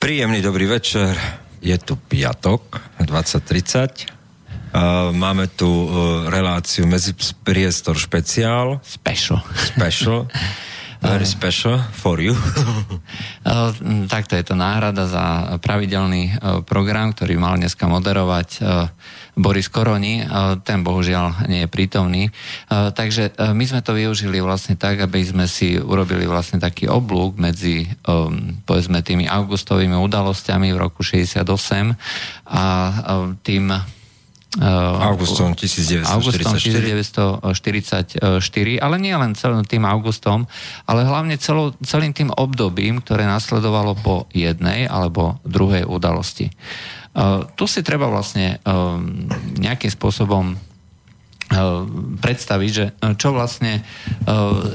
[0.00, 1.12] Príjemný dobrý večer.
[1.60, 4.08] Je tu piatok 2030.
[4.72, 7.12] Uh, máme tu uh, reláciu medzi
[7.44, 8.80] priestor špeciál.
[8.80, 9.44] Special.
[9.76, 10.24] Special.
[11.00, 12.36] Very special for you.
[13.48, 13.72] uh,
[14.04, 18.92] takto je to náhrada za pravidelný uh, program, ktorý mal dneska moderovať uh,
[19.40, 20.20] Boris Koroni,
[20.68, 22.28] ten bohužiaľ nie je prítomný.
[22.68, 27.88] Takže my sme to využili vlastne tak, aby sme si urobili vlastne taký oblúk medzi
[28.68, 31.46] povedzme tými augustovými udalosťami v roku 68
[32.52, 32.64] a
[33.40, 33.64] tým
[34.58, 36.10] Augustom 1944.
[36.10, 40.50] Augustom 1944, ale nie len celým tým augustom,
[40.90, 46.50] ale hlavne celo, celým tým obdobím, ktoré nasledovalo po jednej alebo druhej udalosti.
[47.14, 48.98] Uh, tu si treba vlastne uh,
[49.62, 50.58] nejakým spôsobom uh,
[52.18, 52.86] predstaviť, že
[53.18, 53.82] čo vlastne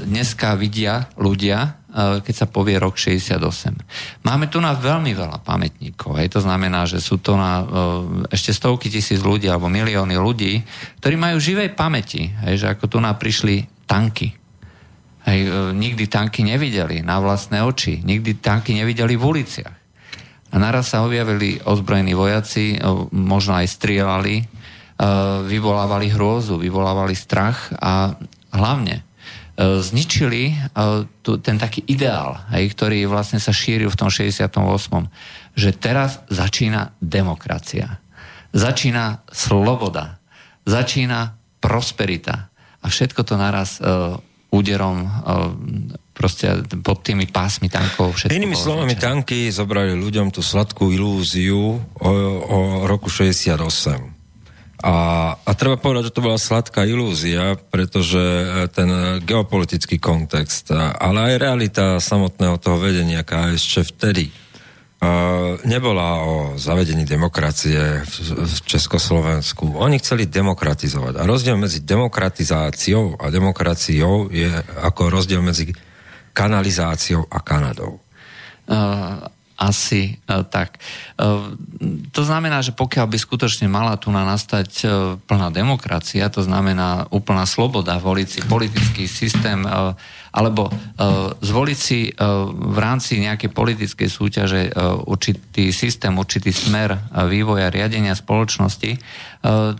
[0.08, 3.40] dneska vidia ľudia, keď sa povie rok 68.
[4.20, 6.20] Máme tu na veľmi veľa pamätníkov.
[6.20, 6.36] Hej.
[6.36, 7.64] To znamená, že sú to na
[8.28, 10.60] ešte stovky tisíc ľudí alebo milióny ľudí,
[11.00, 14.28] ktorí majú živej pamäti, hej, že ako tu nám prišli tanky.
[15.24, 19.76] Hej, nikdy tanky nevideli na vlastné oči, nikdy tanky nevideli v uliciach.
[20.52, 22.78] A naraz sa objavili ozbrojení vojaci,
[23.10, 24.46] možno aj strieľali,
[25.48, 28.14] vyvolávali hrôzu, vyvolávali strach a
[28.54, 29.02] hlavne
[29.56, 30.52] zničili
[31.40, 34.52] ten taký ideál, ktorý vlastne sa šíril v tom 68.
[35.56, 37.96] Že teraz začína demokracia.
[38.52, 40.20] Začína sloboda.
[40.68, 42.52] Začína prosperita.
[42.84, 43.80] A všetko to naraz
[44.52, 45.08] úderom
[46.16, 48.16] proste pod tými pásmi tankov.
[48.16, 52.10] Všetko Inými slovami, tanky zobrali ľuďom tú sladkú ilúziu o,
[52.44, 54.15] o roku 68.
[54.84, 54.94] A,
[55.40, 58.88] a treba povedať, že to bola sladká ilúzia, pretože e, ten
[59.24, 64.28] geopolitický kontext, ale aj realita samotného toho vedenia KSČ vtedy
[65.00, 69.76] uh, nebola o zavedení demokracie v, Československu.
[69.76, 71.14] Oni chceli demokratizovať.
[71.20, 74.48] A rozdiel medzi demokratizáciou a demokraciou je
[74.80, 75.72] ako rozdiel medzi
[76.36, 78.00] kanalizáciou a Kanadou?
[79.56, 80.76] Asi uh, tak.
[81.16, 81.56] Uh,
[82.12, 84.90] to znamená, že pokiaľ by skutočne mala tu na nastať uh,
[85.24, 89.64] plná demokracia, to znamená úplná sloboda voliť si politický systém
[90.36, 90.68] alebo
[91.40, 92.12] zvoliť si
[92.52, 94.62] v rámci nejakej politickej súťaže
[95.08, 96.92] určitý systém, určitý smer
[97.24, 98.90] vývoja riadenia spoločnosti,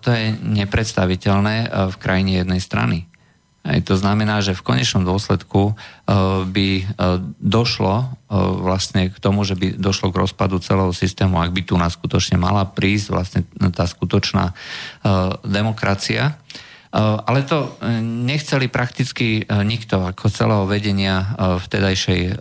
[0.01, 1.57] to je nepredstaviteľné
[1.93, 3.05] v krajine jednej strany.
[3.67, 5.75] To znamená, že v konečnom dôsledku uh,
[6.47, 8.09] by uh, došlo uh,
[8.63, 12.39] vlastne k tomu, že by došlo k rozpadu celého systému, ak by tu nás skutočne
[12.39, 13.41] mala prísť vlastne
[13.75, 14.55] tá skutočná
[15.43, 16.39] demokracia.
[17.27, 22.41] Ale to nechceli prakticky nikto ako celého vedenia vtedajšej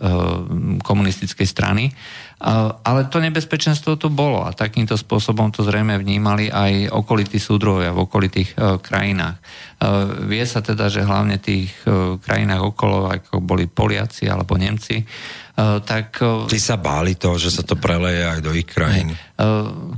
[0.80, 1.92] komunistickej strany.
[2.36, 8.04] Ale to nebezpečenstvo tu bolo a takýmto spôsobom to zrejme vnímali aj okolití súdrovia v
[8.04, 9.40] okolitých e, krajinách.
[9.40, 9.42] E,
[10.28, 15.00] vie sa teda, že hlavne v tých e, krajinách okolo, ako boli Poliaci alebo Nemci,
[15.56, 16.20] tak...
[16.20, 19.16] Ty sa báli toho, že sa to preleje aj do ich krajín?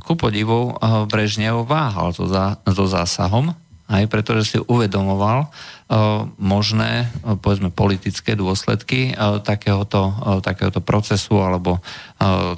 [0.07, 0.71] Ku podivu
[1.11, 3.51] Brežnev váhal so zásahom,
[3.89, 5.49] aj pretože si uvedomoval,
[5.89, 5.97] E,
[6.37, 10.13] možné, e, povedzme, politické dôsledky e, takéhoto,
[10.45, 11.81] takéhoto procesu alebo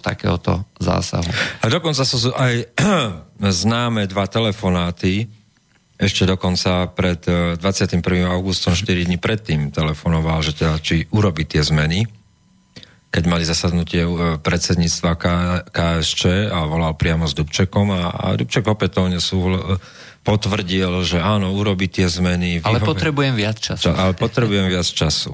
[0.03, 1.29] takéhoto zásahu.
[1.63, 2.75] A dokonca sú aj
[3.63, 5.31] známe dva telefonáty,
[6.01, 7.21] ešte dokonca pred
[7.61, 8.01] 21.
[8.33, 12.09] augustom 4 dní predtým telefonoval, že teda, či urobi tie zmeny,
[13.13, 14.09] keď mali zasadnutie
[14.41, 15.11] predsedníctva
[15.69, 19.45] KSČ a volal priamo s Dubčekom a, a Dubček opätovne sú
[20.21, 22.61] potvrdil, že áno, urobi tie zmeny.
[22.61, 22.91] Ale vyhove...
[22.93, 23.83] potrebujem viac času.
[23.89, 25.33] Ča, ale potrebujem viac času.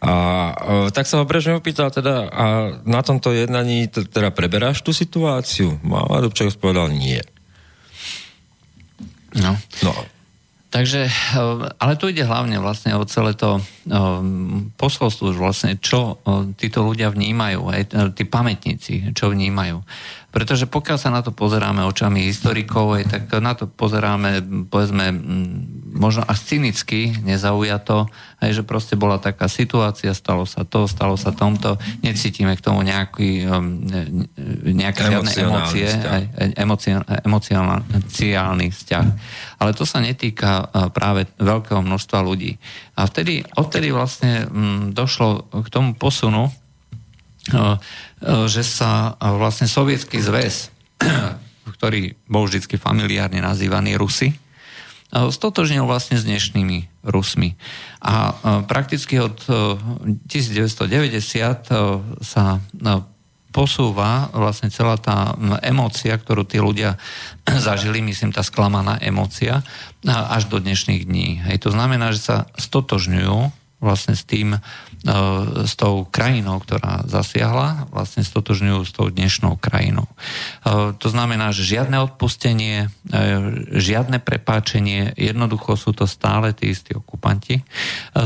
[0.00, 0.12] A
[0.52, 2.44] e, tak sa ho Brežnev opýtal teda, a
[2.84, 5.80] na tomto jednaní t- teda preberáš tú situáciu?
[5.88, 7.20] A Dubček povedal nie.
[9.36, 9.56] No.
[9.84, 9.92] no.
[10.68, 11.42] Takže, e,
[11.80, 16.20] ale tu ide hlavne vlastne o celé to um, posolstvo, vlastne čo
[16.60, 19.80] títo ľudia vnímajú, aj tí pamätníci, čo vnímajú.
[20.36, 25.08] Pretože pokiaľ sa na to pozeráme očami historikov, aj, tak na to pozeráme, povedzme,
[25.96, 28.12] možno až cynicky, nezaujato,
[28.44, 32.84] aj že proste bola taká situácia, stalo sa to, stalo sa tomto, necítime k tomu
[32.84, 33.80] nejaký, um,
[34.76, 36.24] nejaké žiadne emócie, aj,
[37.24, 39.06] emocionálny vzťah.
[39.56, 42.60] Ale to sa netýka uh, práve veľkého množstva ľudí.
[42.92, 44.52] A vtedy, odtedy vlastne
[44.92, 46.52] došlo k tomu posunu,
[47.56, 47.80] uh,
[48.22, 50.72] že sa e, vlastne sovietský zväz,
[51.76, 54.36] ktorý bol vždy familiárne nazývaný Rusy, e,
[55.12, 57.54] stotožnil vlastne s dnešnými Rusmi.
[58.02, 58.34] A
[58.66, 60.90] prakticky od 1990
[62.22, 62.44] sa
[63.56, 65.32] posúva vlastne celá tá
[65.64, 67.00] emócia, ktorú tí ľudia
[67.66, 69.64] zažili, myslím, tá sklamaná emócia,
[70.04, 71.40] až do dnešných dní.
[71.48, 74.60] Hej, to znamená, že sa stotožňujú vlastne s tým, e,
[75.64, 80.10] s tou krajinou, ktorá zasiahla, vlastne stotožňujú s tou dnešnou krajinou.
[80.10, 80.14] E,
[80.98, 83.18] to znamená, že žiadne odpustenie, e,
[83.70, 87.62] žiadne prepáčenie, jednoducho sú to stále tí istí okupanti.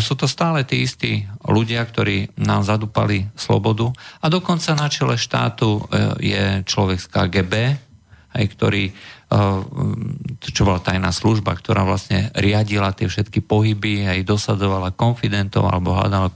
[0.01, 3.93] Sú to stále tí istí ľudia, ktorí nám zadúpali slobodu
[4.25, 5.85] a dokonca na čele štátu
[6.17, 7.55] je človek z KGB,
[8.31, 8.85] aj ktorý
[10.43, 16.35] čo bola tajná služba, ktorá vlastne riadila tie všetky pohyby, aj dosadovala konfidentov alebo hľadala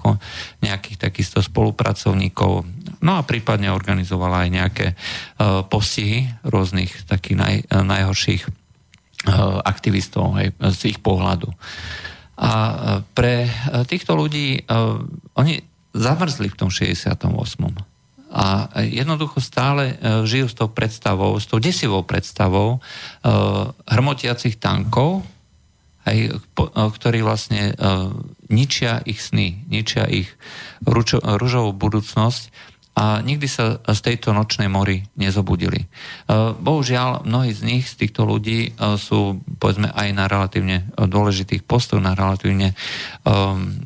[0.63, 2.63] nejakých takýchto spolupracovníkov.
[3.03, 4.87] No a prípadne organizovala aj nejaké
[5.67, 8.47] postihy rôznych takých naj, najhorších
[9.67, 11.51] aktivistov aj z ich pohľadu.
[12.39, 12.51] A
[13.11, 13.51] pre
[13.91, 14.63] týchto ľudí,
[15.35, 15.55] oni
[15.95, 17.94] zamrzli v tom 68
[18.35, 25.23] a jednoducho stále e, žijú s tou predstavou, s tou desivou predstavou uh, hromotiacich tankov,
[26.03, 27.79] aj, uh, ktorí vlastne
[28.51, 30.29] ničia ich sny, ničia ich
[30.85, 35.83] rúžovú budúcnosť a nikdy sa z tejto nočnej mori nezobudili.
[35.83, 35.87] E,
[36.55, 41.99] bohužiaľ, mnohí z nich, z týchto ľudí, e, sú povedzme aj na relatívne dôležitých postoch,
[41.99, 42.77] na relatívne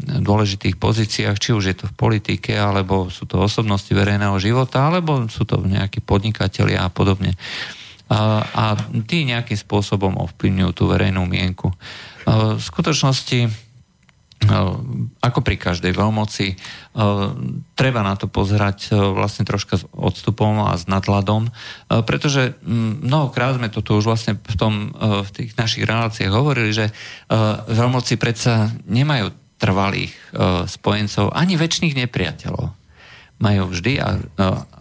[0.08, 5.24] dôležitých pozíciách, či už je to v politike, alebo sú to osobnosti verejného života, alebo
[5.30, 7.38] sú to nejakí podnikatelia a podobne.
[8.08, 8.74] A
[9.04, 11.70] tí nejakým spôsobom ovplyvňujú tú verejnú mienku.
[12.26, 13.67] V skutočnosti
[15.18, 16.54] ako pri každej veľmoci,
[17.74, 21.50] treba na to pozerať vlastne troška s odstupom a s nadladom,
[22.06, 22.54] pretože
[23.02, 26.94] mnohokrát sme to tu už vlastne v, tom, v tých našich reláciách hovorili, že
[27.66, 30.14] veľmoci predsa nemajú trvalých
[30.70, 32.70] spojencov ani väčšných nepriateľov.
[33.42, 34.22] Majú vždy a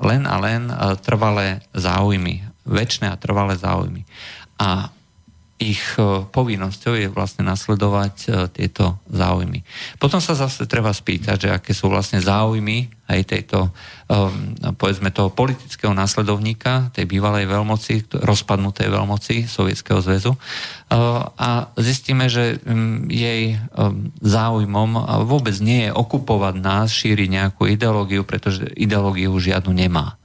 [0.06, 0.70] len a len
[1.02, 4.06] trvalé záujmy, väčšie a trvalé záujmy.
[4.62, 4.94] A
[5.58, 9.66] ich e, povinnosťou je vlastne nasledovať e, tieto záujmy.
[9.98, 13.70] Potom sa zase treba spýtať, že aké sú vlastne záujmy aj tejto, e,
[14.78, 20.38] povedzme toho politického následovníka, tej bývalej veľmoci, rozpadnutej veľmoci Sovietskeho zväzu
[21.36, 22.64] a zistíme, že
[23.12, 23.60] jej
[24.24, 30.16] záujmom vôbec nie je okupovať nás, šíriť nejakú ideológiu, pretože ideológiu žiadnu nemá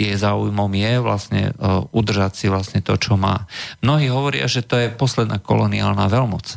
[0.00, 1.52] jej záujmom je vlastne e,
[1.92, 3.44] udržať si vlastne to, čo má.
[3.84, 6.56] Mnohí hovoria, že to je posledná koloniálna veľmoc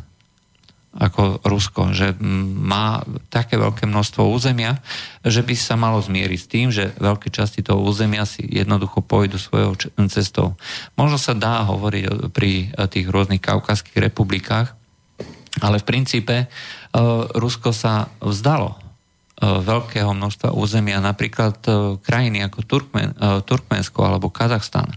[0.94, 4.78] ako Rusko, že má také veľké množstvo územia,
[5.26, 9.34] že by sa malo zmieriť s tým, že veľké časti toho územia si jednoducho pôjdu
[9.34, 9.74] svojou
[10.06, 10.54] cestou.
[10.94, 14.70] Možno sa dá hovoriť pri e, tých rôznych kaukazských republikách,
[15.58, 16.46] ale v princípe e,
[17.34, 18.83] Rusko sa vzdalo
[19.42, 24.94] veľkého množstva územia, napríklad e, krajiny ako Turkmen, e, Turkmensko alebo Kazachstan,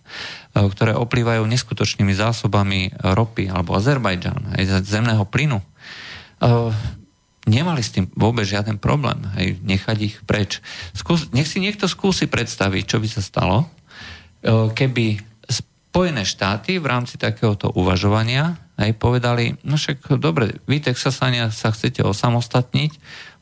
[0.54, 5.62] ktoré oplývajú neskutočnými zásobami ropy, alebo Azerbajdžan, aj zemného plynu,
[7.46, 10.58] nemali s tým vôbec žiaden problém, hej, nechať ich preč.
[10.98, 13.70] Skús, nech si niekto skúsi predstaviť, čo by sa stalo,
[14.74, 21.74] keby Spojené štáty v rámci takéhoto uvažovania aj povedali, no však dobre, vy Texasania sa
[21.74, 22.92] chcete osamostatniť,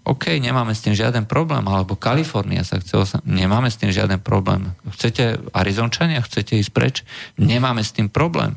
[0.05, 4.77] OK, nemáme s tým žiaden problém, alebo Kalifornia sa chce, nemáme s tým žiaden problém.
[4.93, 6.95] Chcete Arizončania, chcete ísť preč,
[7.41, 8.53] nemáme s tým problém.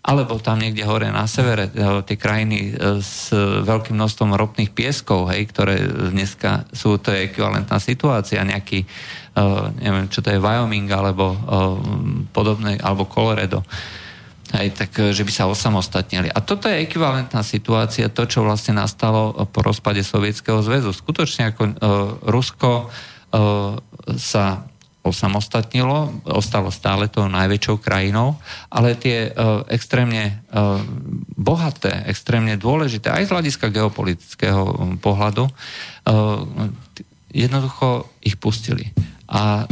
[0.00, 5.28] Alebo tam niekde hore na severe, e, tie krajiny e, s veľkým množstvom ropných pieskov,
[5.28, 5.76] hej, ktoré
[6.08, 8.88] dneska sú, to je ekvivalentná situácia, nejaký,
[9.36, 11.36] uh, neviem, čo to je Wyoming, alebo
[12.32, 13.60] podobné, alebo Colorado.
[14.48, 16.32] Hej, tak e, že by sa osamostatnili.
[16.32, 20.96] A toto je ekvivalentná situácia, to, čo vlastne nastalo e, po rozpade Sovietskeho zväzu.
[20.96, 21.72] Skutočne ako uh,
[22.24, 23.76] Rusko uh,
[24.16, 24.64] sa
[25.04, 28.36] osamostatnilo, ostalo stále tou najväčšou krajinou,
[28.68, 30.80] ale tie uh, extrémne uh,
[31.36, 35.52] bohaté, extrémne dôležité, aj z hľadiska geopolitického pohľadu, uh,
[37.32, 38.92] jednoducho ich pustili.
[39.28, 39.68] A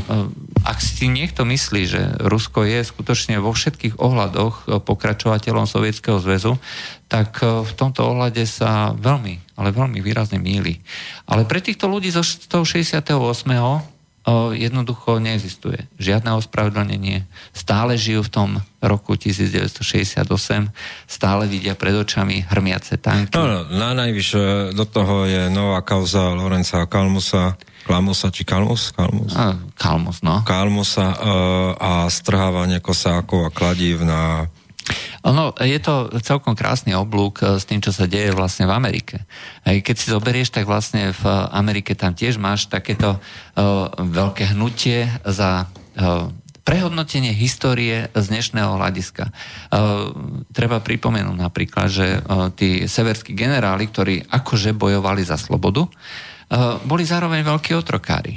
[0.66, 6.58] ak si niekto myslí, že Rusko je skutočne vo všetkých ohľadoch e, pokračovateľom Sovietskeho zväzu,
[7.06, 10.82] tak e, v tomto ohľade sa veľmi, ale veľmi výrazne míli.
[11.30, 13.95] Ale pre týchto ľudí zo 168 e,
[14.50, 17.22] jednoducho neexistuje žiadne ospravedlnenie.
[17.54, 18.50] Stále žijú v tom
[18.82, 20.26] roku 1968,
[21.06, 23.38] stále vidia pred očami hrmiace tanky.
[23.38, 27.54] No, no, na najvyššie do toho je nová kauza Lorenza Kalmusa,
[27.86, 28.90] Klamusa či Kalmus?
[28.90, 30.42] Kalmus, a, Kalmus no.
[30.42, 31.16] Kalmusa uh,
[31.78, 34.50] a strhávanie kosákov a kladív na
[35.26, 39.26] No, je to celkom krásny oblúk s tým, čo sa deje vlastne v Amerike.
[39.66, 45.66] Keď si zoberieš, tak vlastne v Amerike tam tiež máš takéto uh, veľké hnutie za
[45.66, 46.30] uh,
[46.66, 49.30] prehodnotenie histórie z dnešného hľadiska.
[50.50, 52.18] Treba pripomenúť napríklad, že
[52.58, 55.86] tí severskí generáli, ktorí akože bojovali za slobodu,
[56.82, 58.34] boli zároveň veľkí otrokári.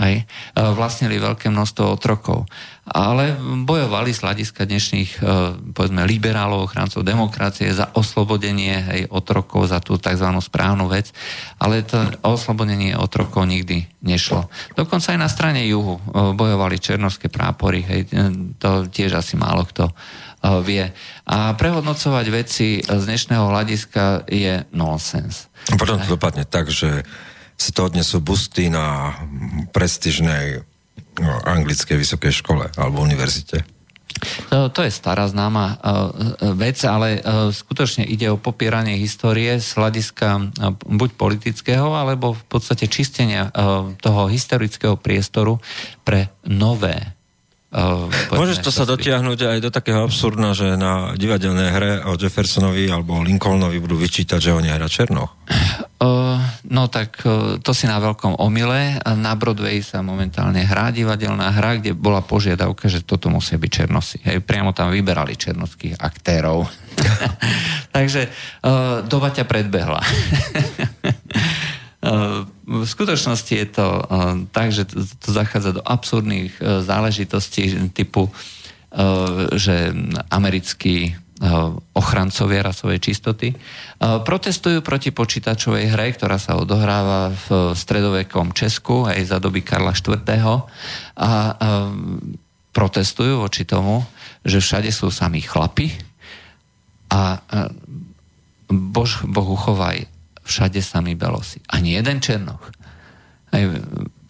[0.00, 0.24] Hej,
[0.56, 2.48] vlastnili veľké množstvo otrokov.
[2.88, 3.36] Ale
[3.68, 5.20] bojovali z hľadiska dnešných,
[5.76, 10.24] povedzme, liberálov, ochrancov demokracie za oslobodenie hej, otrokov, za tú tzv.
[10.24, 11.12] správnu vec.
[11.60, 14.48] Ale to oslobodenie otrokov nikdy nešlo.
[14.72, 16.00] Dokonca aj na strane juhu
[16.32, 17.84] bojovali černovské prápory.
[17.84, 18.08] Hej,
[18.56, 19.92] to tiež asi málo kto
[20.64, 20.88] vie.
[21.28, 25.52] A prehodnocovať veci z dnešného hľadiska je nonsens.
[25.76, 27.04] Potom to dopadne tak, že
[27.60, 29.12] si to odnesú busty na
[29.76, 30.64] prestižnej
[31.20, 33.60] no, anglickej vysokej škole alebo univerzite.
[34.52, 35.76] To, to je stará známa uh,
[36.52, 42.44] vec, ale uh, skutočne ide o popieranie histórie z hľadiska uh, buď politického, alebo v
[42.44, 45.56] podstate čistenia uh, toho historického priestoru
[46.04, 47.16] pre nové
[47.70, 52.90] Uh, Môžeš to sa dotiahnuť aj do takého absurdna, že na divadelnej hre o Jeffersonovi
[52.90, 55.38] alebo Lincolnovi budú vyčítať, že oni hrá Černoch?
[56.02, 56.34] Uh,
[56.66, 58.98] no tak uh, to si na veľkom omyle.
[59.14, 64.18] Na Broadway sa momentálne hrá divadelná hra, kde bola požiadavka, že toto musia byť černosy.
[64.26, 66.66] Hej, priamo tam vyberali černovských aktérov.
[67.94, 68.26] Takže
[68.66, 70.02] uh, doba ťa predbehla.
[72.00, 74.04] V skutočnosti je to eh,
[74.56, 74.88] tak, že
[75.20, 79.92] to zachádza do absurdných eh, záležitostí typu, eh, že
[80.32, 81.16] americkí
[81.96, 83.56] ochrancovia rasovej čistoty
[83.96, 90.20] protestujú proti počítačovej hre, ktorá sa odohráva v stredovekom Česku aj za doby Karla IV.
[91.16, 91.56] A
[92.76, 94.04] protestujú voči tomu,
[94.44, 95.96] že všade sú samí chlapi
[97.08, 97.40] a
[98.68, 100.04] bož, Bohu chovaj,
[100.50, 101.62] všade sami belosi.
[101.70, 102.74] Ani jeden černoch.
[103.50, 103.62] Aj,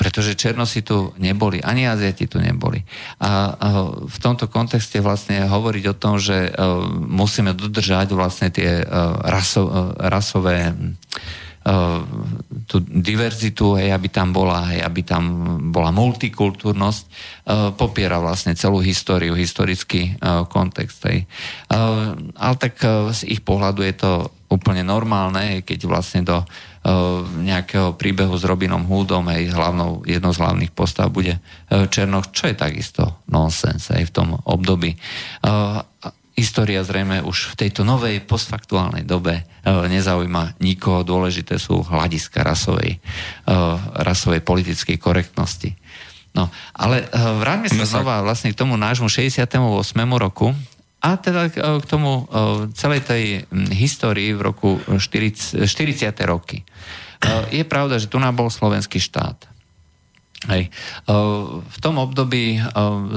[0.00, 2.80] pretože černosi tu neboli, ani Aziati tu neboli.
[3.20, 3.68] A, a
[4.08, 9.68] v tomto kontexte vlastne hovoriť o tom, že uh, musíme dodržať vlastne tie uh, raso,
[9.68, 10.72] uh, rasové
[12.64, 15.22] tú diverzitu, hej, aby tam bola, hej, aby tam
[15.68, 17.02] bola multikultúrnosť,
[17.76, 20.16] popiera vlastne celú históriu, historický
[20.48, 21.04] kontext.
[21.04, 21.28] Hej.
[22.32, 22.80] Ale tak
[23.12, 26.46] z ich pohľadu je to úplne normálne, keď vlastne do uh,
[27.38, 32.50] nejakého príbehu s Robinom Hoodom aj hlavnou, jednou z hlavných postav bude uh, Černoch, čo
[32.50, 34.98] je takisto nonsens aj v tom období.
[35.46, 35.86] Uh,
[36.34, 41.04] história zrejme už v tejto novej postfaktuálnej dobe nezaujíma nikoho.
[41.04, 42.96] Dôležité sú hľadiska rasovej,
[44.00, 45.76] rasovej politickej korektnosti.
[46.32, 49.52] No, ale vráťme sa znova vlastne k tomu nášmu 68.
[50.16, 50.56] roku,
[51.00, 52.36] a teda k tomu e,
[52.76, 53.24] celej tej
[53.72, 56.12] histórii v roku 40, 40.
[56.28, 56.60] roky.
[56.60, 56.64] E,
[57.56, 59.48] je pravda, že tu nám bol slovenský štát.
[60.48, 60.72] Hej.
[61.60, 62.56] V tom období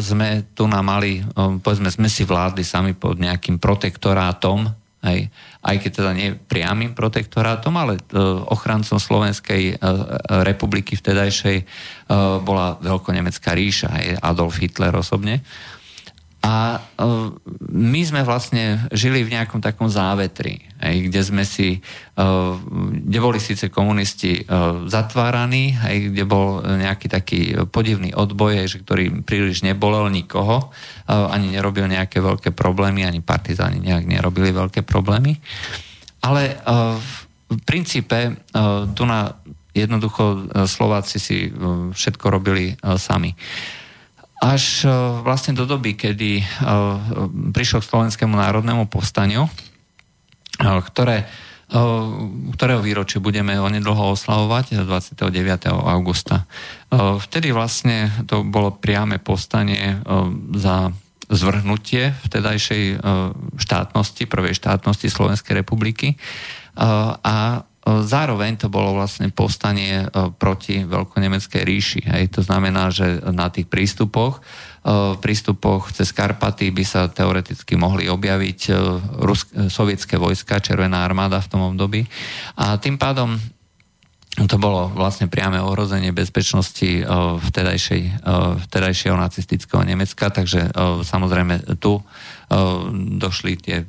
[0.04, 1.24] sme tu nám mali,
[1.63, 4.68] povedzme, sme si vládli sami pod nejakým protektorátom,
[5.08, 5.32] hej.
[5.63, 7.96] aj keď teda nie priamým protektorátom, ale
[8.52, 9.80] ochrancom Slovenskej
[10.44, 11.63] republiky vtedajšej
[12.44, 15.48] bola Veľkonemecká ríša, hej, Adolf Hitler osobne.
[16.43, 16.79] A e,
[17.71, 22.25] my sme vlastne žili v nejakom takom závetri, aj, kde sme si, e,
[23.00, 27.39] kde boli síce komunisti e, zatváraní, aj, kde bol nejaký taký
[27.71, 30.75] podivný odboj, že ktorý príliš nebolel nikoho,
[31.07, 35.39] ani nerobil nejaké veľké problémy, ani partizáni nejak nerobili veľké problémy.
[36.23, 36.59] Ale
[37.51, 38.39] v princípe
[38.95, 39.35] tu na
[39.75, 41.51] jednoducho Slováci si
[41.91, 43.35] všetko robili sami
[44.43, 44.88] až e,
[45.23, 46.45] vlastne do doby, kedy e,
[47.55, 49.51] prišlo k Slovenskému národnému povstaniu, e,
[50.91, 51.23] ktoré,
[52.53, 55.73] ktorého výročie budeme onedlho oslavovať 29.
[55.73, 56.45] augusta.
[56.93, 59.97] Vtedy vlastne to bolo priame povstanie
[60.53, 60.93] za
[61.33, 63.01] zvrhnutie vtedajšej
[63.57, 66.13] štátnosti, prvej štátnosti Slovenskej republiky
[67.25, 72.02] a Zároveň to bolo vlastne povstanie e, proti veľkonemeckej ríši.
[72.08, 72.40] Hej.
[72.40, 78.60] To znamená, že na tých prístupoch, e, prístupoch cez Karpaty by sa teoreticky mohli objaviť
[78.68, 78.72] e,
[79.20, 82.08] Rusk- sovietské vojska, Červená armáda v tom období.
[82.56, 83.36] A tým pádom
[84.34, 87.06] to bolo vlastne priame ohrozenie bezpečnosti
[87.38, 88.25] vtedajšej,
[88.66, 90.74] vtedajšieho nacistického Nemecka, takže
[91.06, 92.02] samozrejme tu
[93.22, 93.86] došli tie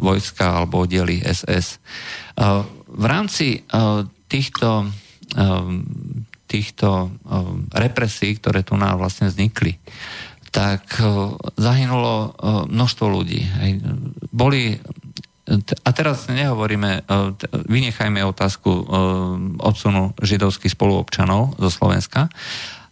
[0.00, 1.76] vojska alebo oddiely SS
[2.92, 5.72] v rámci uh, týchto, uh,
[6.46, 7.08] týchto
[7.72, 9.80] represí, ktoré tu nám vlastne vznikli,
[10.52, 11.00] tak
[11.56, 12.36] zahynulo
[12.68, 13.40] množstvo ľudí.
[14.28, 14.76] Boli
[15.82, 17.08] a teraz nehovoríme,
[17.72, 18.68] vynechajme otázku
[19.58, 22.28] odsunu židovských spoluobčanov zo Slovenska,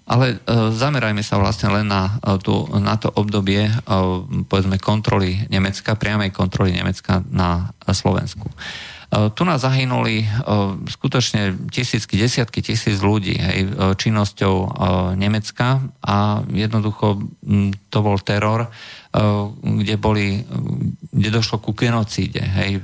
[0.08, 0.42] ale
[0.72, 3.70] zamerajme sa vlastne len na, tú, na to obdobie
[4.48, 8.48] povedzme kontroly Nemecka, priamej kontroly Nemecka na Slovensku.
[9.10, 10.28] Eh, tu nás zahynuli eh,
[10.86, 14.54] skutočne tisícky, desiatky tisíc ľudí hej, eh, činnosťou
[15.18, 17.18] Nemecka a jednoducho
[17.90, 18.70] to bol teror,
[19.60, 20.38] kde, boli,
[21.10, 22.40] kde došlo ku genocíde.
[22.40, 22.78] Hej,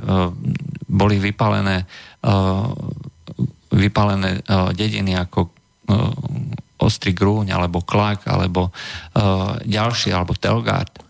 [0.90, 1.86] boli vypalené,
[3.70, 4.42] vypalené
[4.74, 5.54] dediny ako
[6.82, 8.74] Ostrý Grúň, alebo Klak, alebo
[9.62, 11.05] ďalší, alebo Telgard.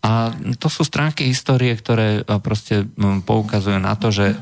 [0.00, 2.88] A to sú stránky histórie, ktoré e, proste
[3.28, 4.36] poukazujú na to, že e,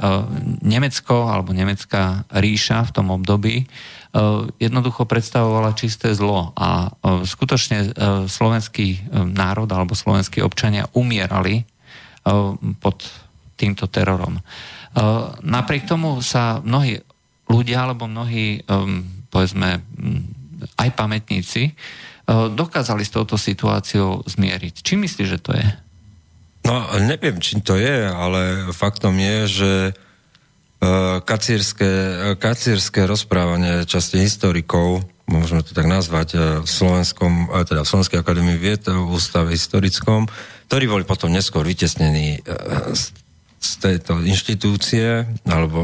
[0.62, 3.64] Nemecko alebo nemecká ríša v tom období e,
[4.62, 6.94] jednoducho predstavovala čisté zlo a
[7.26, 7.90] skutočne
[8.30, 11.66] slovenský národ alebo slovenskí občania umierali
[12.78, 13.08] pod
[13.56, 14.38] týmto terorom.
[15.42, 17.00] Napriek tomu sa mnohí
[17.48, 18.60] ľudia alebo mnohí,
[19.32, 19.80] povedzme,
[20.76, 21.72] aj pamätníci,
[22.28, 24.84] dokázali s touto situáciou zmieriť.
[24.84, 25.66] Či myslíš, že to je?
[26.68, 29.92] No, neviem, či to je, ale faktom je, že e,
[31.24, 31.90] kacírske,
[32.36, 38.84] kacírske rozprávanie časti historikov, môžeme to tak nazvať, v Slovenskom, teda v Slovenskej akadémii vied,
[38.84, 40.28] v ústave historickom,
[40.68, 42.44] ktorí boli potom neskôr vytesnení
[43.58, 45.80] z tejto inštitúcie, alebo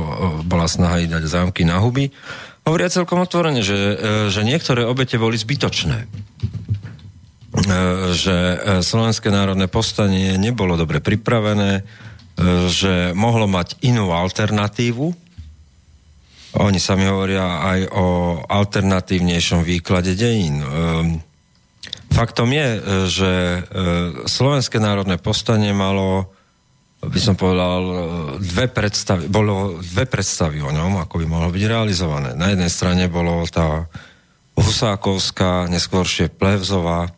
[0.46, 2.12] bola snaha ich dať zámky na huby,
[2.64, 3.94] hovoria celkom otvorene, že, e,
[4.32, 5.98] že niektoré obete boli zbytočné.
[6.04, 6.06] E,
[8.16, 11.84] že e, Slovenské národné povstanie nebolo dobre pripravené,
[12.66, 15.06] že mohlo mať inú alternatívu.
[16.58, 18.06] Oni sami hovoria aj o
[18.42, 20.58] alternatívnejšom výklade dejín.
[22.10, 23.30] Faktom je, že
[24.26, 26.33] Slovenské národné povstanie malo
[27.08, 27.82] by som povedal,
[28.38, 32.36] dve predstavy, bolo dve predstavy o ňom, ako by mohlo byť realizované.
[32.36, 33.88] Na jednej strane bolo tá
[34.54, 37.12] Husákovská, neskôršie Plevzová uh,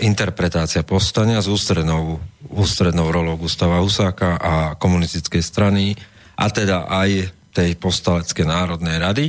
[0.00, 2.16] interpretácia povstania s ústrednou,
[2.48, 5.92] ústrednou rolou Gustava Husáka a komunistickej strany
[6.40, 9.26] a teda aj tej postaleckej národnej rady,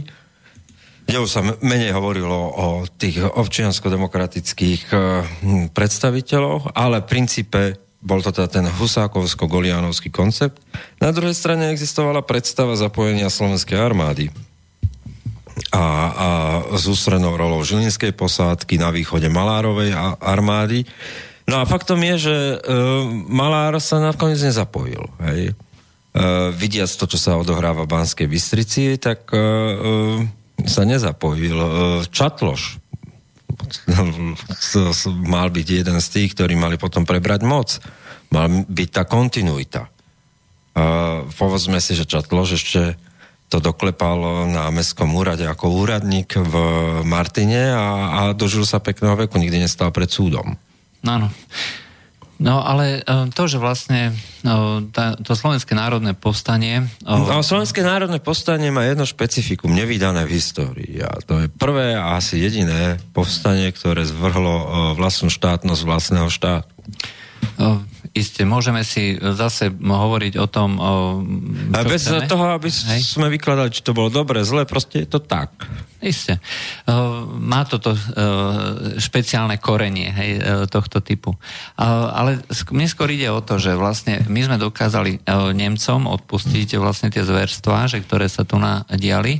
[1.04, 5.28] kde už sa menej hovorilo o tých občiansko-demokratických uh,
[5.76, 10.58] predstaviteľoch, ale v princípe bol to teda ten husákovsko-goliánovský koncept.
[10.98, 14.34] Na druhej strane existovala predstava zapojenia slovenskej armády
[15.70, 16.28] a, a
[16.74, 20.90] s ústrednou rolou Žilinskej posádky na východe Malárovej armády.
[21.46, 22.58] No a faktom je, že e,
[23.30, 25.06] Malár sa nakoniec nezapojil.
[25.22, 25.42] Hej.
[25.52, 25.54] E,
[26.58, 29.46] vidiac to, čo sa odohráva v Banskej Bystrici, tak e, e,
[30.66, 31.58] sa nezapojil.
[31.58, 31.70] E,
[32.10, 32.81] Čatloš
[35.34, 37.78] mal byť jeden z tých, ktorí mali potom prebrať moc.
[38.32, 39.92] Mal byť tá kontinuita.
[40.72, 42.96] Uh, povedzme si, že Čatlož ešte
[43.52, 46.56] to doklepal na mestskom úrade ako úradník v
[47.04, 50.56] Martine a, a dožil sa pekného veku, nikdy nestal pred súdom.
[51.04, 51.28] Áno.
[51.28, 51.91] No
[52.50, 54.52] ale e, to, že vlastne e,
[55.22, 56.90] to Slovenské národné povstanie...
[57.06, 61.06] E, no, Slovenské národné povstanie má jedno špecifikum, nevydané v histórii.
[61.06, 66.74] A to je prvé a asi jediné povstanie, ktoré zvrhlo vlastnú štátnosť vlastného štátu.
[68.12, 70.76] Isté, môžeme si zase hovoriť o tom...
[70.76, 71.24] O,
[71.72, 72.28] a bez chceme?
[72.28, 73.08] toho, aby Hej.
[73.08, 75.56] sme vykladali, či to bolo dobre, zle, proste je to tak.
[76.04, 76.44] Isté.
[76.84, 78.00] Uh, má toto uh,
[79.00, 80.32] špeciálne korenie hej,
[80.68, 81.38] tohto typu.
[81.78, 82.44] Ale
[82.74, 85.24] mne skôr ide o to, že vlastne my sme dokázali
[85.56, 89.40] Nemcom odpustiť vlastne tie zverstvá, že ktoré sa tu nadiali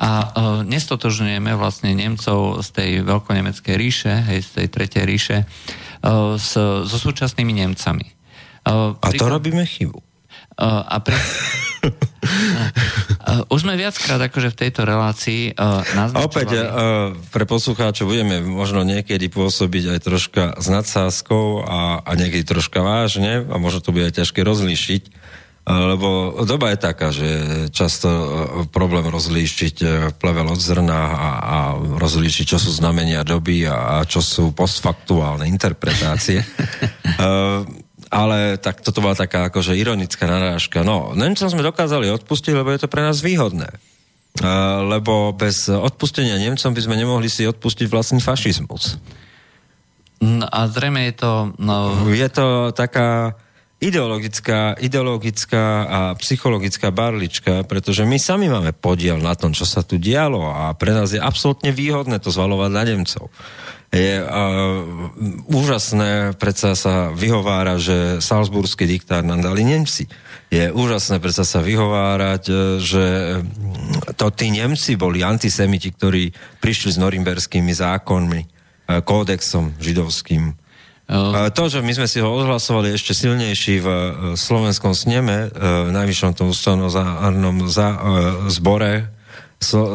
[0.00, 0.24] a uh,
[0.64, 5.36] nestotožňujeme vlastne Nemcov z tej veľkonemeckej ríše, hej, z tej tretej ríše,
[6.36, 6.52] s,
[6.86, 8.06] so súčasnými Nemcami.
[8.64, 10.00] Uh, a to robíme chybu.
[10.60, 11.16] A pri...
[13.52, 16.28] Už sme viackrát akože v tejto relácii uh, naznačovali...
[16.28, 22.44] Opäť, uh, pre poslucháčov budeme možno niekedy pôsobiť aj troška s nadsázkou a, a niekedy
[22.44, 25.02] troška vážne a možno to bude aj ťažké rozlíšiť
[25.68, 27.28] lebo doba je taká, že
[27.68, 28.26] často e,
[28.72, 34.08] problém rozlíšiť e, plevel od zrna a, a rozlíšiť, čo sú znamenia doby a, a
[34.08, 36.40] čo sú postfaktuálne interpretácie.
[37.20, 37.62] uh,
[38.22, 40.80] ale tak toto bola taká akože ironická narážka.
[40.80, 43.68] No, Nemcom sme dokázali odpustiť, lebo je to pre nás výhodné.
[44.40, 48.96] Uh, lebo bez odpustenia Nemcom by sme nemohli si odpustiť vlastný fašizmus.
[50.24, 51.32] No, a zrejme je to...
[51.60, 52.08] No...
[52.08, 53.36] Je to taká
[53.80, 59.96] ideologická, ideologická a psychologická barlička, pretože my sami máme podiel na tom, čo sa tu
[59.96, 63.32] dialo a pre nás je absolútne výhodné to zvalovať na Nemcov.
[63.90, 64.30] Je uh,
[65.50, 70.06] úžasné, predsa sa vyhovára, že Salzburský diktár nám dali Nemci.
[70.50, 73.06] Je úžasné predsa sa vyhovárať, e, že
[74.18, 78.46] to tí Nemci boli antisemiti, ktorí prišli s norimberskými zákonmi, e,
[78.98, 80.59] kódexom židovským.
[81.10, 83.88] Uh, to, že my sme si ho odhlasovali ešte silnejší v
[84.38, 86.86] slovenskom sneme, v najvyššom tom ústavnom
[88.46, 89.10] zbore,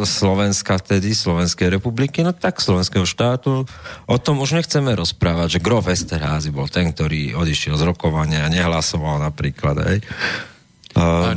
[0.06, 3.66] Slovenska vtedy, Slovenskej republiky, no tak Slovenského štátu.
[4.06, 8.52] O tom už nechceme rozprávať, že Grof Esterházy bol ten, ktorý odišiel z rokovania a
[8.54, 9.82] nehlasoval napríklad.
[9.88, 10.06] Hej.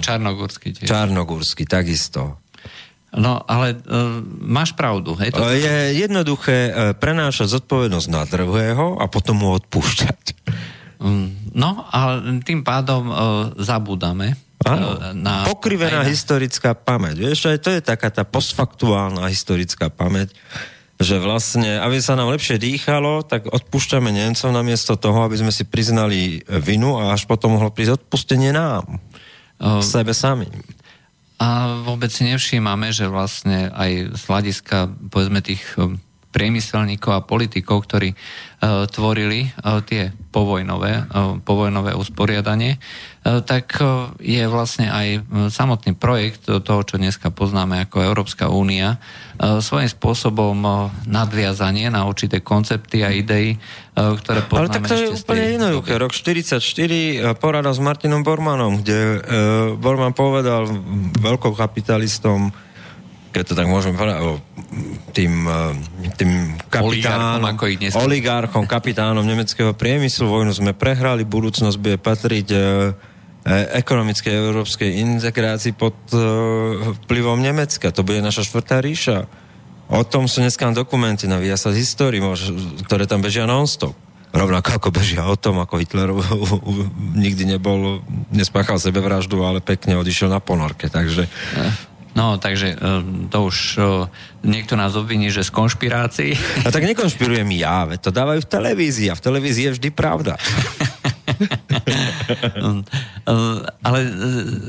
[0.04, 0.90] Čarnogórsky tiež.
[0.90, 2.36] Čarnogórsky, takisto.
[3.08, 5.16] No, ale uh, máš pravdu.
[5.16, 5.40] Hej, to...
[5.48, 10.36] Je jednoduché uh, prenášať zodpovednosť na druhého a potom mu odpúšťať.
[11.00, 13.16] Um, no, a tým pádom uh,
[13.56, 16.10] zabúdame Áno, na, pokrivená na...
[16.10, 17.22] historická pamäť.
[17.22, 20.34] Vieš, aj to je taká tá postfaktuálna historická pamäť,
[20.98, 25.62] že vlastne, aby sa nám lepšie dýchalo, tak odpúšťame Nemcom namiesto toho, aby sme si
[25.62, 28.98] priznali vinu a až potom mohlo prísť odpustenie nám.
[29.62, 30.50] Uh, sebe sami.
[31.38, 35.62] A vôbec nevšímame, že vlastne aj z hľadiska, povedzme, tých
[36.28, 44.12] priemyselníkov a politikov, ktorí uh, tvorili uh, tie povojnové, uh, povojnové usporiadanie, uh, tak uh,
[44.20, 49.00] je vlastne aj uh, samotný projekt toho, čo dneska poznáme ako Európska únia,
[49.40, 54.84] uh, svojím spôsobom uh, nadviazanie na určité koncepty a idei, uh, ktoré poznáme Ale tak
[54.84, 55.92] to je úplne jednoduché.
[55.96, 59.20] Rok 44, porada s Martinom Bormanom, kde uh,
[59.80, 60.68] Borman povedal
[61.24, 62.67] veľkokapitalistom,
[63.32, 64.40] keď to tak môžeme povedať, o
[65.12, 65.60] tým, e,
[66.16, 67.92] tým kapitánom, oligarchom, ako ich dnes...
[67.96, 70.28] oligarchom, kapitánom nemeckého priemyslu.
[70.28, 72.62] Vojnu sme prehrali, budúcnosť bude patriť e, e,
[73.80, 75.96] ekonomickej európskej integrácii pod
[77.04, 77.92] vplyvom Nemecka.
[77.92, 79.28] To bude naša štvrtá ríša.
[79.88, 82.20] O tom sú dneska dokumenty na Viasat History,
[82.84, 83.96] ktoré tam bežia non-stop.
[84.28, 86.12] Rovnako ako bežia o tom, ako Hitler
[87.16, 90.92] nikdy nebol, nespáchal sebevraždu, ale pekne odišiel na ponorke.
[90.92, 91.24] Takže
[92.16, 92.76] No, takže e,
[93.28, 93.82] to už e,
[94.46, 96.32] niekto nás obviní, že z konšpirácií.
[96.64, 100.36] A tak nekonšpirujem ja, veď to dávajú v televízii a v televízii je vždy pravda.
[103.86, 104.10] Ale e,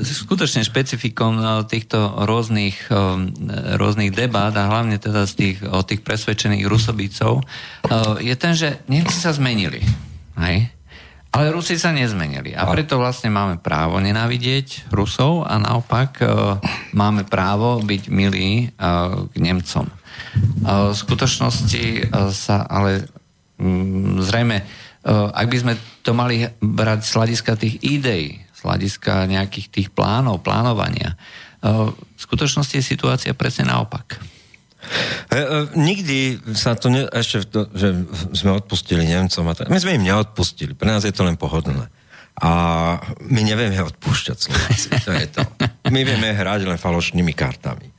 [0.04, 1.98] skutočne špecifikom týchto
[2.28, 2.92] rôznych,
[3.80, 7.42] rôznych debát a hlavne teda z tých, od tých presvedčených rusobícov
[8.20, 9.82] je ten, že Nemci sa zmenili.
[10.38, 10.79] Hej?
[11.30, 16.26] Ale Rusi sa nezmenili a preto vlastne máme právo nenávidieť Rusov a naopak e,
[16.90, 18.82] máme právo byť milí e,
[19.30, 19.86] k Nemcom.
[19.86, 19.94] E,
[20.90, 22.02] v skutočnosti e,
[22.34, 23.06] sa ale
[23.62, 24.64] m, mm, zrejme, e,
[25.30, 30.42] ak by sme to mali brať z hľadiska tých ideí, z hľadiska nejakých tých plánov,
[30.42, 34.18] plánovania, e, v skutočnosti je situácia presne naopak.
[35.30, 35.44] E, e,
[35.78, 37.88] nikdy sa to, ne, ešte že
[38.34, 39.70] sme odpustili Nemcom a tak.
[39.70, 41.86] My sme im neodpustili, pre nás je to len pohodlné.
[42.40, 42.50] A
[43.20, 45.42] my nevieme odpúšťať Slováci, to je to.
[45.92, 47.92] My vieme hrať len falošnými kartami.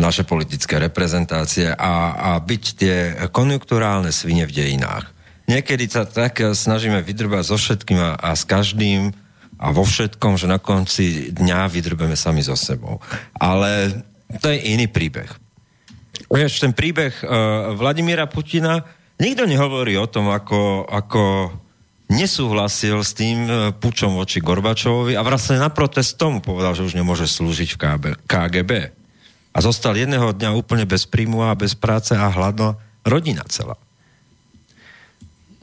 [0.00, 2.96] Naše politické reprezentácie a, a byť tie
[3.32, 5.12] konjunkturálne svine v dejinách.
[5.46, 9.14] Niekedy sa tak snažíme vydrbať so všetkým a, a s každým
[9.56, 12.98] a vo všetkom, že na konci dňa vydrbeme sami so sebou.
[13.36, 14.00] Ale
[14.42, 15.45] to je iný príbeh
[16.26, 18.82] Vieš, ten príbeh uh, Vladimíra Putina,
[19.20, 21.52] nikto nehovorí o tom, ako, ako
[22.10, 26.98] nesúhlasil s tým uh, pučom voči Gorbačovovi a vlastne na protest tomu povedal, že už
[26.98, 28.72] nemôže slúžiť v KB, KGB.
[29.56, 32.76] A zostal jedného dňa úplne bez príjmu a bez práce a hladno
[33.08, 33.80] rodina celá.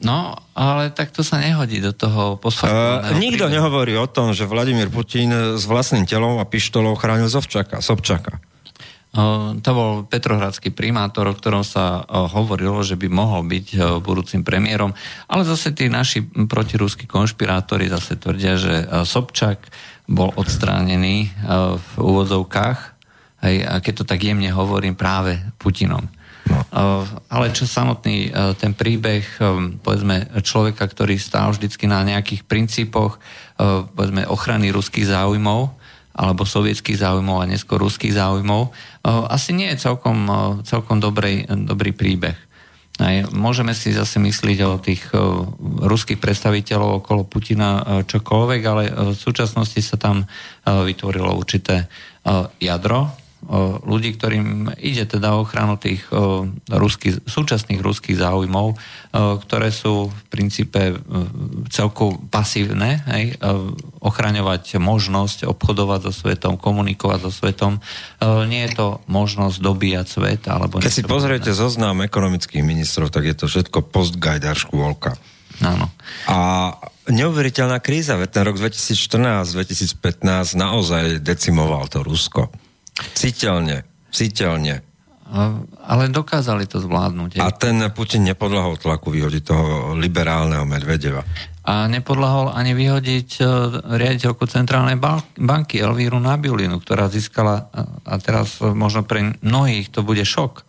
[0.04, 3.54] No, ale tak to sa nehodí do toho posfakovaného uh, Nikto príbehu.
[3.56, 8.42] nehovorí o tom, že Vladimír Putin s vlastným telom a pištolou chránil Zovčaka, Sobčaka.
[9.14, 12.02] To bol petrohradský primátor, o ktorom sa
[12.34, 14.90] hovorilo, že by mohol byť budúcim premiérom,
[15.30, 18.74] ale zase tí naši protiruskí konšpirátori zase tvrdia, že
[19.06, 19.70] Sobčak
[20.10, 21.30] bol odstránený
[21.78, 22.78] v úvodzovkách,
[23.46, 26.10] hej, a keď to tak jemne hovorím, práve Putinom.
[26.44, 26.60] No.
[27.30, 29.24] Ale čo samotný ten príbeh,
[29.80, 33.16] povedzme, človeka, ktorý stál vždycky na nejakých princípoch,
[33.94, 35.83] povedzme, ochrany ruských záujmov,
[36.14, 38.70] alebo sovietských záujmov a neskôr ruských záujmov,
[39.04, 40.30] asi nie je celkom,
[40.62, 42.38] celkom dobrý, dobrý príbeh.
[43.02, 45.10] Aj môžeme si zase myslieť o tých
[45.82, 50.22] ruských predstaviteľov okolo Putina čokoľvek, ale v súčasnosti sa tam
[50.62, 51.90] vytvorilo určité
[52.62, 53.23] jadro
[53.84, 56.08] ľudí, ktorým ide teda o ochranu tých
[56.68, 58.80] ruských, súčasných ruských záujmov,
[59.14, 60.96] ktoré sú v princípe
[61.68, 63.36] celku pasívne, hej,
[64.00, 67.80] ochraňovať možnosť obchodovať so svetom, komunikovať so svetom.
[68.48, 70.48] Nie je to možnosť dobíjať svet.
[70.48, 75.16] Alebo Keď si pozriete zoznam ekonomických ministrov, tak je to všetko postgajdar škôlka.
[75.62, 75.86] Áno.
[76.26, 76.74] A
[77.06, 82.50] neuveriteľná kríza, ten rok 2014-2015 naozaj decimoval to Rusko.
[82.94, 83.82] Citeľne,
[84.14, 84.84] citeľne.
[85.84, 87.42] Ale dokázali to zvládnuť.
[87.42, 91.26] A ten Putin nepodlahol tlaku vyhodiť toho liberálneho Medvedeva.
[91.64, 93.48] A nepodlahol ani vyhodiť uh,
[93.96, 95.00] riaditeľku Centrálnej
[95.40, 97.72] banky Elvíru Nabiulinu, ktorá získala,
[98.04, 100.62] a teraz možno pre mnohých to bude šok,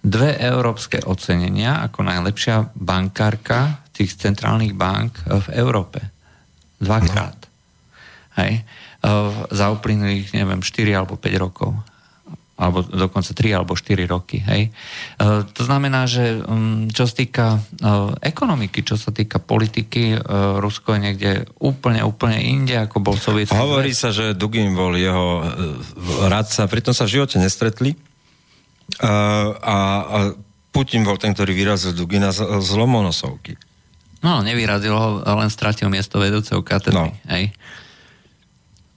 [0.00, 6.00] dve európske ocenenia ako najlepšia bankárka tých centrálnych bank v Európe.
[6.80, 7.36] Dvakrát.
[7.36, 7.48] No.
[8.40, 8.64] Hej.
[9.50, 11.72] Za uplynulých, neviem, 4 alebo 5 rokov
[12.60, 14.44] alebo dokonca 3 alebo 4 roky.
[14.44, 14.68] Hej.
[15.56, 17.46] To znamená, že mm, čo sa týka
[18.20, 20.20] ekonomiky, čo sa týka politiky,
[20.60, 25.40] Rusko je niekde úplne, úplne inde, ako bol sovietský Hovorí sa, že Dugin bol jeho
[25.40, 25.42] e,
[26.28, 27.96] radca, pritom sa v živote nestretli.
[29.00, 29.12] A,
[29.56, 29.76] a
[30.68, 33.56] Putin bol ten, ktorý vyrazil Dugina z, z Lomonosovky.
[34.20, 36.92] No, nevyrazil ho, len stratil miesto vedúceho katedry.
[36.92, 37.08] No.
[37.32, 37.56] Hej.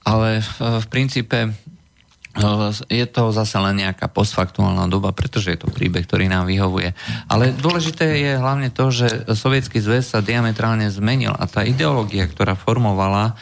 [0.03, 1.51] Ale v, v princípe e,
[2.91, 6.91] je to zase len nejaká postfaktuálna doba, pretože je to príbeh, ktorý nám vyhovuje.
[7.31, 12.59] Ale dôležité je hlavne to, že Sovietský zväz sa diametrálne zmenil a tá ideológia, ktorá
[12.59, 13.33] formovala e,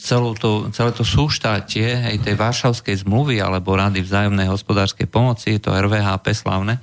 [0.00, 5.76] celú to, celé to súštátie aj tej Varšavskej zmluvy alebo Rady vzájomnej hospodárskej pomoci, to
[5.76, 6.80] RVHP slavné,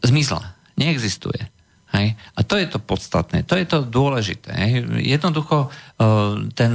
[0.00, 0.56] zmizla.
[0.80, 1.60] Neexistuje.
[1.92, 2.14] Hej?
[2.16, 4.50] A to je to podstatné, to je to dôležité.
[4.54, 4.72] Hej?
[5.02, 5.68] Jednoducho
[6.54, 6.72] ten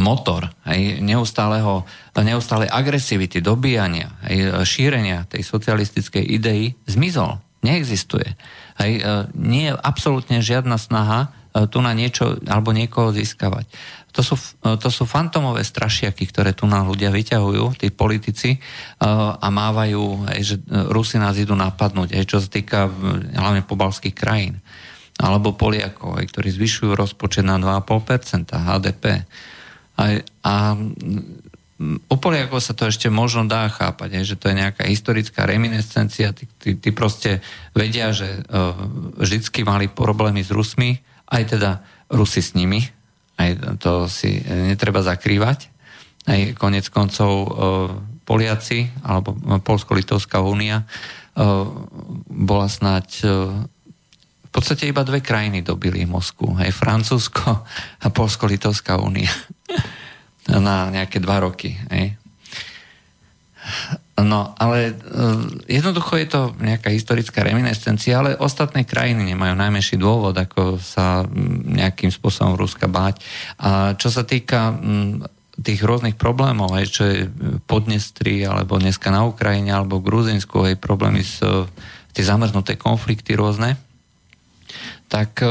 [0.00, 1.84] motor hej, neustáleho,
[2.16, 7.40] neustálej agresivity, dobíjania, hej, šírenia tej socialistickej idei zmizol.
[7.62, 8.34] Neexistuje.
[8.82, 11.30] Hej, uh, nie je absolútne žiadna snaha
[11.68, 13.68] tu na niečo alebo niekoho získavať.
[14.12, 18.60] To sú, to sú fantomové strašiaky, ktoré tu nám ľudia vyťahujú, tí politici,
[19.00, 22.92] a mávajú, že Rusy nás idú napadnúť, čo sa týka
[23.32, 24.60] hlavne pobalských krajín.
[25.16, 29.24] Alebo Poliakov, ktorí zvyšujú rozpočet na 2,5% HDP.
[29.98, 30.54] A, a
[32.08, 36.30] u Poliakov sa to ešte možno dá chápať, že to je nejaká historická reminiscencia.
[36.30, 37.42] Tí, tí, tí proste
[37.74, 38.72] vedia, že uh,
[39.18, 41.70] vždycky mali problémy s Rusmi, aj teda
[42.12, 42.86] Rusy s nimi,
[43.40, 45.72] aj to si netreba zakrývať.
[46.22, 47.48] Aj konec koncov e,
[48.22, 50.86] Poliaci alebo Polsko-Litovská únia e,
[52.30, 53.26] bola snáď e,
[54.52, 56.60] v podstate iba dve krajiny dobili Moskvu.
[56.60, 57.64] Aj Francúzsko
[58.04, 59.32] a Polsko-Litovská únia.
[60.52, 61.72] Na nejaké dva roky.
[61.88, 62.20] Hej.
[64.20, 64.92] No, ale
[65.64, 71.24] jednoducho je to nejaká historická reminiscencia, ale ostatné krajiny nemajú najmenší dôvod, ako sa
[71.72, 73.24] nejakým spôsobom Ruska báť.
[73.56, 74.76] A čo sa týka
[75.56, 77.24] tých rôznych problémov, aj čo je
[77.64, 81.40] Podnestri, alebo dneska na Ukrajine, alebo v Gruzinsku, aj problémy s
[82.12, 83.80] tie zamrznuté konflikty rôzne,
[85.12, 85.44] tak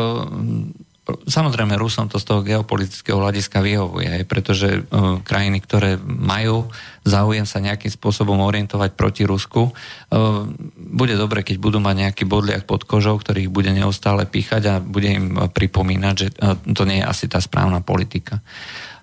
[1.11, 6.69] Samozrejme, Rusom to z toho geopolitického hľadiska vyhovuje, pretože uh, krajiny, ktoré majú
[7.01, 10.45] záujem sa nejakým spôsobom orientovať proti Rusku, uh,
[10.77, 14.73] bude dobre, keď budú mať nejaký bodliak pod kožou, ktorý ich bude neustále píchať a
[14.77, 16.27] bude im pripomínať, že
[16.69, 18.45] to nie je asi tá správna politika.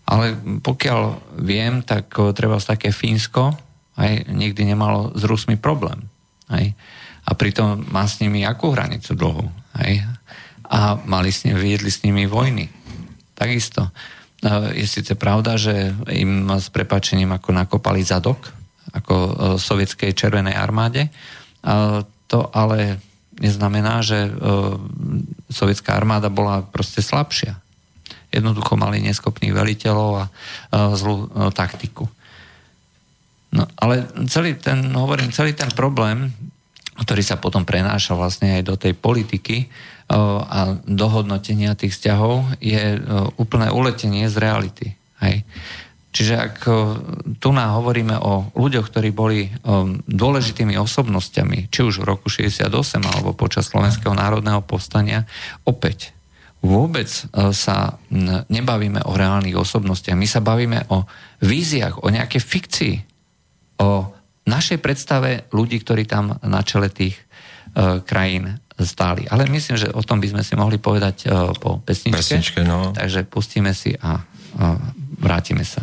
[0.06, 3.52] Ale pokiaľ viem, tak treba také Fínsko
[3.98, 6.06] aj nikdy nemalo s Rusmi problém.
[6.48, 6.64] Aj?
[7.28, 9.50] A pritom má s nimi akú hranicu dlhú.
[9.74, 10.17] Aj?
[10.68, 12.68] A mali s nimi, viedli s nimi vojny.
[13.32, 13.88] Takisto.
[14.76, 18.54] Je síce pravda, že im s prepačením ako nakopali zadok,
[18.94, 21.10] ako e, sovietskej červenej armáde.
[22.28, 23.02] To ale
[23.42, 24.30] neznamená, že e,
[25.50, 27.58] sovietská armáda bola proste slabšia.
[28.30, 30.30] Jednoducho mali neschopných veliteľov a e,
[30.94, 32.06] zlú taktiku.
[33.48, 36.30] No, ale celý ten, hovorím, celý ten problém,
[37.00, 39.66] ktorý sa potom prenáša vlastne aj do tej politiky,
[40.08, 42.96] a dohodnotenia tých vzťahov je
[43.36, 44.86] úplné uletenie z reality.
[45.20, 45.44] Hej.
[46.08, 46.56] Čiže ak
[47.36, 49.52] tu nám hovoríme o ľuďoch, ktorí boli
[50.08, 52.72] dôležitými osobnosťami, či už v roku 68
[53.04, 55.28] alebo počas Slovenského národného povstania,
[55.68, 56.16] opäť
[56.64, 57.06] vôbec
[57.52, 58.00] sa
[58.48, 60.16] nebavíme o reálnych osobnostiach.
[60.16, 61.04] My sa bavíme o
[61.44, 62.94] víziách, o nejaké fikcii,
[63.84, 64.08] o
[64.48, 67.20] našej predstave ľudí, ktorí tam na čele tých
[68.08, 69.26] krajín stáli.
[69.26, 72.18] Ale myslím, že o tom by sme si mohli povedať uh, po pesničke.
[72.18, 72.94] pesničke no.
[72.94, 74.78] Takže pustíme si a uh,
[75.18, 75.82] vrátime sa.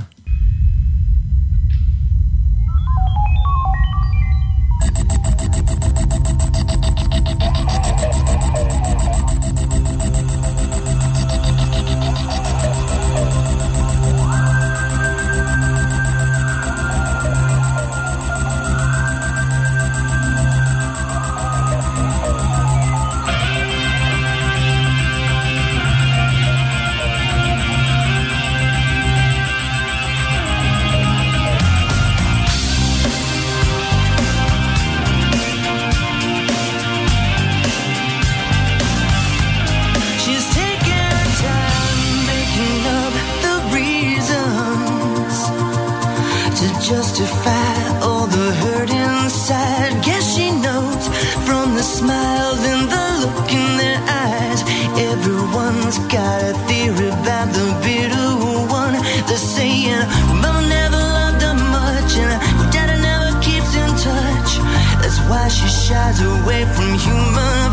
[65.56, 67.65] she shies away from human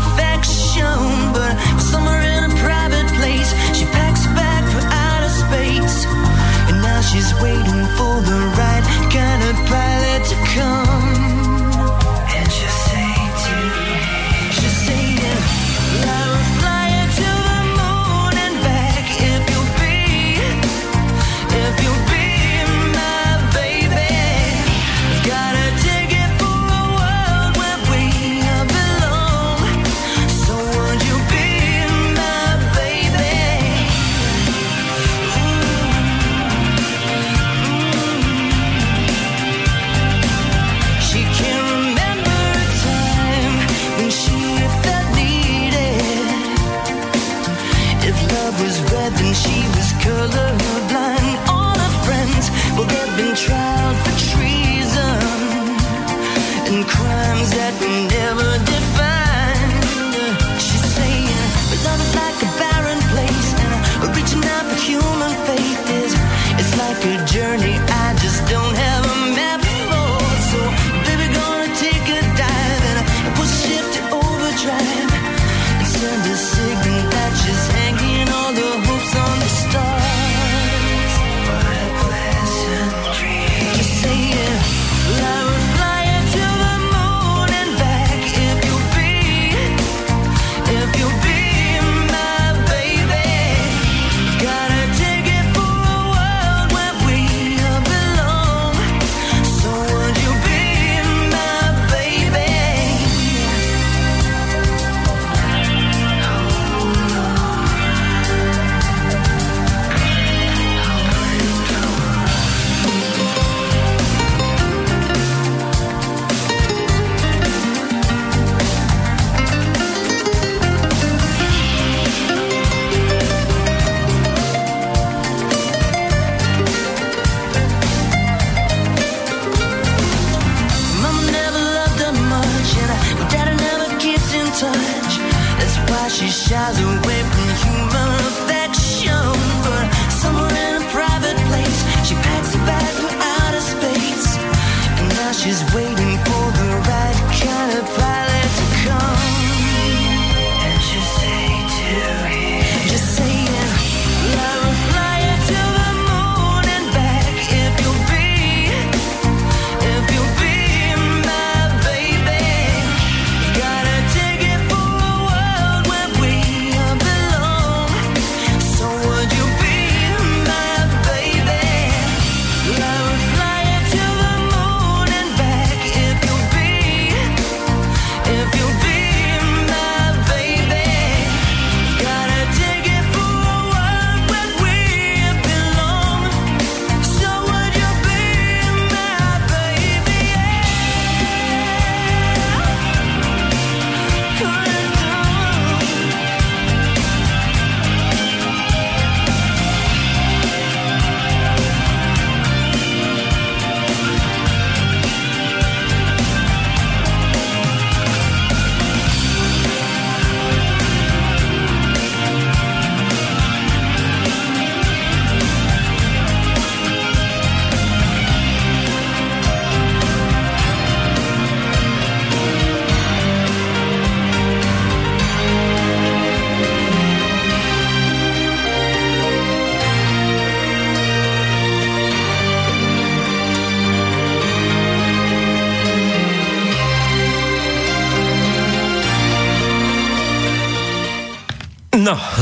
[56.73, 58.12] and crimes that we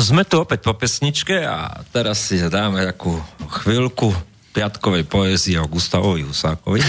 [0.01, 3.21] Sme tu opäť po pesničke a teraz si dáme takú
[3.61, 4.09] chvíľku
[4.49, 6.81] piatkovej poézie o Gustavovi Husákovi.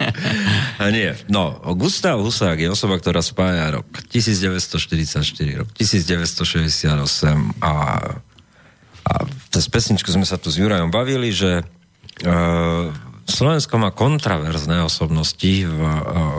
[0.94, 6.94] nie, no, Gustav Husák je osoba, ktorá spája rok 1944, rok 1968
[7.66, 7.74] a,
[9.04, 9.12] a
[9.50, 11.66] cez pesničku sme sa tu s Jurajom bavili, že
[12.24, 12.94] uh,
[13.30, 15.80] Slovensko má kontraverzné osobnosti v,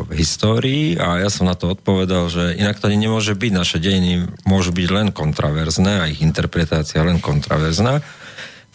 [0.05, 3.51] v histórii a ja som na to odpovedal, že inak to nemôže byť.
[3.55, 8.03] Naše dejiny môžu byť len kontraverzné a ich interpretácia len kontraverzná,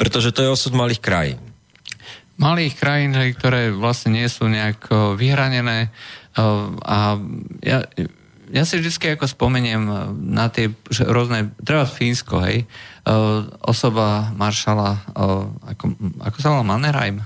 [0.00, 1.38] pretože to je osud malých krajín.
[2.40, 5.88] Malých krajín, ktoré vlastne nie sú nejak e, vyhranené e,
[6.84, 7.16] a
[7.64, 7.78] ja,
[8.52, 9.82] ja si vždy ako spomeniem
[10.32, 10.72] na tie
[11.04, 12.62] rôzne, treba Fínsko, hej,
[13.62, 15.02] osoba maršala,
[15.66, 15.84] ako,
[16.22, 17.22] ako sa volá Mannerheim,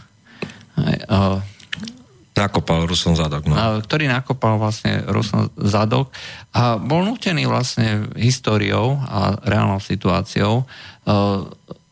[2.30, 3.58] Nakopal Rusom zadok, no.
[3.84, 6.08] ktorý nakopal vlastne Rusom zadok
[6.56, 11.44] a bol nutený vlastne históriou a reálnou situáciou uh,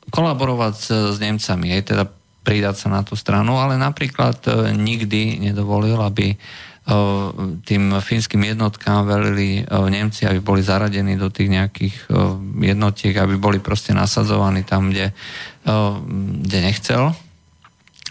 [0.09, 2.09] kolaborovať s, Nemcami, hej, teda
[2.41, 6.39] pridať sa na tú stranu, ale napríklad uh, nikdy nedovolil, aby uh,
[7.69, 11.97] tým fínskym jednotkám velili Nemci, aby boli zaradení do tých nejakých
[12.65, 15.13] jednotiek, aby boli proste nasadzovaní tam, kde,
[16.41, 17.13] kde nechcel.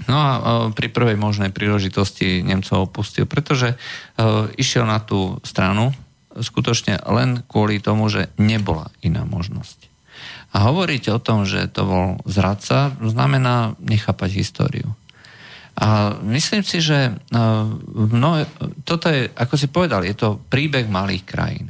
[0.05, 0.41] No a uh,
[0.77, 5.97] pri prvej možnej príležitosti Nemcov opustil, pretože uh, išiel na tú stranu
[6.37, 9.89] skutočne len kvôli tomu, že nebola iná možnosť.
[10.53, 14.93] A hovoriť o tom, že to bol zradca, znamená nechápať históriu.
[15.77, 17.13] A myslím si, že
[17.93, 18.49] mnohé,
[18.81, 21.69] toto je, ako si povedal, je to príbeh malých krajín.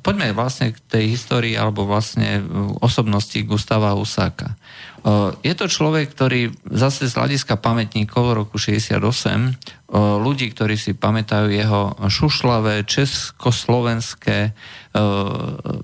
[0.00, 2.44] Poďme vlastne k tej histórii alebo vlastne
[2.78, 4.54] osobnosti Gustava Husáka.
[5.40, 9.00] Je to človek, ktorý zase z hľadiska pamätníkov roku 68,
[10.20, 14.52] ľudí, ktorí si pamätajú jeho šušlavé československé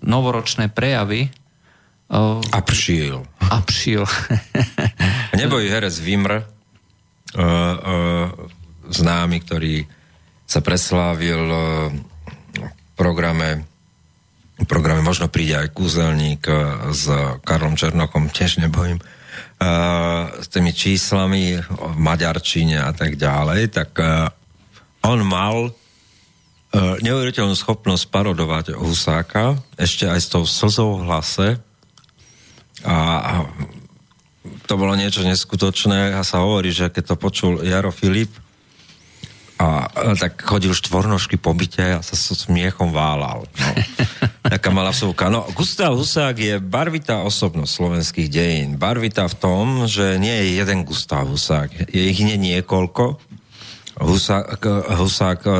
[0.05, 1.33] novoročné prejavy.
[2.53, 3.25] A pšiel.
[3.51, 4.05] A pšiel.
[5.41, 6.45] Neboj herec Vimr,
[8.87, 9.83] známy, ktorý
[10.47, 11.43] sa preslávil
[12.97, 13.69] programe
[14.65, 16.49] programe možno príde aj kúzelník
[16.89, 17.05] s
[17.45, 18.97] Karlom Černochom, tiež nebojím,
[20.33, 24.01] s tými číslami v maďarčine a tak ďalej, tak
[25.05, 25.77] on mal
[26.77, 31.49] neuveriteľnú schopnosť parodovať Husáka, ešte aj s tou slzou v hlase.
[32.85, 33.45] A
[34.69, 36.17] to bolo niečo neskutočné.
[36.17, 38.29] A sa hovorí, že keď to počul Jaro Filip,
[39.57, 43.49] a, a tak chodil štvornožky po byte a sa so smiechom válal.
[43.49, 43.71] No.
[44.53, 45.33] Taká malá vsúka.
[45.33, 48.71] No, Gustav Husák je barvitá osobnosť slovenských dejín.
[48.77, 51.89] Barvitá v tom, že nie je jeden Gustav Husák.
[51.89, 53.17] Je ich nie niekoľko.
[53.97, 54.61] Husák,
[54.93, 55.51] Husák e,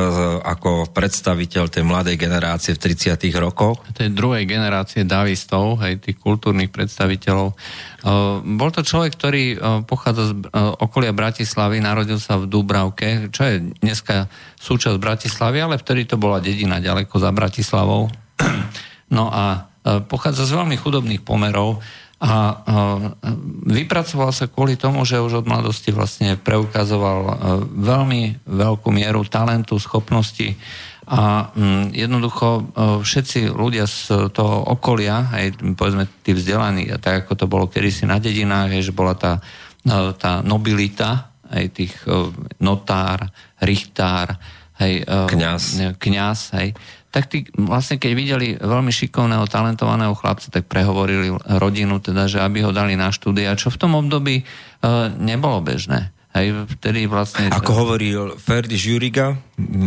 [0.45, 3.81] ako predstaviteľ tej mladej generácie v 30 rokoch.
[3.97, 7.57] Tej druhej generácie davistov, hej, tých kultúrnych predstaviteľov.
[8.07, 13.41] Uh, bol to človek, ktorý uh, pochádza z okolia Bratislavy, narodil sa v Dúbravke, čo
[13.41, 14.29] je dneska
[14.61, 18.05] súčasť Bratislavy, ale vtedy to bola dedina ďaleko za Bratislavou.
[19.17, 19.65] no a
[20.07, 21.79] pochádza z veľmi chudobných pomerov
[22.17, 22.65] a
[23.69, 27.37] vypracoval sa kvôli tomu, že už od mladosti vlastne preukazoval
[27.77, 30.57] veľmi veľkú mieru talentu, schopnosti
[31.07, 32.47] a mm, jednoducho
[32.99, 38.19] všetci ľudia z toho okolia, aj povedzme tí vzdelaní, tak ako to bolo kedysi na
[38.19, 39.39] dedinách, že bola tá,
[40.19, 41.95] tá nobilita, aj tých
[42.59, 43.23] notár,
[43.63, 44.35] richtár,
[44.83, 45.95] hej, kňaz.
[45.95, 46.75] kňaz hej,
[47.07, 52.67] tak tí vlastne keď videli veľmi šikovného, talentovaného chlapca, tak prehovorili rodinu, teda, že aby
[52.67, 54.43] ho dali na štúdia, čo v tom období e,
[55.15, 56.11] nebolo bežné.
[56.35, 57.49] Hej, vtedy vlastne...
[57.49, 59.39] Ako hovoril Ferdi Žuriga,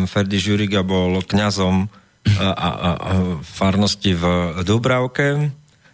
[0.08, 3.12] Ferdi Žuriga bol kňazom a, a, a, a
[3.44, 4.24] farnosti v
[4.66, 5.52] Dubravke,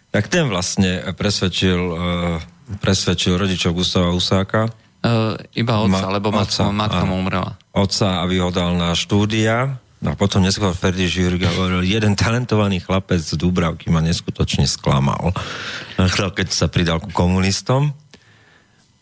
[0.09, 4.65] tak ten vlastne presvedčil, e, presvedčil rodičov Gustava Husáka.
[4.65, 4.71] E,
[5.59, 7.59] iba otca, Ma, lebo matka, matka mu umrela.
[7.75, 12.79] Otca, aby ho dal na štúdia No a potom neskôr Ferdi Žirga hovoril, jeden talentovaný
[12.79, 15.35] chlapec z Dúbravky ma neskutočne sklamal,
[15.99, 17.91] keď sa pridal ku komunistom.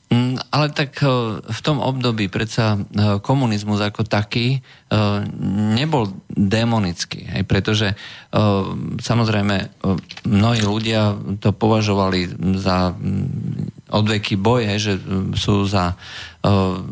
[0.09, 1.09] Mm, ale tak e,
[1.45, 4.59] v tom období predsa e, komunizmus ako taký e,
[5.77, 7.93] nebol démonický, hej, pretože
[8.99, 9.55] samozrejme
[10.27, 14.93] mnohí ľudia to považovali za mm, odveky boj, hej, že
[15.38, 15.93] sú za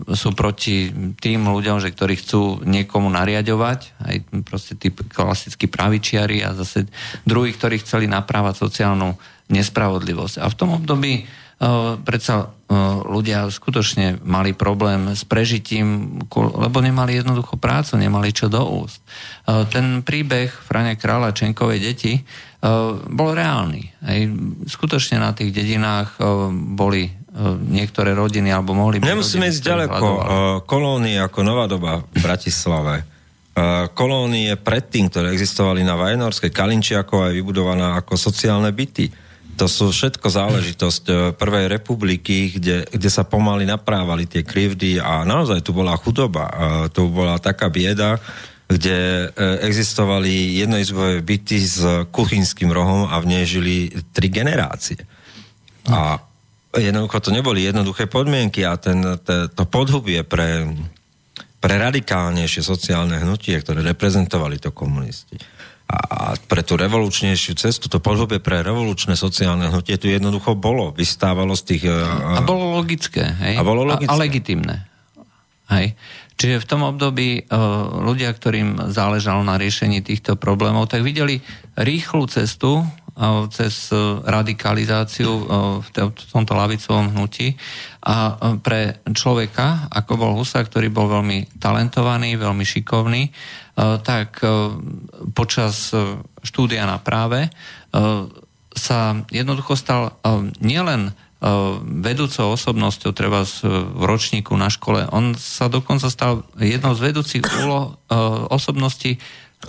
[0.09, 0.89] sú proti
[1.21, 6.89] tým ľuďom, že ktorí chcú niekomu nariadovať, aj proste tí klasickí pravičiari a zase
[7.21, 9.13] druhí, ktorí chceli naprávať sociálnu
[9.53, 10.41] nespravodlivosť.
[10.41, 11.29] A v tom období
[12.01, 12.49] predsa
[13.05, 19.05] ľudia skutočne mali problém s prežitím, lebo nemali jednoducho prácu, nemali čo do úst.
[19.45, 22.25] Ten príbeh Frania Kráľa Čenkovej deti
[23.11, 23.91] bol reálny.
[24.63, 26.15] Skutočne na tých dedinách
[26.73, 27.11] boli
[27.67, 30.07] niektoré rodiny, alebo mohli byť Nemusíme ísť ďaleko.
[30.63, 33.03] Kolónie ako Nová doba v Bratislave.
[33.93, 39.11] Kolónie predtým, ktoré existovali na Vajnorskej, Kalinčiakova je vybudovaná ako sociálne byty
[39.53, 45.61] to sú všetko záležitosť Prvej republiky, kde, kde sa pomaly naprávali tie krivdy a naozaj
[45.61, 46.49] tu bola chudoba.
[46.89, 48.17] Tu bola taká bieda,
[48.67, 49.27] kde e,
[49.67, 54.97] existovali jednoizbové byty s kuchynským rohom a v nej žili tri generácie.
[55.91, 56.17] A
[56.73, 60.65] jednoducho to neboli jednoduché podmienky a ten, te, to podhubie pre,
[61.59, 65.37] pre radikálnejšie sociálne hnutie, ktoré reprezentovali to komunisti.
[65.93, 70.89] A pre tú revolučnejšiu cestu, to podhubie pre revolučné sociálne hnutie tu jednoducho bolo.
[70.95, 71.83] Vystávalo z tých...
[71.91, 73.59] A bolo logické, hej?
[73.59, 74.09] A bolo logické.
[74.09, 74.87] A, a legitimné.
[75.69, 75.93] Hej.
[76.37, 81.39] Čiže v tom období uh, ľudia, ktorým záležalo na riešení týchto problémov, tak videli
[81.77, 85.31] rýchlu cestu uh, cez uh, radikalizáciu
[85.79, 85.87] v,
[86.33, 87.55] tomto lavicovom hnutí.
[88.03, 93.31] A pre človeka, ako bol Husa, ktorý bol veľmi talentovaný, veľmi šikovný,
[94.03, 94.43] tak
[95.31, 95.95] počas
[96.43, 97.47] štúdia na práve
[98.75, 98.99] sa
[99.31, 100.19] jednoducho stal
[100.59, 101.15] nielen
[101.83, 105.03] vedúcou osobnosťou treba v ročníku na škole.
[105.11, 108.15] On sa dokonca stal jednou z vedúcich úloh eh,
[108.47, 109.19] osobností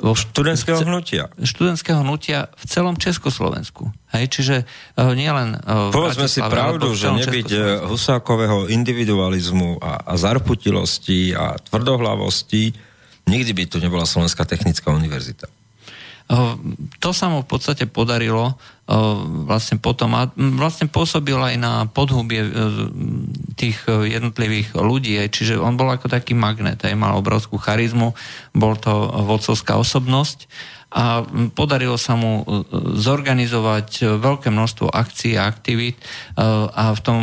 [0.02, 1.30] vo študentského hnutia.
[1.38, 3.94] Študentského hnutia v celom Československu.
[4.10, 5.54] Hej, čiže uh, nie len...
[5.62, 12.74] Uh, Povedzme si pravdu, že nebyť husákového individualizmu a, a zarputilosti a tvrdohlavosti,
[13.30, 15.46] nikdy by tu nebola Slovenská technická univerzita.
[17.00, 18.56] To sa mu v podstate podarilo
[19.48, 22.50] vlastne potom a vlastne pôsobil aj na podhubie e,
[23.56, 28.12] tých jednotlivých ľudí, čiže on bol ako taký magnet, aj mal obrovskú charizmu,
[28.52, 28.92] bol to
[29.24, 30.44] vodcovská osobnosť
[30.94, 31.24] a
[31.56, 32.60] podarilo sa mu e,
[33.00, 36.04] zorganizovať veľké množstvo akcií a aktivít e,
[36.68, 37.20] a v tom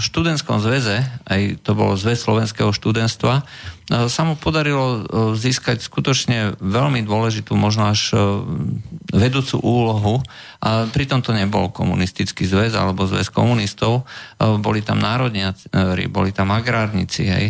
[0.00, 3.44] študentskom zväze, aj to bolo zväz slovenského študentstva,
[3.84, 5.04] sa mu podarilo
[5.36, 8.16] získať skutočne veľmi dôležitú, možno až
[9.12, 10.14] vedúcu úlohu.
[10.64, 14.08] A pritom to nebol komunistický zväz alebo zväz komunistov,
[14.40, 17.46] boli tam národniari, boli tam agrárnici, hej,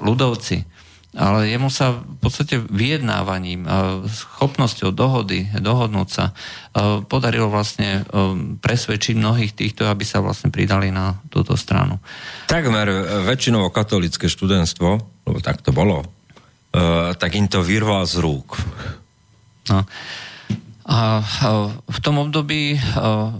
[0.00, 0.64] ľudovci.
[1.10, 3.66] Ale jemu sa v podstate vyjednávaním,
[4.06, 6.30] schopnosťou dohody, dohodnúť sa,
[7.10, 8.06] podarilo vlastne
[8.62, 11.98] presvedčiť mnohých týchto, aby sa vlastne pridali na túto stranu.
[12.46, 12.86] Takmer
[13.26, 16.02] väčšinovo katolické študentstvo, tak to bolo,
[17.14, 18.58] tak im to vyrval z rúk.
[19.70, 19.86] No.
[20.90, 21.22] A
[21.86, 22.74] v tom období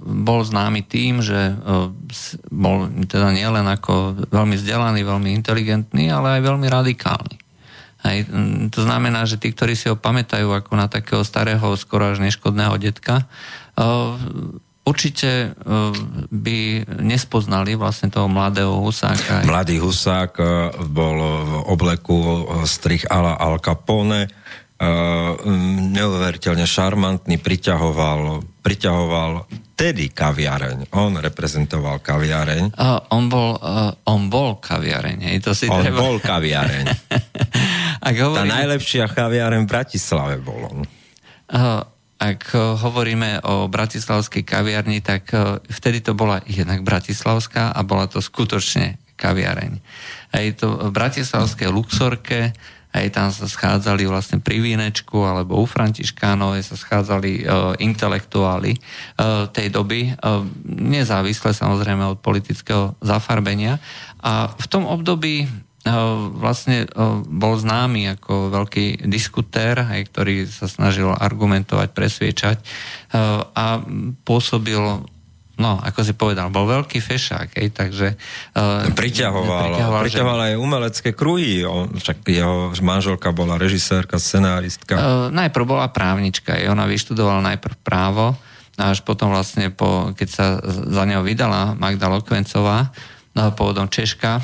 [0.06, 1.58] bol známy tým, že
[2.46, 7.36] bol teda nielen ako veľmi vzdelaný, veľmi inteligentný, ale aj veľmi radikálny.
[8.06, 8.32] Hej,
[8.70, 12.78] to znamená, že tí, ktorí si ho pamätajú ako na takého starého, skoro až neškodného
[12.78, 13.26] detka,
[14.84, 15.54] určite
[16.30, 16.58] by
[16.98, 19.44] nespoznali vlastne toho mladého Husáka.
[19.46, 20.32] Mladý Husák
[20.88, 24.26] bol v obleku strich ala Al Capone,
[25.92, 29.30] neuveriteľne šarmantný, priťahoval, priťahoval
[29.76, 30.92] tedy kaviareň.
[30.96, 32.76] On reprezentoval kaviareň.
[32.76, 35.32] Uh, on, bol, uh, on bol kaviareň.
[35.32, 36.00] Hej, to si on treba...
[36.00, 36.84] bol kaviareň.
[38.08, 38.44] Ak hovorím...
[38.44, 40.78] Tá najlepšia kaviareň v Bratislave bol on.
[41.48, 41.80] Uh,
[42.20, 45.32] ak hovoríme o bratislavskej kaviarni, tak
[45.72, 49.80] vtedy to bola jednak bratislavská a bola to skutočne kaviareň.
[50.36, 52.52] Aj to v bratislavskej Luxorke
[52.90, 59.46] aj tam sa schádzali vlastne pri Vínečku alebo u Františkánov sa schádzali uh, intelektuáli uh,
[59.46, 63.78] tej doby, uh, nezávisle samozrejme od politického zafarbenia.
[64.18, 65.46] A v tom období
[66.36, 66.84] vlastne
[67.24, 72.56] bol známy ako veľký diskutér, aj, ktorý sa snažil argumentovať, presviečať
[73.56, 73.80] a
[74.28, 75.08] pôsobil
[75.60, 78.16] no, ako si povedal, bol veľký fešák, hej, takže...
[78.56, 80.44] Uh, priťahoval, priťahoval, priťahoval že...
[80.48, 84.96] aj umelecké kruhy, on, však jeho manželka bola režisérka, scenáristka.
[84.96, 88.32] Uh, najprv bola právnička, hej, ona vyštudovala najprv právo,
[88.80, 92.88] až potom vlastne, po, keď sa za neho vydala Magda Lokvencová,
[93.36, 94.40] no, pôvodom Češka,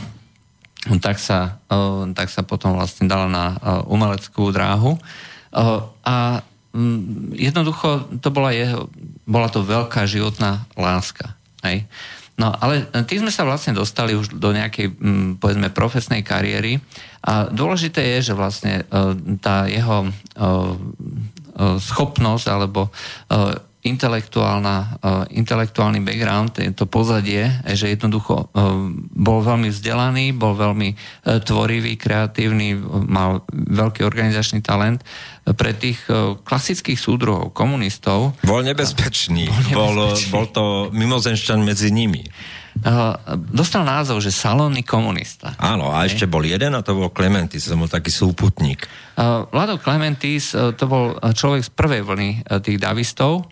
[1.03, 4.95] tak sa, uh, tak sa potom vlastne dala na uh, umeleckú dráhu.
[5.51, 8.87] Uh, a um, jednoducho to bola jeho
[9.27, 11.35] bola to veľká životná láska.
[11.67, 11.83] Hej?
[12.39, 16.79] No ale tým sme sa vlastne dostali už do nejakej, mm, povedzme, profesnej kariéry
[17.27, 18.85] a dôležité je, že vlastne
[19.41, 20.13] tá jeho
[21.81, 22.93] schopnosť alebo
[23.87, 31.95] intelektuálna, uh, intelektuálny background, to pozadie, že jednoducho uh, bol veľmi vzdelaný, bol veľmi tvorivý,
[31.95, 32.75] kreatívny,
[33.07, 35.07] mal veľký organizačný talent.
[35.47, 36.03] Pre tých
[36.43, 38.35] klasických súdruhov, komunistov...
[38.43, 39.47] Bol nebezpečný.
[39.71, 40.35] Bol, nebezpečný.
[40.35, 42.27] bol, bol to mimozenšťan medzi nimi.
[43.55, 45.55] Dostal názov, že salónny komunista.
[45.63, 48.91] Áno, a ešte bol jeden a to bol Clementis, to bol taký súputník.
[49.55, 52.31] Vlado Clementis, to bol človek z prvej vlny
[52.61, 53.47] tých davistov,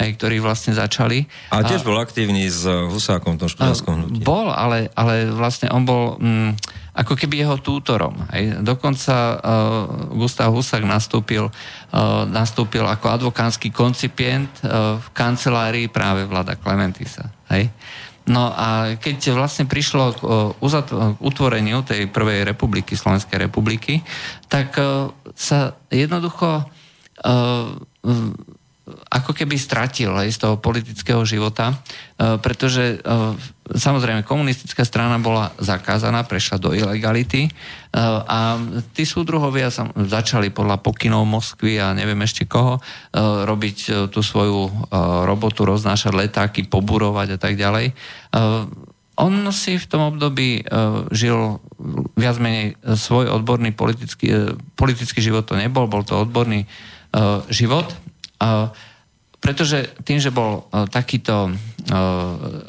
[0.00, 1.28] hej, ktorí vlastne začali.
[1.52, 4.24] A tiež bol aktívny s Husákom v tom študentskom hnutí.
[4.24, 6.56] Bol, ale, ale vlastne on bol mm,
[6.96, 8.16] ako keby jeho tútorom.
[8.32, 8.64] Hej.
[8.64, 9.38] Dokonca uh,
[10.16, 17.28] Gustav Husák nastúpil, uh, nastúpil ako advokánsky koncipient uh, v kancelárii práve Vlada Klementisa.
[17.52, 17.68] Hej.
[18.30, 24.06] No a keď vlastne prišlo k o, uzat- k utvoreniu tej prvej republiky, Slovenskej republiky,
[24.46, 24.76] tak
[25.34, 26.62] sa jednoducho
[29.10, 33.08] ako keby stratil aj z toho politického života, e, pretože e,
[33.70, 37.50] samozrejme komunistická strana bola zakázaná, prešla do ilegality e,
[38.26, 38.58] a
[38.94, 42.78] tí súdruhovia sa začali podľa pokynov Moskvy a neviem ešte koho
[43.46, 44.88] robiť tú svoju
[45.26, 47.92] robotu, roznášať letáky, poburovať a tak ďalej.
[49.20, 50.64] On si v tom období
[51.12, 51.60] žil
[52.16, 56.64] viac menej svoj odborný politický, politický život to nebol, bol to odborný
[57.50, 57.90] život
[59.40, 61.54] pretože tým, že bol uh, takýto uh,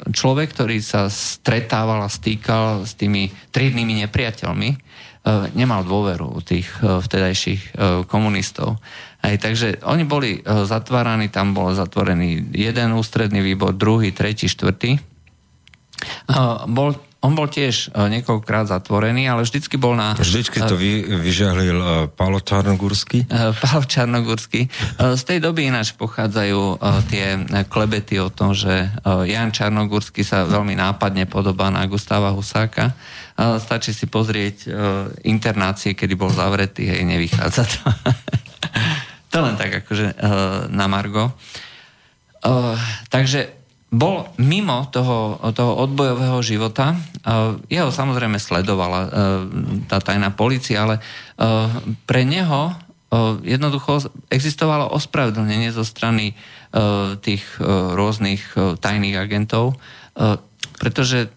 [0.08, 6.72] človek, ktorý sa stretával a stýkal s tými triednými nepriateľmi, uh, nemal dôveru u tých
[6.80, 7.76] vtedajších
[8.08, 8.80] komunistov.
[9.22, 14.98] Aj, takže oni boli zatváraní, tam bol zatvorený jeden ústredný výbor, druhý, tretí, štvrtý.
[16.66, 20.18] Bol on bol tiež uh, niekoľkokrát zatvorený, ale vždycky bol na...
[20.18, 23.30] Vždycky to vy, vyžahlil Pálo Čarnogórsky?
[23.30, 24.66] Uh, Pálo Čarnogórsky.
[24.98, 27.38] Uh, z tej doby ináč pochádzajú tie
[27.70, 32.90] klebety o tom, že Jan Čarnogórsky sa veľmi nápadne podobá na Gustáva Husáka.
[33.38, 34.66] Stačí si pozrieť
[35.22, 37.80] internácie, kedy bol zavretý, hej, nevychádza to.
[39.32, 40.18] to len tak akože
[40.74, 41.32] na Margo.
[43.08, 43.61] Takže
[43.92, 46.96] bol mimo toho, toho odbojového života.
[47.68, 49.08] Jeho samozrejme sledovala e,
[49.84, 51.02] tá tajná policia, ale e,
[52.08, 52.74] pre neho e,
[53.44, 56.32] jednoducho existovalo ospravedlnenie zo strany
[57.20, 57.44] tých
[57.92, 59.76] rôznych tajných agentov,
[60.80, 61.28] pretože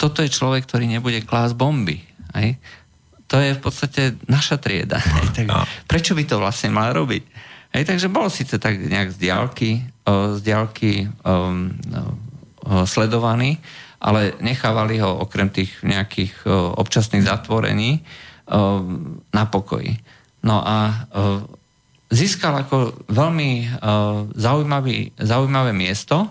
[0.00, 2.00] toto je človek, ktorý nebude klásť bomby.
[2.32, 2.56] Aj?
[3.28, 4.96] To je v podstate naša trieda.
[4.96, 5.28] Aj?
[5.36, 5.44] Tak
[5.84, 7.20] prečo by to vlastne mal robiť?
[7.76, 11.74] Hej, takže bol síce tak nejak z diálky, z diálky um,
[12.86, 13.58] sledovaný,
[13.98, 16.46] ale nechávali ho okrem tých nejakých
[16.78, 18.06] občasných zatvorení
[19.34, 19.98] na pokoji.
[20.46, 21.06] No a
[22.06, 23.66] získal ako veľmi
[24.34, 26.30] zaujímavý, zaujímavé miesto.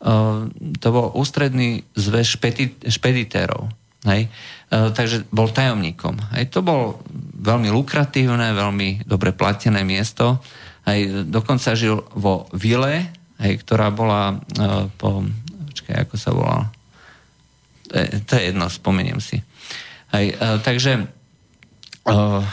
[0.00, 3.68] To bol ústredný zväz špedi, špeditérov.
[4.04, 4.28] Hej?
[4.68, 6.16] Takže bol tajomníkom.
[6.36, 6.52] Hej?
[6.56, 7.04] To bol
[7.40, 10.40] veľmi lukratívne, veľmi dobre platené miesto
[10.84, 13.08] aj dokonca žil vo vile,
[13.40, 15.24] aj, ktorá bola uh, po...
[15.74, 16.58] Počkaj, ako sa volá?
[17.90, 19.42] To je, to je jedno, spomeniem si.
[20.14, 21.10] Aj, uh, takže
[22.06, 22.44] uh,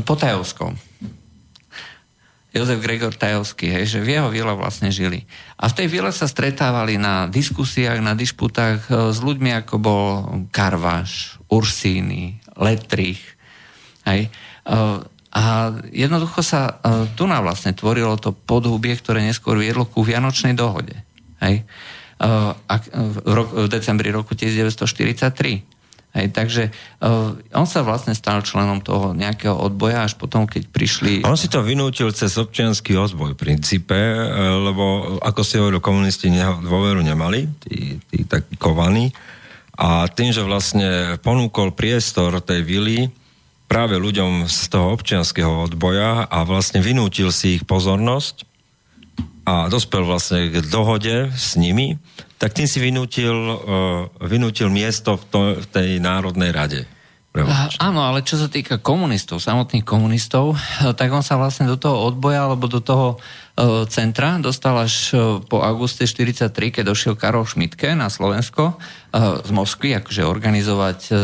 [0.00, 0.78] po Tajovskom.
[2.52, 5.24] Jozef Gregor Tajovský, hej, že v jeho vile vlastne žili.
[5.56, 10.04] A v tej vile sa stretávali na diskusiách, na disputách s ľuďmi, ako bol
[10.52, 13.24] Karvaš, Ursíny, Letrich.
[14.04, 14.28] Hej.
[15.32, 20.52] A jednoducho sa uh, tu na vlastne tvorilo to podhubie, ktoré neskôr viedlo ku Vianočnej
[20.52, 20.92] dohode.
[21.40, 21.64] Hej?
[22.20, 25.64] Uh, a, v, roku, v decembri roku 1943.
[26.12, 26.68] Hej, takže
[27.00, 31.24] uh, on sa vlastne stal členom toho nejakého odboja, až potom, keď prišli...
[31.24, 33.96] On si to vynútil cez občianský odboj v princípe,
[34.60, 36.28] lebo ako si hovoril, komunisti
[36.60, 39.08] dôveru nemali, tí, tí takí kovaní.
[39.80, 43.08] A tým, že vlastne ponúkol priestor tej vily,
[43.72, 48.44] práve ľuďom z toho občianského odboja a vlastne vynútil si ich pozornosť
[49.48, 51.96] a dospel vlastne k dohode s nimi,
[52.36, 56.80] tak tým si vynútil, uh, vynútil miesto v, to, v tej Národnej rade.
[57.32, 60.52] A, áno, ale čo sa týka komunistov, samotných komunistov,
[61.00, 63.16] tak on sa vlastne do toho odboja alebo do toho
[63.90, 68.76] centra dostal až uh, po auguste 43, keď došiel Karol Šmitke na Slovensko
[69.20, 71.14] z Moskvy, akože organizovať e,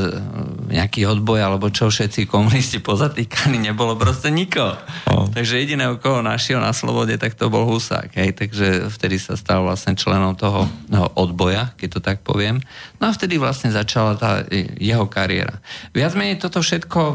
[0.76, 4.76] nejaký odboj, alebo čo všetci komunisti pozatýkaní, nebolo proste nikoho.
[5.09, 5.24] Oh.
[5.32, 8.12] Takže jediného, koho našiel na slobode, tak to bol Husák.
[8.12, 8.36] Hej?
[8.36, 12.61] Takže vtedy sa stal vlastne členom toho no, odboja, keď to tak poviem.
[13.01, 14.45] No a vtedy vlastne začala tá
[14.76, 15.57] jeho kariéra.
[15.97, 17.14] Viac menej toto všetko, e,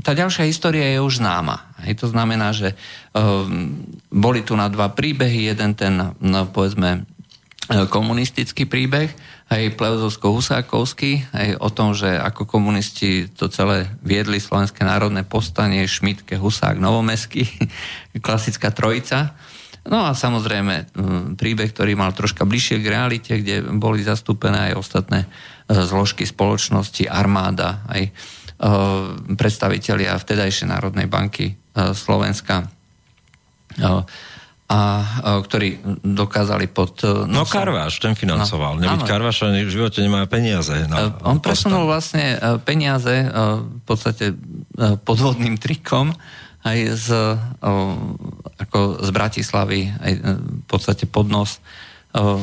[0.00, 1.73] tá ďalšia história je už známa.
[1.84, 2.00] Hej?
[2.02, 2.72] To znamená, že
[3.12, 5.52] um, boli tu na dva príbehy.
[5.52, 7.04] Jeden ten, no, povedzme,
[7.88, 9.08] komunistický príbeh,
[9.48, 16.36] aj Pleuzovsko-Husákovský, aj o tom, že ako komunisti to celé viedli Slovenské národné povstanie, Šmitke,
[16.36, 17.48] Husák, Novomesky,
[18.26, 19.32] klasická trojica.
[19.84, 20.96] No a samozrejme
[21.36, 25.28] príbeh, ktorý mal troška bližšie k realite, kde boli zastúpené aj ostatné e,
[25.76, 28.10] zložky spoločnosti, armáda, aj e,
[29.36, 31.54] predstavitelia vtedajšej Národnej banky e,
[31.92, 32.64] Slovenska
[34.64, 34.80] a,
[35.44, 37.04] ktorí dokázali pod...
[37.04, 37.28] Nosom...
[37.28, 38.80] No Karváš, ten financoval.
[38.80, 40.88] No, Nebyť Karváša v živote nemá peniaze.
[40.88, 44.32] Na, On presunul vlastne peniaze v podstate
[45.04, 46.16] podvodným trikom
[46.64, 47.08] aj z,
[48.56, 51.60] ako z Bratislavy aj v podstate podnos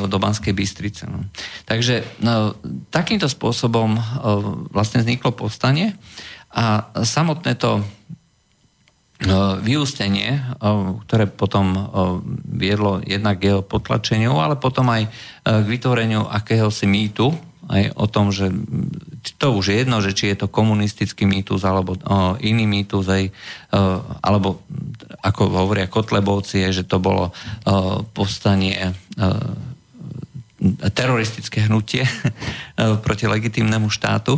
[0.07, 1.07] do Banskej Bystrice.
[1.07, 1.23] No.
[1.63, 2.59] Takže no,
[2.91, 3.95] takýmto spôsobom
[4.75, 5.95] vlastne vzniklo povstanie
[6.51, 7.79] a samotné to
[9.63, 10.41] vyústenie,
[11.07, 11.87] ktoré potom
[12.43, 15.07] viedlo jednak k jeho potlačeniu, ale potom aj
[15.45, 17.31] k vytvoreniu akéhosi mýtu,
[17.69, 18.51] aj o tom, že
[19.21, 23.23] to už je jedno, že či je to komunistický mýtus alebo o, iný mýtus, aj,
[23.29, 23.31] o,
[24.21, 24.65] alebo
[25.21, 27.33] ako hovoria Kotlebovci, je, že to bolo o,
[28.13, 28.93] povstanie o,
[30.93, 32.05] teroristické hnutie
[33.05, 34.37] proti legitimnému štátu,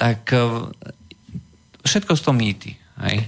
[0.00, 0.32] tak
[1.84, 2.72] všetko z toho mýty.
[2.96, 3.20] Aj.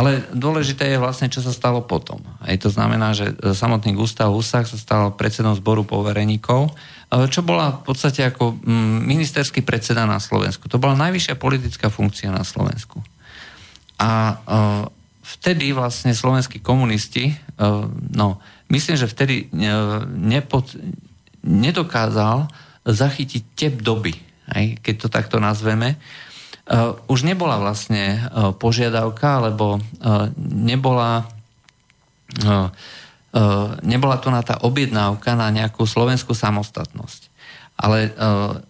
[0.00, 2.24] Ale dôležité je vlastne, čo sa stalo potom.
[2.40, 6.72] Aj to znamená, že samotný Gustav Husák sa stal predsedom zboru povereníkov,
[7.28, 10.72] čo bola v podstate ako mm, ministerský predseda na Slovensku.
[10.72, 13.04] To bola najvyššia politická funkcia na Slovensku.
[14.00, 14.40] A
[15.20, 17.36] vtedy vlastne slovenskí komunisti,
[18.16, 18.40] no,
[18.72, 19.52] myslím, že vtedy
[20.16, 20.72] nepod,
[21.44, 22.48] nedokázal
[22.88, 24.16] zachytiť tep doby,
[24.48, 26.00] aj, keď to takto nazveme,
[27.10, 31.26] už nebola vlastne uh, požiadavka, alebo uh, nebola
[33.82, 37.26] nebola tu na tá objednávka na nejakú slovenskú samostatnosť.
[37.74, 38.14] Ale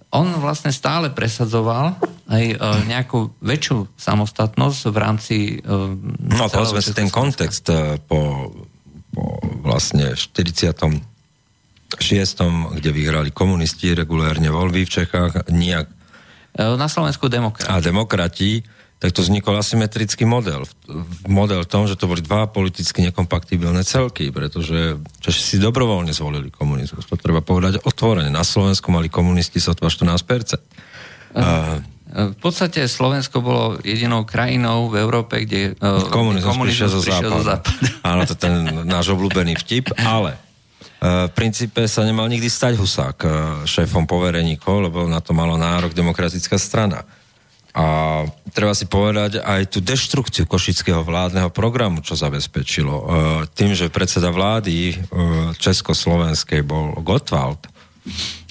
[0.09, 1.93] on vlastne stále presadzoval
[2.25, 2.45] aj
[2.89, 5.37] nejakú väčšiu samostatnosť v rámci...
[5.61, 7.69] No povedzme si ten kontext
[8.09, 8.49] po,
[9.13, 9.25] po
[9.61, 11.05] vlastne 46.
[12.81, 16.00] kde vyhrali komunisti regulérne voľby v Čechách, nijak
[16.57, 17.71] na Slovensku demokrati.
[17.71, 18.65] A demokrati
[19.01, 20.69] tak to vznikol asymetrický model.
[21.25, 26.53] Model v tom, že to boli dva politicky nekompatibilné celky, pretože Češi si dobrovoľne zvolili
[26.53, 27.09] komunizmus.
[27.09, 28.29] To treba povedať otvorene.
[28.29, 30.21] Na Slovensku mali komunisti sotva 14%.
[31.33, 31.81] Uh,
[32.11, 35.81] v podstate Slovensko bolo jedinou krajinou v Európe, kde
[36.13, 36.89] komunizmus, komunizmus prišiel.
[36.93, 37.65] Zo západu.
[38.05, 40.37] Áno, to je ten náš obľúbený vtip, ale
[41.01, 43.19] v princípe sa nemal nikdy stať Husák
[43.65, 47.09] šéfom povereníkov, lebo na to malo nárok demokratická strana.
[47.73, 52.95] A treba si povedať aj tú deštrukciu košického vládneho programu, čo zabezpečilo.
[52.99, 53.05] E,
[53.55, 54.99] tým, že predseda vlády
[55.57, 57.65] Československej bol Gottwald,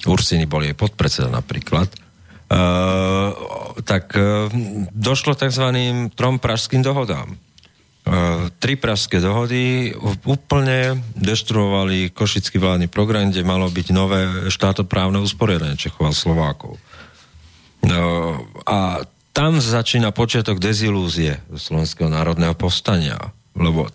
[0.08, 1.92] Ursini bol jej podpredseda napríklad,
[3.84, 4.10] tak
[4.90, 5.66] došlo tzv.
[6.18, 7.38] trom pražským dohodám.
[8.58, 9.94] Tri pražské dohody
[10.26, 16.74] úplne deštruovali košický vládny program, kde malo byť nové štátoprávne usporiadanie Čechov a Slovákov.
[17.86, 18.34] No,
[18.66, 23.86] a tam začína počiatok dezilúzie Slovenského národného povstania, lebo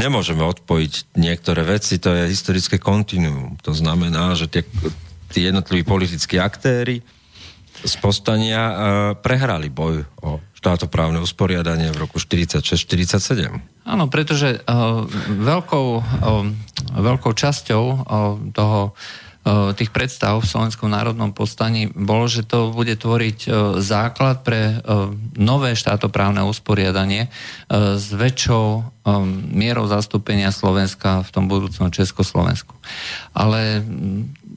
[0.00, 3.60] nemôžeme odpojiť niektoré veci, to je historické kontinuum.
[3.68, 4.62] To znamená, že tie,
[5.28, 7.04] tí jednotliví politickí aktéry
[7.84, 8.74] z povstania e,
[9.20, 13.86] prehrali boj o štátoprávne usporiadanie v roku 46-47.
[13.86, 14.58] Áno, pretože e,
[15.30, 16.02] veľkou, e,
[16.96, 17.96] veľkou časťou e,
[18.56, 18.96] toho
[19.78, 23.46] tých predstav v Slovenskom národnom povstaní bolo, že to bude tvoriť
[23.78, 24.82] základ pre
[25.38, 27.30] nové štátoprávne usporiadanie
[27.70, 28.82] s väčšou
[29.54, 32.74] mierou zastúpenia Slovenska v tom budúcom Československu.
[33.38, 33.86] Ale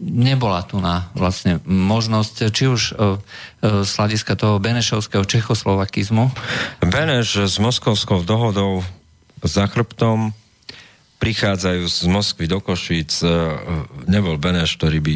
[0.01, 2.81] nebola tu na vlastne možnosť, či už
[3.61, 6.33] z hľadiska toho benešovského čechoslovakizmu.
[6.81, 8.81] Beneš s moskovskou dohodou
[9.45, 10.33] za chrbtom
[11.19, 13.27] prichádzajú z Moskvy do Košíc, e,
[14.07, 15.15] nebol Beneš, ktorý by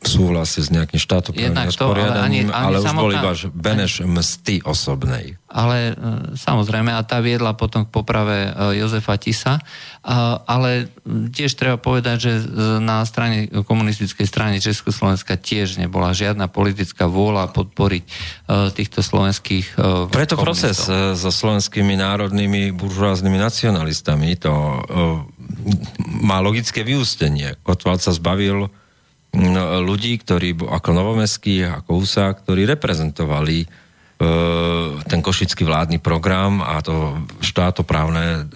[0.00, 2.96] súhlasil s nejakým štátoprávnym usporiadaním, ale, ani, ani ale samotná...
[2.96, 5.36] už bol iba Beneš msty osobnej.
[5.44, 5.94] Ale e,
[6.40, 9.60] samozrejme, a tá viedla potom k poprave e, Jozefa Tisa,
[10.00, 12.32] a, ale tiež treba povedať, že
[12.80, 18.02] na strane komunistickej strane Československa tiež nebola žiadna politická vôľa podporiť
[18.72, 19.76] týchto slovenských
[20.08, 20.46] Preto komunistov.
[20.46, 20.76] proces
[21.18, 24.52] so slovenskými národnými buržoáznymi nacionalistami to
[26.24, 27.58] má logické vyústenie.
[27.60, 28.70] Kotval sa zbavil
[29.80, 33.66] ľudí, ktorí ako novomestskí, ako USA, ktorí reprezentovali e,
[35.06, 38.50] ten košický vládny program a to štátoprávne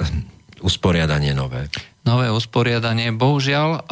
[0.66, 1.70] usporiadanie nové.
[2.04, 3.14] Nové usporiadanie.
[3.14, 3.86] Bohužiaľ,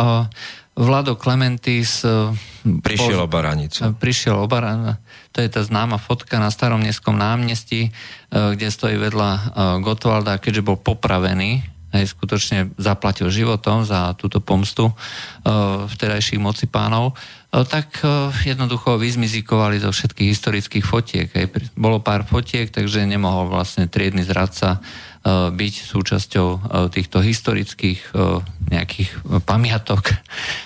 [0.73, 2.33] Vlado Klementis e,
[2.65, 3.93] prišiel o Baranicu.
[3.93, 4.97] Prišiel o Baranicu.
[5.37, 7.91] To je tá známa fotka na starom mestskom námestí, e,
[8.33, 9.41] kde stojí vedľa e,
[9.85, 11.61] Gotwalda, keďže bol popravený
[11.93, 18.97] hej, skutočne zaplatil životom za túto pomstu uh, vtedajších moci pánov, uh, tak uh, jednoducho
[18.97, 21.29] vyzmizikovali zo všetkých historických fotiek.
[21.37, 21.47] Hej.
[21.77, 28.41] Bolo pár fotiek, takže nemohol vlastne triedny zradca uh, byť súčasťou uh, týchto historických uh,
[28.73, 30.03] nejakých pamiatok.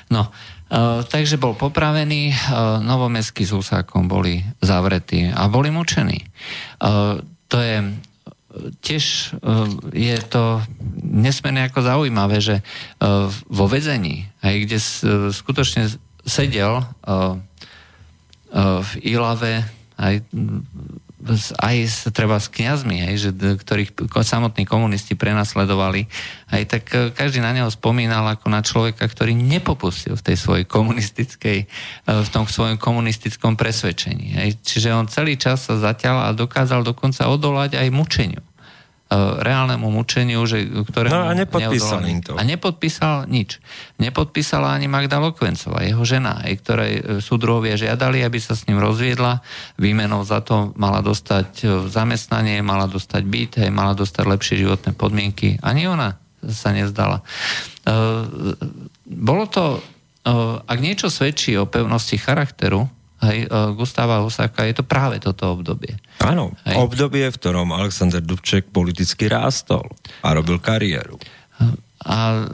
[0.06, 0.30] No,
[0.66, 6.26] Uh, takže bol popravený, uh, novomestský s Husákom boli zavretí a boli mučení.
[6.82, 7.86] Uh, to je
[8.80, 9.34] tiež
[9.92, 10.64] je to
[11.02, 14.88] nesmierne ako zaujímavé, že uh, vo vezení, aj kde uh,
[15.30, 15.90] skutočne
[16.26, 16.82] sedel
[18.56, 19.62] v Ilave
[19.94, 20.26] aj
[21.56, 26.04] aj s, treba s kniazmi, hej, že, ktorých samotní komunisti prenasledovali,
[26.52, 30.64] aj tak e, každý na neho spomínal ako na človeka, ktorý nepopustil v tej svojej
[30.68, 31.66] komunistickej, e,
[32.04, 34.36] v tom svojom komunistickom presvedčení.
[34.36, 34.60] Hej.
[34.60, 38.44] Čiže on celý čas sa zatiaľ a dokázal dokonca odolať aj mučeniu.
[39.06, 42.34] E, reálnemu mučeniu, že, ktoré No a nepodpísal im to.
[42.34, 43.62] A nepodpísal nič.
[44.02, 48.82] Nepodpísala ani Magda Lokvencová, jeho žena, aj ktorej e, súdruhovia žiadali, aby sa s ním
[48.82, 49.46] rozviedla.
[49.78, 54.90] Výmenou za to mala dostať e, zamestnanie, mala dostať byt, hej, mala dostať lepšie životné
[54.98, 55.62] podmienky.
[55.62, 57.26] Ani ona sa nezdala.
[59.02, 59.82] Bolo to,
[60.62, 62.86] ak niečo svedčí o pevnosti charakteru,
[63.24, 63.48] hej,
[63.78, 65.96] Gustáva Husáka, je to práve toto obdobie.
[66.20, 66.76] Áno, hej.
[66.76, 69.88] obdobie, v ktorom Alexander Dubček politicky rástol
[70.20, 71.16] a robil kariéru.
[72.06, 72.46] A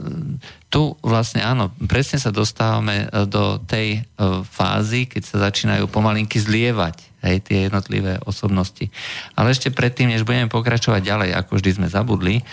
[0.73, 4.01] tu vlastne áno, presne sa dostávame e, do tej e,
[4.41, 8.91] fázy, keď sa začínajú pomalinky zlievať hej, tie jednotlivé osobnosti.
[9.33, 12.43] Ale ešte predtým, než budeme pokračovať ďalej, ako vždy sme zabudli, e,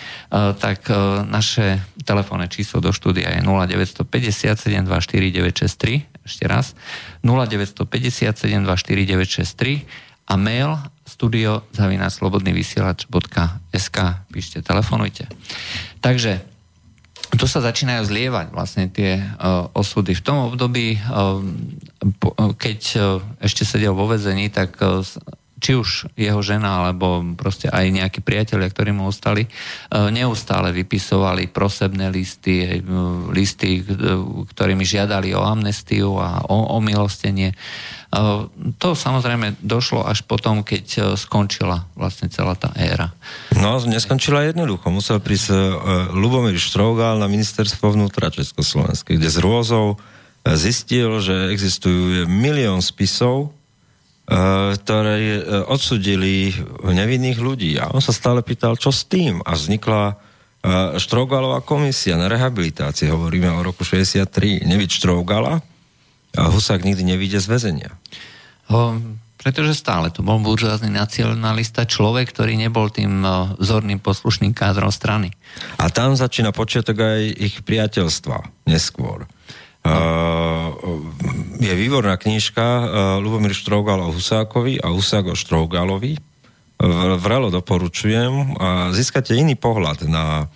[0.56, 0.88] tak
[1.26, 6.78] naše telefónne číslo do štúdia je 0950 724 963, ešte raz,
[7.26, 13.98] 0950 724 a mail studio zavinaslobodnyvysielač.sk
[14.30, 15.26] píšte, telefonujte.
[15.98, 16.49] Takže
[17.40, 20.12] tu sa začínajú zlievať vlastne tie uh, osudy.
[20.12, 21.40] V tom období, uh,
[22.20, 23.00] po, uh, keď uh,
[23.40, 25.00] ešte sedel vo vezení, tak uh,
[25.60, 29.44] či už jeho žena, alebo proste aj nejakí priatelia, ktorí mu ostali,
[29.92, 32.80] neustále vypisovali prosebné listy,
[33.30, 33.84] listy,
[34.50, 37.52] ktorými žiadali o amnestiu a o, o milostenie.
[38.80, 43.14] To samozrejme došlo až potom, keď skončila vlastne celá tá éra.
[43.54, 44.90] No, neskončila jednoducho.
[44.90, 45.54] Musel prísť
[46.16, 50.00] Lubomír Štrougal na ministerstvo vnútra Československej, kde z rôzov
[50.40, 53.52] zistil, že existujú milión spisov,
[54.30, 56.54] ktoré eh, odsudili
[56.86, 57.74] nevinných ľudí.
[57.82, 59.42] A on sa stále pýtal, čo s tým?
[59.42, 60.16] A vznikla eh,
[61.02, 63.10] Štrougalová komisia na rehabilitácii.
[63.10, 64.62] Hovoríme o roku 63.
[64.62, 65.58] Neviť Štrougala
[66.38, 67.90] a Husák nikdy nevíde z väzenia.
[68.70, 68.94] Ho,
[69.34, 73.26] pretože stále to bol buržoázny nacionalista, človek, ktorý nebol tým
[73.58, 75.34] vzorným poslušným kádrom strany.
[75.82, 79.26] A tam začína počiatok aj ich priateľstva neskôr.
[79.80, 80.76] Uh,
[81.56, 82.84] je výborná knižka uh,
[83.20, 86.16] Lubomír Štrougal o Husákovi a Husák o Štrougalovi.
[87.20, 90.48] Vrelo doporučujem a získate iný pohľad na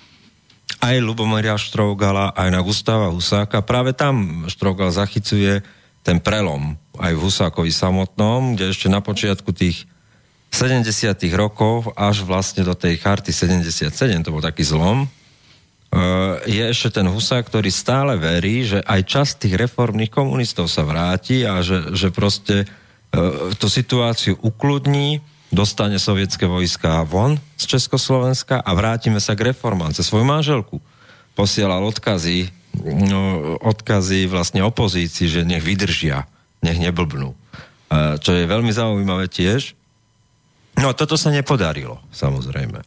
[0.81, 3.61] aj Lubomíra Štrougala, aj na Gustava Husáka.
[3.61, 5.61] Práve tam Štrougal zachycuje
[6.05, 9.89] ten prelom aj v Husákovi samotnom, kde ešte na počiatku tých
[10.53, 10.87] 70
[11.35, 13.91] rokov až vlastne do tej charty 77,
[14.23, 15.11] to bol taký zlom,
[16.45, 21.47] je ešte ten Husák, ktorý stále verí, že aj časť tých reformných komunistov sa vráti
[21.47, 22.67] a že, že proste
[23.63, 25.23] tú situáciu ukludní,
[25.55, 29.95] dostane sovietské vojska von z Československa a vrátime sa k reformám.
[29.95, 30.83] Cez svoju manželku
[31.39, 32.51] posielal odkazy,
[33.07, 36.27] no, odkazy vlastne opozícii, že nech vydržia,
[36.59, 37.39] nech neblbnú.
[38.19, 39.79] Čo je veľmi zaujímavé tiež.
[40.75, 42.83] No a toto sa nepodarilo, samozrejme.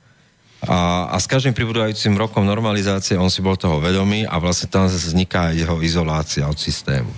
[0.65, 4.89] A, a s každým pribudujúcim rokom normalizácie on si bol toho vedomý a vlastne tam
[4.89, 7.13] vzniká jeho izolácia od systému.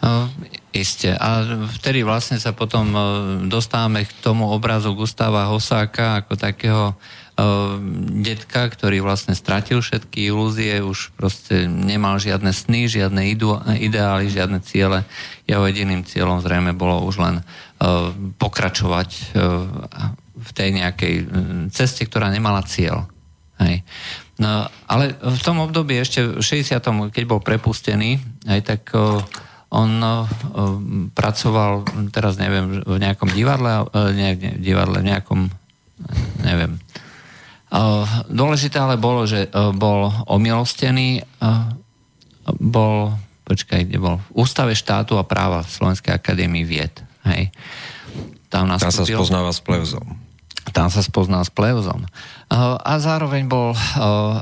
[0.00, 0.30] Uh,
[0.70, 1.18] Isté.
[1.18, 3.02] A vtedy vlastne sa potom uh,
[3.50, 7.74] dostávame k tomu obrazu Gustava Hosáka ako takého uh,
[8.22, 13.34] detka, ktorý vlastne stratil všetky ilúzie, už proste nemal žiadne sny, žiadne
[13.82, 15.02] ideály, žiadne ciele.
[15.50, 22.08] Jeho jediným cieľom zrejme bolo už len uh, pokračovať uh, v tej nejakej mm, ceste,
[22.08, 23.06] ktorá nemala cieľ.
[23.60, 23.84] Hej.
[24.40, 26.80] No, ale v tom období ešte v 60.
[27.12, 28.16] keď bol prepustený,
[28.48, 29.20] aj tak o,
[29.68, 30.12] on o,
[31.12, 33.84] pracoval, teraz neviem, v nejakom divadle,
[34.16, 35.40] nie, nie, divadle, v nejakom,
[36.40, 36.80] neviem.
[37.68, 41.26] O, dôležité ale bolo, že o, bol omilostený, o,
[42.56, 43.12] bol,
[43.44, 46.96] počkaj, kde bol, v Ústave štátu a práva v Slovenskej akadémii vied.
[47.28, 47.52] Hej.
[48.48, 50.29] Tam, Tam sa spoznáva s plevzom
[50.70, 52.06] tam sa spoznal s Pleuzom.
[52.54, 53.74] A zároveň bol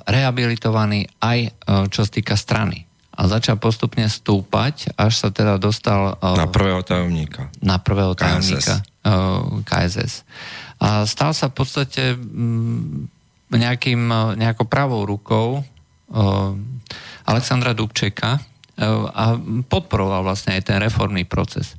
[0.09, 1.53] rehabilitovaný aj
[1.93, 2.85] čo sa týka strany.
[3.19, 6.15] A začal postupne stúpať, až sa teda dostal...
[6.23, 7.51] Na prvého tajomníka.
[7.59, 9.67] Na prvého tajomníka KSS.
[9.67, 10.15] KSS.
[10.79, 12.15] A stal sa v podstate
[13.51, 14.01] nejakým,
[14.39, 15.67] nejakou pravou rukou
[17.27, 18.39] Alexandra Dubčeka
[19.11, 19.25] a
[19.67, 21.75] podporoval vlastne aj ten reformný proces.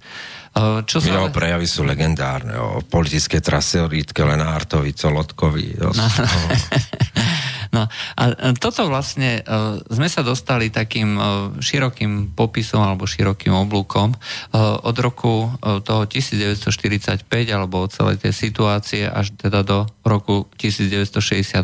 [0.59, 1.13] Čo sa...
[1.13, 5.77] Jeho prejavy sú legendárne o politické trase o Rítke Lenártovi, Colotkovi.
[5.77, 5.93] No.
[7.75, 7.83] no.
[8.17, 8.23] A
[8.57, 9.45] toto vlastne,
[9.93, 11.15] sme sa dostali takým
[11.61, 14.17] širokým popisom alebo širokým oblúkom
[14.57, 21.61] od roku toho 1945 alebo od celej tej situácie až teda do roku 1968.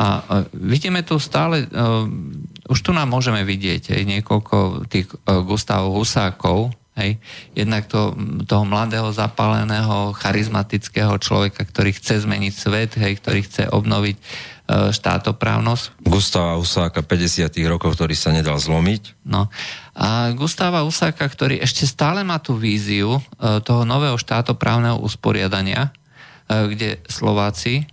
[0.00, 0.06] A
[0.56, 1.68] vidíme tu stále,
[2.66, 7.16] už tu nám môžeme vidieť aj niekoľko tých Gustavov Husákov, Hej.
[7.56, 8.12] Jednak to,
[8.44, 14.22] toho mladého, zapáleného, charizmatického človeka, ktorý chce zmeniť svet, hej, ktorý chce obnoviť e,
[14.92, 16.04] štátoprávnosť.
[16.04, 19.24] Gustava Husáka 50 rokov, ktorý sa nedal zlomiť.
[19.24, 19.48] No.
[19.96, 23.20] A Gustava Husáka, ktorý ešte stále má tú víziu e,
[23.64, 25.90] toho nového štátoprávneho usporiadania, e,
[26.76, 27.84] kde Slováci e,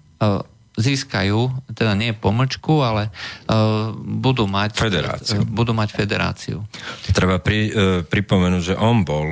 [0.80, 3.12] získajú, teda nie pomlčku, ale
[3.52, 5.44] uh, budú, mať, federáciu.
[5.44, 6.64] budú mať federáciu.
[7.12, 9.28] Treba pri, uh, pripomenúť, že on bol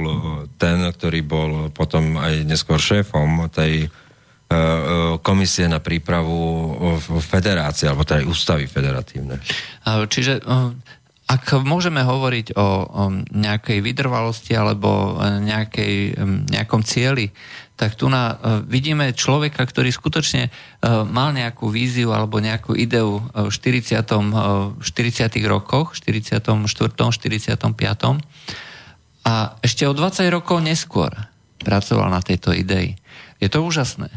[0.60, 3.88] ten, ktorý bol potom aj neskôr šéfom tej
[5.28, 6.39] komisie na prípravu
[7.20, 9.43] federácie, alebo tej ústavy federatívne.
[9.84, 10.39] Čiže
[11.28, 13.04] ak môžeme hovoriť o, o
[13.36, 16.16] nejakej vytrvalosti alebo nejakej,
[16.48, 17.28] nejakom cieli,
[17.78, 23.22] tak tu na, uh, vidíme človeka, ktorý skutočne uh, mal nejakú víziu alebo nejakú ideu
[23.22, 24.02] v 40.
[24.34, 25.30] Uh, 40.
[25.46, 26.42] rokoch, 44.
[26.42, 27.70] 45.
[29.28, 31.14] A ešte o 20 rokov neskôr
[31.62, 32.98] pracoval na tejto idei.
[33.38, 34.10] Je to úžasné.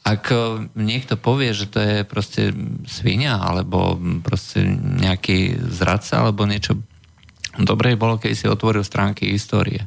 [0.00, 0.32] Ak
[0.72, 2.56] niekto povie, že to je proste
[2.88, 4.64] svinia, alebo proste
[4.96, 6.80] nejaký zradca, alebo niečo,
[7.60, 9.84] dobre bolo, keď si otvoril stránky histórie.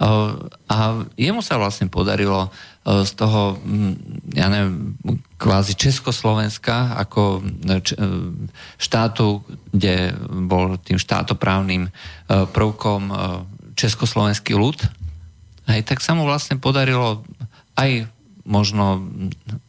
[0.00, 0.76] A
[1.20, 2.48] jemu sa vlastne podarilo
[2.80, 3.60] z toho,
[4.32, 4.96] ja neviem,
[5.36, 7.44] kvázi Československa ako
[8.80, 10.16] štátu, kde
[10.48, 11.92] bol tým štátoprávnym
[12.32, 13.12] prvkom
[13.76, 14.80] československý ľud,
[15.68, 17.20] aj tak sa mu vlastne podarilo
[17.76, 18.08] aj
[18.50, 18.98] možno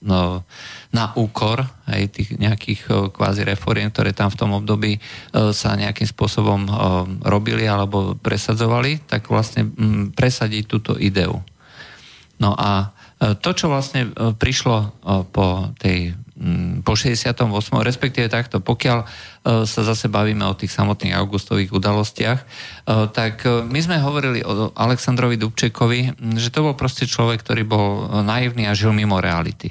[0.01, 0.41] no,
[0.89, 4.99] na úkor aj tých nejakých e, kvázi reforiem, ktoré tam v tom období e,
[5.53, 6.71] sa nejakým spôsobom e,
[7.21, 9.69] robili alebo presadzovali, tak vlastne
[10.17, 11.37] presadiť túto ideu.
[12.41, 12.89] No a
[13.21, 14.97] to, čo vlastne prišlo
[15.29, 16.17] po tej
[16.81, 17.37] po 68.
[17.85, 19.05] respektíve takto, pokiaľ
[19.65, 22.39] sa zase bavíme o tých samotných augustových udalostiach,
[23.13, 28.65] tak my sme hovorili o Aleksandrovi Dubčekovi, že to bol proste človek, ktorý bol naivný
[28.65, 29.69] a žil mimo reality.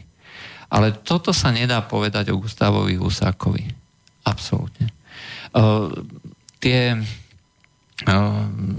[0.71, 3.67] Ale toto sa nedá povedať o Gustavovi Husákovi.
[4.23, 4.95] Absolútne.
[6.63, 6.81] Tie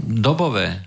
[0.08, 0.80] dobové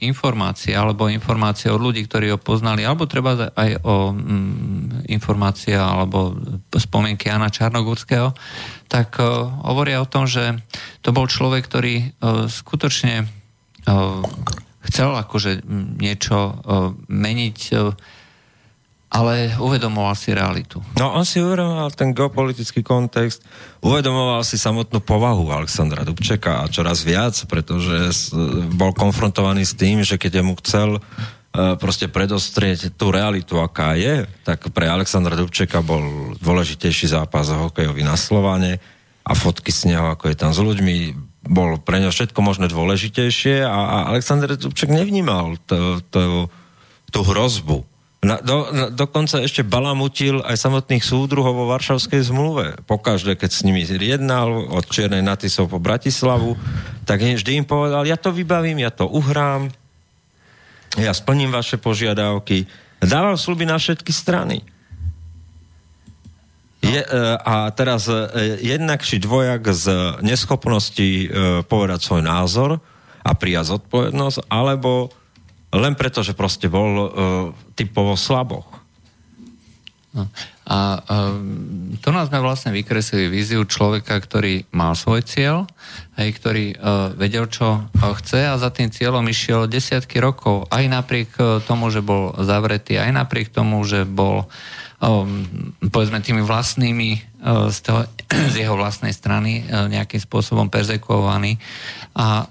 [0.00, 6.32] informácie alebo informácie od ľudí, ktorí ho poznali, alebo treba aj o um, informácie alebo
[6.72, 8.32] spomienky Jana Čarnogurského,
[8.88, 10.56] tak uh, hovoria o tom, že
[11.04, 14.24] to bol človek, ktorý uh, skutočne uh,
[14.88, 15.68] chcel akože
[16.00, 16.54] niečo uh,
[17.12, 17.92] meniť uh,
[19.12, 20.80] ale uvedomoval si realitu.
[20.96, 23.44] No on si uvedomoval ten geopolitický kontext,
[23.84, 28.32] uvedomoval si samotnú povahu Alexandra Dubčeka a čoraz viac, pretože
[28.72, 31.00] bol konfrontovaný s tým, že keď mu chcel e,
[31.76, 38.16] proste predostrieť tú realitu, aká je, tak pre Alexandra Dubčeka bol dôležitejší zápas hokejový na
[38.16, 38.80] Slovane
[39.28, 40.96] a fotky z neho, ako je tam s ľuďmi,
[41.52, 47.91] bol pre ňo všetko možné dôležitejšie a, a Alexander Dubček nevnímal tú hrozbu
[48.22, 52.78] na, do, na, dokonca ešte balamutil aj samotných súdruhov vo Varšavskej zmluve.
[52.86, 56.54] Pokaždé, keď s nimi jednal od Čiernej Natisov po Bratislavu,
[57.02, 59.74] tak vždy im povedal, ja to vybavím, ja to uhrám,
[60.94, 62.70] ja splním vaše požiadavky.
[63.02, 64.62] Dával sluby na všetky strany.
[66.78, 67.06] Je, e,
[67.42, 68.14] a teraz e,
[68.62, 69.86] jednak či dvojak z
[70.22, 71.26] neschopnosti e,
[71.66, 72.78] povedať svoj názor
[73.22, 75.10] a prijať zodpovednosť, alebo
[75.72, 77.08] len preto, že proste bol uh,
[77.72, 78.68] typovo slaboch.
[80.12, 80.28] No.
[80.68, 81.40] A uh,
[82.04, 85.64] to nás sme vlastne vykreslili víziu človeka, ktorý mal svoj cieľ,
[86.20, 91.30] aj ktorý uh, vedel, čo chce a za tým cieľom išiel desiatky rokov, aj napriek
[91.64, 94.44] tomu, že bol zavretý, aj napriek tomu, že bol
[95.00, 95.48] um,
[95.80, 97.32] povedzme tými vlastnými
[97.72, 98.04] z, toho,
[98.52, 101.56] z jeho vlastnej strany nejakým spôsobom perzekovaný
[102.12, 102.44] a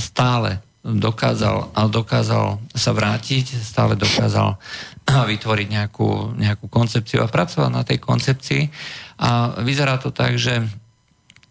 [0.00, 4.56] stále dokázal, dokázal sa vrátiť, stále dokázal
[5.36, 8.62] vytvoriť nejakú, nejakú koncepciu a pracovať na tej koncepcii.
[9.20, 10.64] A vyzerá to tak, že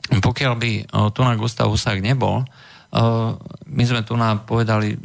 [0.08, 0.72] pokiaľ by
[1.14, 2.48] tu na Gustav Husák nebol,
[3.68, 4.96] my sme tu nám povedali,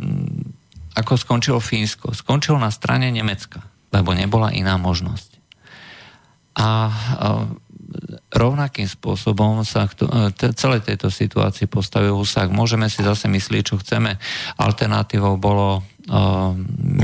[0.94, 2.14] ako skončilo Fínsko.
[2.14, 3.58] Skončilo na strane Nemecka,
[3.90, 5.30] lebo nebola iná možnosť.
[6.54, 6.92] A
[8.32, 12.49] rovnakým spôsobom sa k e, celej tejto situácii postavil Husák.
[12.49, 14.16] Môžeme si zase myslieť, čo chceme.
[14.57, 15.84] Alternatívou bolo...
[16.11, 16.57] Uh,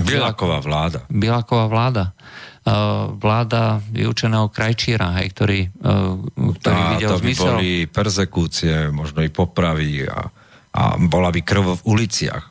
[0.03, 1.07] Bielaková vláda.
[1.07, 2.05] Bielaková vláda.
[3.15, 7.47] vláda vyučeného krajčíra, hej, ktorý, uh, ktorý a videl to by zmysel.
[7.55, 10.29] boli perzekúcie, možno i popravy a,
[10.75, 12.45] a bola by krv v uliciach.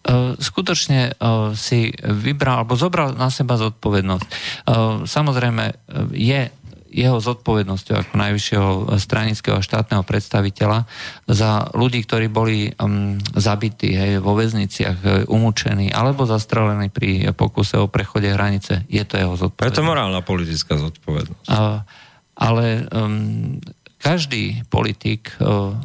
[0.00, 4.24] Uh, skutočne uh, si vybral, alebo zobral na seba zodpovednosť.
[4.64, 6.48] Uh, samozrejme, uh, je
[6.90, 10.84] jeho zodpovednosťou ako najvyššieho stranického a štátneho predstaviteľa
[11.30, 17.78] za ľudí, ktorí boli um, zabití hej, vo väzniciach, e, umúčení alebo zastrelení pri pokuse
[17.78, 18.84] o prechode hranice.
[18.90, 19.86] Je to jeho Je to zodpovednosť.
[19.86, 21.46] morálna politická zodpovednosť.
[21.46, 21.86] Uh,
[22.34, 23.62] ale um,
[24.02, 25.76] každý politik uh,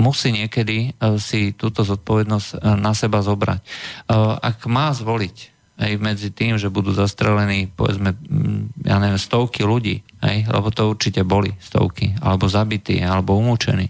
[0.00, 3.60] musí niekedy uh, si túto zodpovednosť uh, na seba zobrať.
[4.08, 9.64] Uh, ak má zvoliť aj medzi tým, že budú zastrelení povedzme, mm, ja neviem, stovky
[9.64, 13.88] ľudí, hej, lebo to určite boli stovky, alebo zabití, alebo umúčení.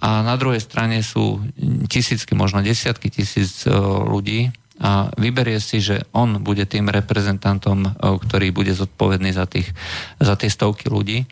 [0.00, 1.38] A na druhej strane sú
[1.86, 3.62] tisícky, možno desiatky tisíc
[4.10, 9.68] ľudí, a vyberie si, že on bude tým reprezentantom, ktorý bude zodpovedný za, tých,
[10.16, 11.28] za tie stovky ľudí,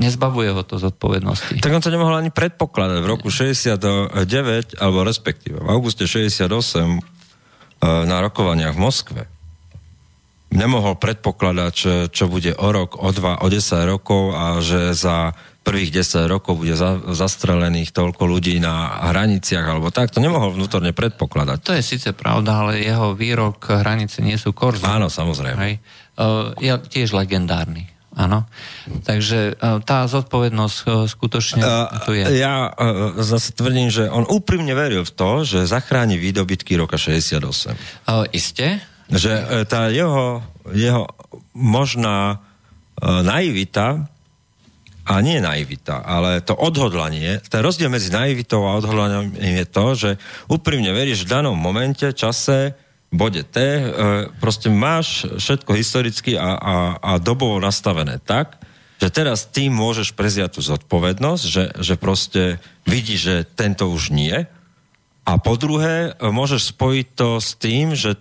[0.00, 1.60] nezbavuje ho to zodpovednosti.
[1.60, 3.04] Tak on to nemohol ani predpokladať.
[3.04, 4.16] V roku 69,
[4.80, 7.04] alebo respektíve v auguste 68 e,
[7.82, 9.22] na rokovaniach v Moskve
[10.52, 15.32] nemohol predpokladať, čo, čo bude o rok, o dva, o 10 rokov a že za
[15.64, 20.12] prvých 10 rokov bude za, zastrelených toľko ľudí na hraniciach alebo tak.
[20.12, 21.58] To nemohol vnútorne predpokladať.
[21.64, 24.84] To je síce pravda, ale jeho výrok hranice nie sú korzy.
[24.84, 25.58] Áno, samozrejme.
[25.58, 25.74] Hej.
[26.18, 27.88] Uh, je tiež legendárny.
[28.12, 28.44] Áno.
[29.08, 31.64] Takže uh, tá zodpovednosť uh, skutočne
[32.04, 32.28] tu je.
[32.36, 32.68] Ja
[33.20, 37.40] zase tvrdím, že on úprimne veril v to, že zachráni výdobytky roka 68.
[38.08, 38.84] Uh, isté.
[39.12, 40.40] Že tá jeho,
[40.72, 41.04] jeho
[41.52, 42.40] možná
[43.02, 44.08] naivita
[45.02, 50.10] a nie naivita, ale to odhodlanie, ten rozdiel medzi naivitou a odhodlaním je to, že
[50.46, 52.78] úprimne veríš v danom momente, čase,
[53.12, 53.84] bode T, e,
[54.40, 58.56] proste máš všetko historicky a, a, a dobovo nastavené tak,
[58.96, 64.48] že teraz ty môžeš preziať tú zodpovednosť, že, že proste vidíš, že tento už nie.
[65.28, 68.16] A po druhé, e, môžeš spojiť to s tým, že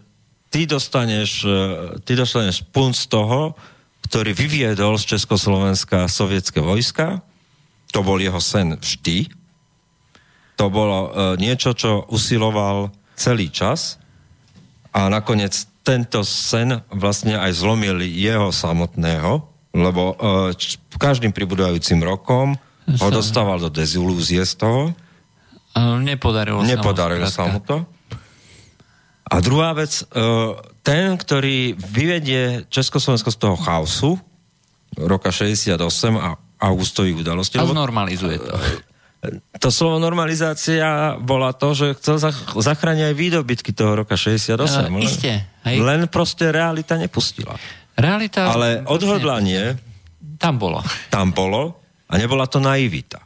[0.51, 1.59] ty dostaneš, e,
[2.03, 3.55] ty dostaneš punt z toho,
[4.11, 7.23] ktorý vyviedol z Československa sovietské vojska.
[7.95, 9.31] To bol jeho sen vždy.
[10.59, 14.00] To bolo e, niečo, čo usiloval celý čas
[14.91, 20.53] a nakoniec tento sen vlastne aj zlomil jeho samotného, lebo e,
[20.99, 24.81] každým pribudajúcim rokom ho dostával do dezilúzie z toho.
[26.03, 27.87] Nepodarilo, Nepodarilo sa mu to.
[29.31, 30.23] A druhá vec, e,
[30.83, 34.19] ten, ktorý vyvedie Československo z toho chaosu
[34.99, 35.79] roka 68
[36.19, 38.53] a augustových udalostí, A znormalizuje to.
[39.61, 44.57] To slovo normalizácia bola to, že chcel zach- zachrániť aj výdobytky toho roka 68.
[44.57, 45.33] Uh, len, iste,
[45.69, 45.77] hej.
[45.77, 47.53] len proste realita nepustila.
[47.93, 48.49] Realita...
[48.49, 49.77] Ale odhodlanie
[50.41, 50.81] Tam bolo.
[51.13, 51.77] tam bolo
[52.09, 53.21] a nebola to naivita.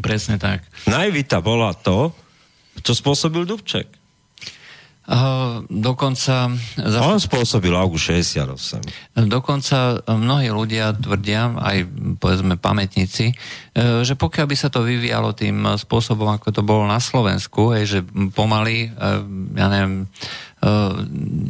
[0.00, 0.64] Presne tak.
[0.88, 2.16] Naivita bola to,
[2.80, 4.01] čo spôsobil Dubček.
[5.02, 6.54] Uh, dokonca...
[6.78, 6.98] Za...
[7.02, 9.26] On spôsobil august 68.
[9.26, 11.90] Dokonca mnohí ľudia tvrdia, aj
[12.22, 13.34] povedzme pamätníci, e,
[14.06, 17.98] že pokiaľ by sa to vyvíjalo tým spôsobom, ako to bolo na Slovensku, hej, že
[18.30, 19.10] pomaly, e,
[19.58, 20.70] ja neviem, e,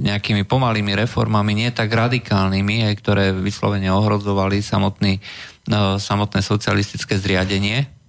[0.08, 5.20] nejakými pomalými reformami, nie tak radikálnymi, hej, ktoré vyslovene ohrozovali samotný,
[6.00, 8.01] samotné socialistické zriadenie,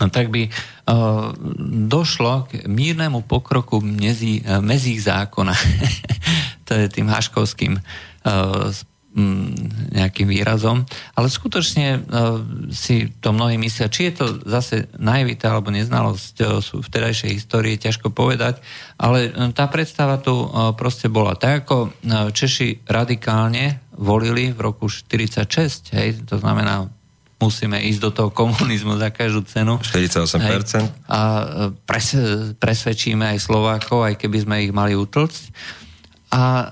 [0.00, 1.36] tak by uh,
[1.88, 5.52] došlo k mírnemu pokroku mezí, mezí zákona.
[6.66, 8.72] to je tým haškovským uh,
[9.12, 10.88] mm, nejakým výrazom.
[11.12, 12.08] Ale skutočne
[12.72, 17.76] si to mnohí myslia, či je to zase naivita alebo neznalosť sú v terajšej histórii,
[17.76, 18.64] ťažko povedať,
[18.96, 20.48] ale tá predstava tu
[20.80, 21.36] proste bola.
[21.36, 21.76] Tak ako
[22.32, 26.88] Češi radikálne volili v roku 46, hej, to znamená
[27.42, 29.82] musíme ísť do toho komunizmu za každú cenu.
[29.82, 30.38] 48%.
[30.38, 30.86] Hej.
[31.10, 31.44] A e,
[31.82, 32.14] pres,
[32.62, 35.42] presvedčíme aj Slovákov, aj keby sme ich mali utlcť.
[36.30, 36.70] A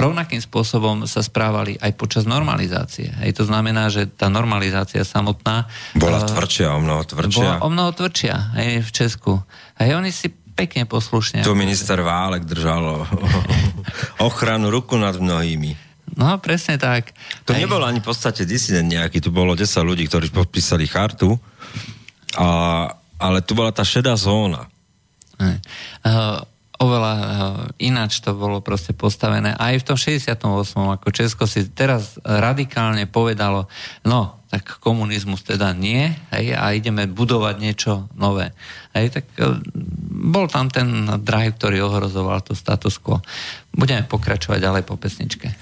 [0.00, 3.12] rovnakým spôsobom sa správali aj počas normalizácie.
[3.20, 5.68] Hej, to znamená, že tá normalizácia samotná...
[5.98, 7.36] Bola e, tvrdšia, o mnoho tvrdšia.
[7.36, 9.32] Bola o mnoho tvrdšia hej, v Česku.
[9.76, 11.44] Hej, oni si pekne poslušne...
[11.44, 13.04] Tu minister Válek držal
[14.28, 15.89] ochranu ruku nad mnohými.
[16.18, 17.14] No, presne tak.
[17.46, 17.66] To Hej.
[17.66, 21.38] nebol ani v podstate disident nejaký, tu bolo 10 ľudí, ktorí podpísali chartu,
[22.38, 22.48] a,
[23.18, 24.66] ale tu bola tá šedá zóna.
[25.40, 25.56] Hej.
[26.04, 26.40] Uh,
[26.80, 27.26] oveľa uh,
[27.76, 29.52] ináč to bolo proste postavené.
[29.52, 30.40] Aj v tom 68.
[30.80, 33.68] ako Česko si teraz radikálne povedalo,
[34.08, 38.50] no, tak komunizmus teda nie, hej, a ideme budovať niečo nové.
[38.90, 39.62] Hej, tak e,
[40.26, 43.22] bol tam ten drive, ktorý ohrozoval to status quo.
[43.70, 45.54] Budeme pokračovať ďalej po pesničke.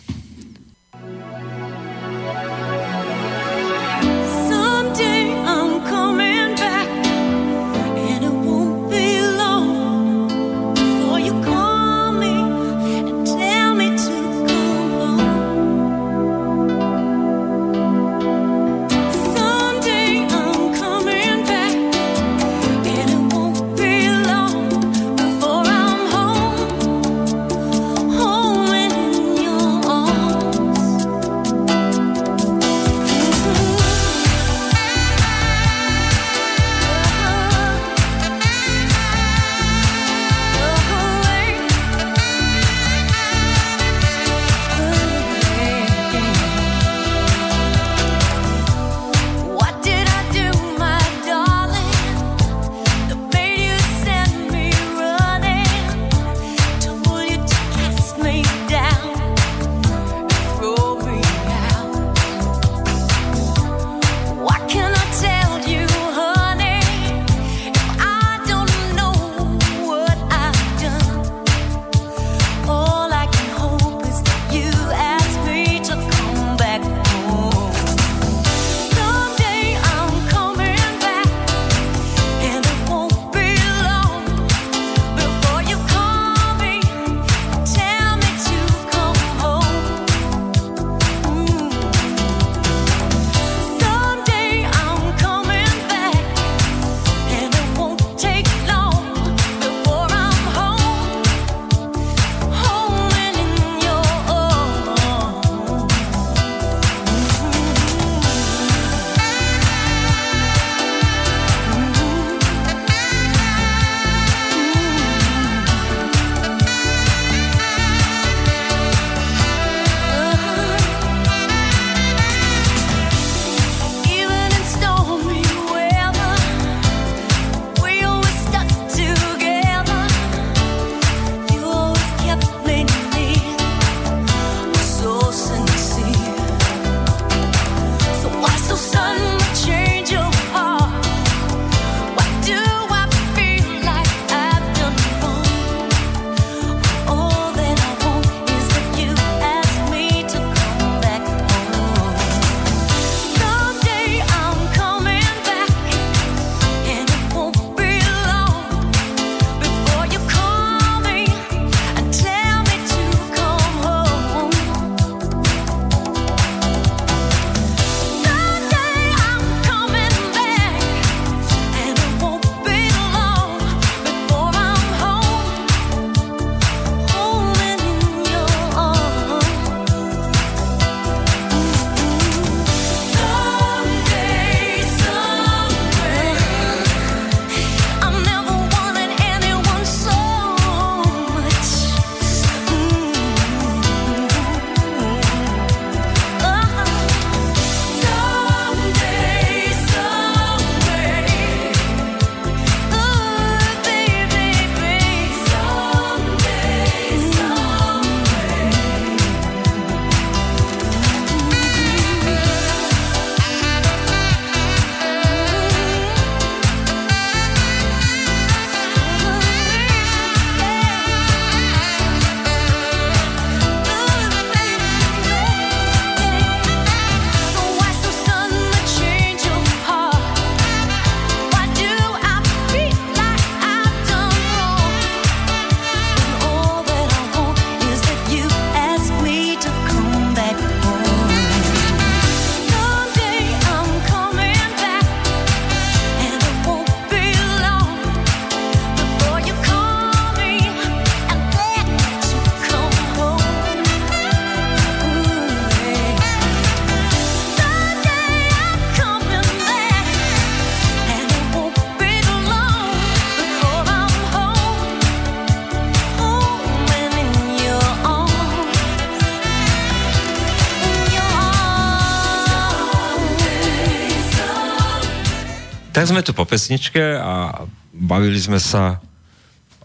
[276.09, 278.97] Sme tu po pesničke a bavili sme sa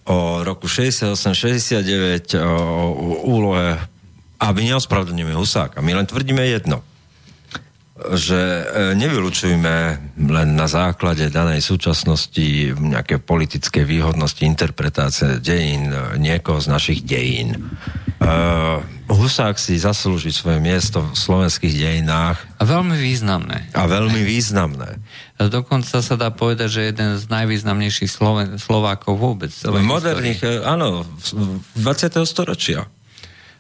[0.07, 3.75] o roku 68-69, o, úlohe,
[4.39, 5.83] aby neospravedlníme Husáka.
[5.83, 6.79] My len tvrdíme jedno.
[7.93, 8.63] že e,
[8.97, 9.75] nevylučujme
[10.17, 17.69] len na základe danej súčasnosti nejaké politické výhodnosti, interpretácie dejín e, niekoho z našich dejín.
[18.23, 18.79] Uh,
[19.11, 23.67] Husák si zaslúži svoje miesto v slovenských dejinách A veľmi významné.
[23.75, 24.92] a veľmi významné.
[25.49, 29.51] Dokonca sa dá povedať, že jeden z najvýznamnejších Sloven- Slovákov vôbec.
[29.83, 32.27] moderných, e, áno, v- v 20.
[32.27, 32.85] storočia.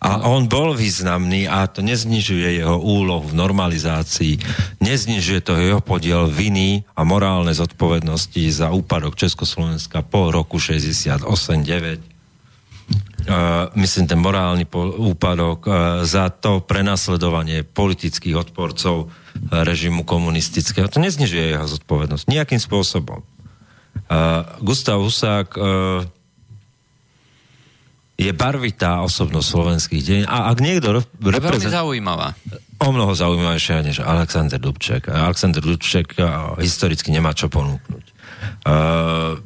[0.03, 4.35] A on bol významný a to neznižuje jeho úlohu v normalizácii,
[4.83, 12.12] neznižuje to jeho podiel viny a morálne zodpovednosti za úpadok Československa po roku 68-9.
[13.79, 14.67] Myslím, ten morálny
[14.99, 15.63] úpadok
[16.03, 19.11] za to prenasledovanie politických odporcov uh,
[19.63, 20.91] režimu komunistického.
[20.91, 23.23] To neznižuje jeho zodpovednosť nejakým spôsobom.
[24.61, 26.03] Gustav Husák uh,
[28.17, 30.21] je barvitá osobnosť slovenských deň.
[30.29, 32.37] A ak niekto reprezentuje zaujímavá.
[32.77, 35.09] o mnoho zaujímavejšia než Alexander Dubček.
[35.09, 38.05] Alexander Dubček a, historicky nemá čo ponúknuť.
[38.65, 39.39] Uh,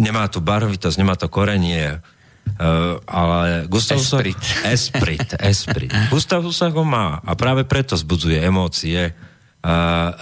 [0.00, 2.02] nemá tu barvitosť, nemá to korenie,
[2.46, 3.98] uh, ale Gustav.
[4.04, 4.38] Esprit.
[4.64, 5.90] Esprit, esprit.
[6.10, 9.70] Gustav Husák ho má a práve preto zbudzuje emócie, uh,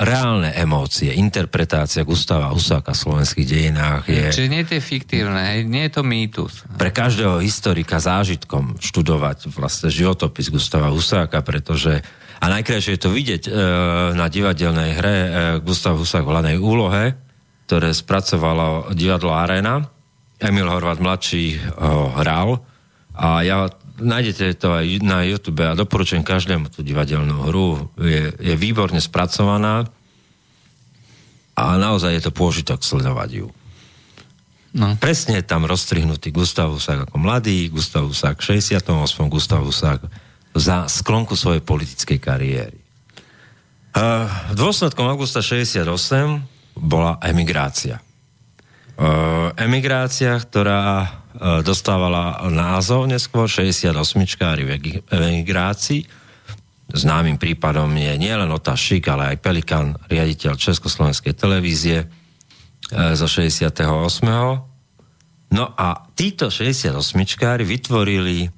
[0.00, 5.86] reálne emócie, interpretácia Gustava Husáka v slovenských dejinách je Čiže nie je to fiktívne, nie
[5.88, 6.66] je to mýtus.
[6.78, 12.00] pre každého historika zážitkom študovať vlastne životopis Gustava Husáka, pretože
[12.42, 13.50] a najkrajšie je to vidieť e,
[14.18, 15.28] na divadelnej hre e,
[15.62, 17.14] Gustav Husák v hlavnej úlohe,
[17.70, 19.86] ktoré spracovalo divadlo Arena.
[20.43, 22.59] Emil Horvat mladší ho hral
[23.14, 23.70] a ja
[24.02, 27.93] nájdete to aj na YouTube a doporučujem každému tú divadelnú hru.
[28.02, 29.86] Je, je výborne spracovaná
[31.55, 33.47] a naozaj je to pôžitok sledovať ju.
[34.73, 34.97] No.
[34.97, 38.89] Presne je tam rozstrihnutý Gustav Husák ako mladý, Gustav Husák v 68.
[39.28, 40.01] Gustav Husák
[40.56, 42.78] za sklonku svojej politickej kariéry.
[43.93, 44.24] Uh,
[44.56, 45.85] dôsledkom augusta 68
[46.73, 48.01] bola emigrácia.
[48.93, 54.70] Uh, emigrácia, ktorá uh, dostávala názov neskôr 68-čkári v
[55.09, 56.05] emigrácii.
[56.93, 63.81] Známym prípadom je nielen Ota Šik, ale aj Pelikan, riaditeľ Československej televízie uh, zo 68.
[65.52, 68.48] No a títo 68-čkári vytvorili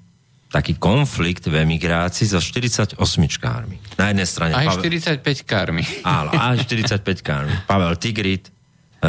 [0.54, 3.98] taký konflikt v emigrácii so 48-čkármi.
[3.98, 4.54] Na jednej strane...
[4.54, 4.86] Aj Pavel-
[5.18, 5.82] 45 kármi.
[6.06, 7.54] Áno, aj 45 kármi.
[7.66, 8.53] Pavel Tigrit,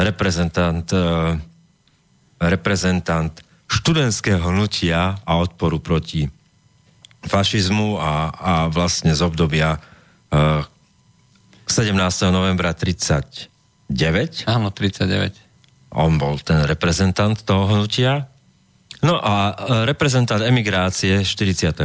[0.04, 1.38] reprezentant, eh,
[2.40, 3.32] reprezentant
[3.66, 6.28] študentského hnutia a odporu proti
[7.26, 9.80] fašizmu a, a vlastne z obdobia
[10.30, 10.62] eh,
[11.66, 11.96] 17.
[12.30, 13.50] novembra 39
[14.46, 15.46] Áno, 39.
[15.96, 18.28] on bol ten reprezentant toho hnutia.
[19.00, 21.80] No a e, reprezentant emigrácie 48.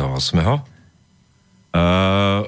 [1.72, 2.44] Uh,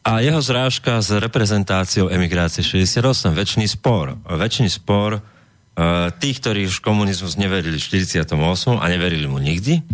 [0.00, 3.36] a jeho zrážka s reprezentáciou emigrácie 68.
[3.36, 4.16] Väčší spor.
[4.24, 8.32] Väčší spor uh, tých, ktorí už komunizmus neverili v 48.
[8.80, 9.84] a neverili mu nikdy.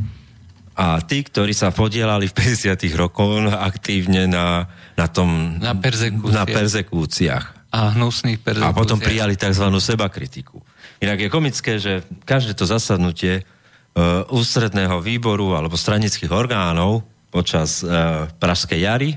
[0.77, 2.79] A tí, ktorí sa podielali v 50.
[2.95, 5.59] rokoch aktívne na, na tom...
[5.59, 6.37] Na perzekúciách.
[6.37, 8.77] Na perzekúciách A hnusných perzekúciách.
[8.77, 9.67] a potom prijali tzv.
[9.73, 10.63] sebakritiku.
[11.03, 17.03] Inak je komické, že každé to zasadnutie uh, ústredného výboru alebo stranických orgánov
[17.33, 19.11] počas uh, Pražskej jary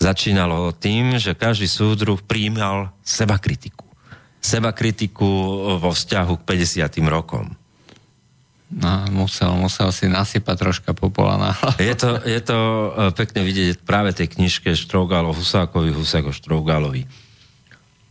[0.00, 3.84] začínalo tým, že každý súdruh príjmal sebakritiku.
[4.40, 5.28] Sebakritiku
[5.76, 6.88] vo vzťahu k 50.
[7.04, 7.52] rokom.
[8.70, 11.76] No, musel, musel si nasypať troška popola na hlavu.
[11.90, 17.02] Je to, je to uh, pekne vidieť práve tej knižke Štrougálo Husákovi, Husáko Štrougálovi.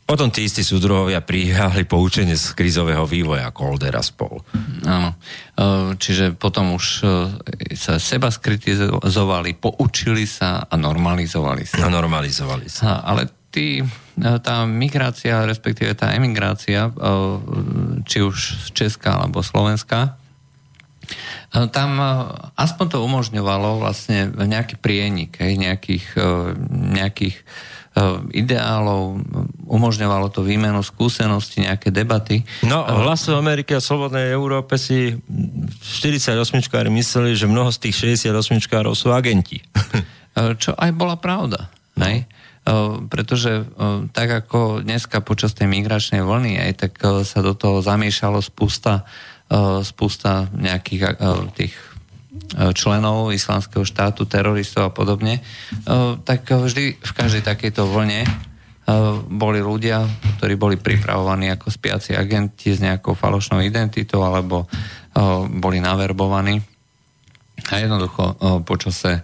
[0.03, 4.43] Potom tí istí súdruhovia prijali poučenie z krízového vývoja Kolder a spol.
[4.83, 5.08] Áno.
[5.59, 7.05] E, Čiže potom už e,
[7.75, 11.83] sa seba skritizovali, poučili sa a normalizovali sa.
[11.83, 12.81] A normalizovali sa.
[12.87, 13.85] Ha, ale tí, e,
[14.39, 16.87] tá migrácia, respektíve tá emigrácia,
[18.07, 20.15] či už z Česka alebo Slovenska,
[21.49, 21.97] tam
[22.53, 26.05] aspoň to umožňovalo vlastne nejaký prienik, hej, nejakých,
[26.69, 27.41] nejakých
[28.31, 29.19] ideálov,
[29.65, 32.45] umožňovalo to výmenu skúseností, nejaké debaty.
[32.63, 35.17] No, hlasu Ameriky a Slobodnej Európe si
[35.81, 39.59] 48-čkári mysleli, že mnoho z tých 68-čkárov sú agenti.
[40.61, 41.67] Čo aj bola pravda.
[41.99, 42.29] Ne?
[43.09, 46.93] Pretože e, tak ako dneska počas tej migračnej vlny, aj tak
[47.25, 49.09] sa do toho zamiešalo spústa,
[49.81, 51.17] spústa nejakých
[51.57, 51.73] tých
[52.77, 55.41] členov islamského štátu, teroristov a podobne, e,
[56.21, 58.29] tak vždy v každej takejto vlne e,
[59.25, 60.05] boli ľudia,
[60.37, 64.67] ktorí boli pripravovaní ako spiaci agenti s nejakou falošnou identitou alebo e,
[65.57, 66.61] boli naverbovaní
[67.69, 69.21] a jednoducho počase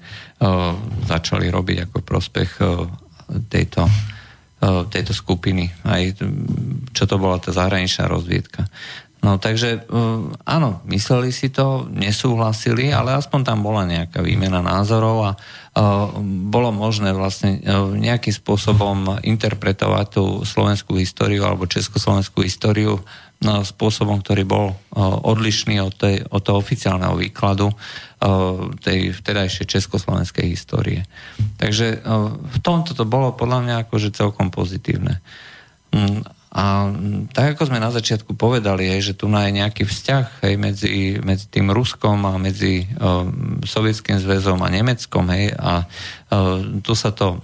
[1.08, 2.52] začali robiť ako prospech
[3.48, 3.88] tejto,
[4.92, 6.20] tejto skupiny, aj
[6.92, 8.68] čo to bola tá zahraničná rozviedka.
[9.26, 15.18] No takže eh, áno, mysleli si to, nesúhlasili, ale aspoň tam bola nejaká výmena názorov
[15.26, 15.34] a
[16.24, 17.60] bolo možné vlastne
[18.00, 23.04] nejakým spôsobom interpretovať tú slovenskú históriu alebo československú históriu
[23.44, 27.76] no, spôsobom, ktorý bol odlišný od, tej, od toho oficiálneho výkladu
[28.80, 31.04] tej vtedajšej československej histórie.
[31.60, 32.08] Takže
[32.40, 35.20] v tomto to bolo podľa mňa akože celkom pozitívne.
[35.92, 36.24] Mm,
[36.56, 36.88] a
[37.36, 41.68] tak ako sme na začiatku povedali, že tu je nejaký vzťah hej, medzi, medzi tým
[41.68, 43.28] Ruskom a medzi uh,
[43.68, 47.44] Sovietským zväzom a Nemeckom hej, a uh, tu sa to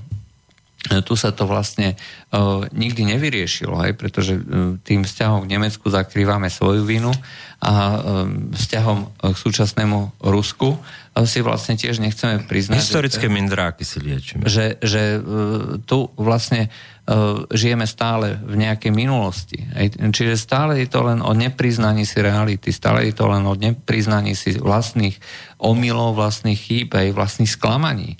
[1.06, 6.50] tu sa to vlastne uh, nikdy nevyriešilo, hej, pretože uh, tým vzťahom k Nemecku zakrývame
[6.50, 7.14] svoju vinu
[7.62, 10.74] a uh, vzťahom k súčasnému Rusku.
[10.74, 12.80] uh, si vlastne tiež nechceme priznať.
[12.80, 14.48] Historické že, mindráky si liečíme.
[14.48, 19.60] Že, že uh, tu vlastne uh, žijeme stále v nejakej minulosti.
[19.92, 24.40] Čiže stále je to len o nepriznaní si reality, stále je to len o nepriznaní
[24.40, 25.20] si vlastných
[25.60, 28.16] omylov, vlastných chýb, aj vlastných sklamaní.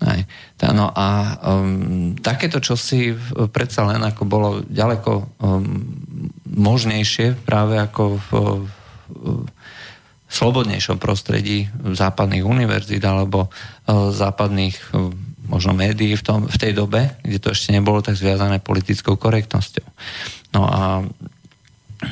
[0.00, 0.20] Aj.
[0.76, 3.16] No a um, takéto čosi
[3.48, 5.64] predsa len ako bolo ďaleko um,
[6.48, 8.28] možnejšie práve ako v,
[9.08, 9.48] v
[10.26, 15.10] slobodnejšom prostredí západných univerzít alebo uh, západných uh,
[15.46, 19.86] možno médií v, tom, v tej dobe, kde to ešte nebolo tak zviazané politickou korektnosťou.
[20.58, 21.06] No a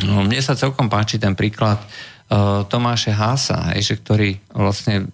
[0.07, 5.11] no, mne sa celkom páči ten príklad uh, Tomáše Hása, že ktorý vlastne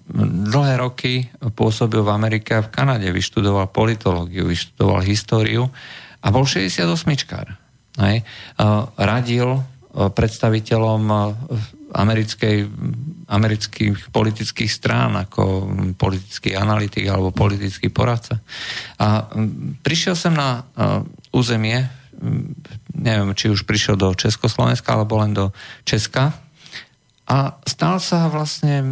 [0.53, 5.73] dlhé roky pôsobil v Amerike a v Kanade, vyštudoval politológiu, vyštudoval históriu
[6.21, 7.57] a bol 68-čkár.
[8.01, 8.23] Hej.
[8.23, 9.61] Eh, radil
[9.91, 11.03] predstaviteľom
[11.93, 12.67] americkej,
[13.27, 18.39] amerických politických strán ako politický analytik alebo politický poradca.
[18.99, 19.27] A
[19.85, 20.67] prišiel som na
[21.31, 21.87] územie,
[22.19, 22.47] mm,
[22.99, 25.55] neviem, či už prišiel do Československa alebo len do
[25.87, 26.35] Česka,
[27.31, 28.83] a stal sa vlastne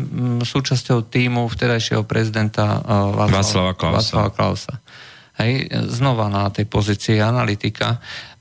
[0.46, 3.98] súčasťou týmu vtedajšieho prezidenta uh, Václava Klausa.
[3.98, 4.74] Václava Klausa.
[5.42, 7.98] Hej, znova na tej pozícii analytika.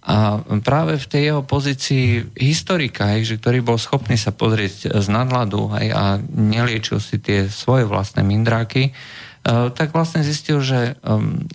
[0.08, 5.08] A práve v tej jeho pozícii historika, hej, že ktorý bol schopný sa pozrieť z
[5.12, 10.96] nadladu hej, a neliečil si tie svoje vlastné mindráky, uh, tak vlastne zistil, že,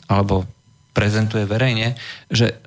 [0.05, 0.45] alebo
[0.93, 1.97] prezentuje verejne,
[2.29, 2.61] že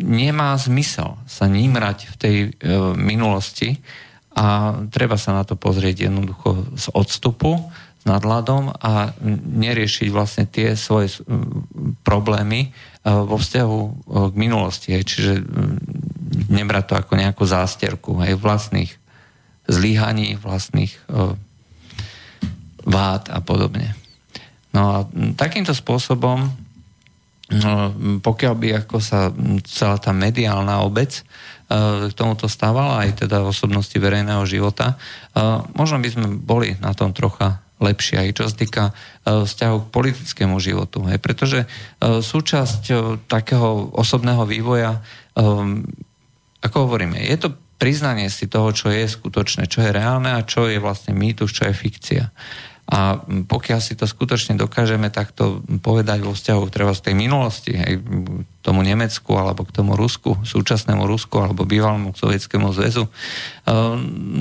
[0.00, 3.76] nemá zmysel sa nímrať v tej uh, minulosti,
[4.30, 7.58] a treba sa na to pozrieť jednoducho z odstupu,
[8.00, 9.12] s nadladom a
[9.60, 11.20] neriešiť vlastne tie svoje
[12.00, 12.68] problémy e,
[13.04, 13.90] vo vzťahu e,
[14.28, 14.92] k minulosti.
[14.92, 15.40] Čiže
[16.52, 18.92] nebrať to ako nejakú zásterku aj vlastných
[19.64, 21.00] zlíhaní, vlastných e,
[22.84, 23.96] vád a podobne.
[24.70, 24.96] No a
[25.34, 26.46] takýmto spôsobom,
[28.22, 29.34] pokiaľ by ako sa
[29.66, 31.26] celá tá mediálna obec
[32.06, 34.94] k tomuto stávala, aj teda osobnosti verejného života.
[35.74, 38.84] Možno by sme boli na tom trocha lepšie aj čo sa týka
[39.24, 41.00] vzťahu k politickému životu.
[41.08, 41.18] Hej.
[41.24, 41.64] Pretože
[42.00, 42.92] súčasť
[43.24, 45.00] takého osobného vývoja,
[46.60, 50.68] ako hovoríme, je to priznanie si toho, čo je skutočné, čo je reálne a čo
[50.68, 52.28] je vlastne mýtus, čo je fikcia.
[52.90, 58.02] A pokiaľ si to skutočne dokážeme takto povedať vo vzťahu treba z tej minulosti, aj
[58.02, 58.06] k
[58.66, 63.10] tomu Nemecku alebo k tomu Rusku, súčasnému Rusku alebo bývalému sovietskému zväzu, e,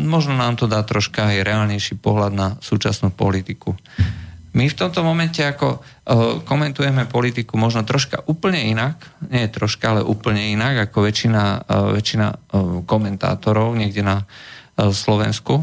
[0.09, 3.77] možno nám to dá troška aj reálnejší pohľad na súčasnú politiku.
[4.57, 5.79] My v tomto momente ako e,
[6.41, 8.97] komentujeme politiku možno troška úplne inak,
[9.29, 12.27] nie troška, ale úplne inak ako väčšina, e, väčšina
[12.89, 14.25] komentátorov niekde na
[14.79, 15.61] Slovensku,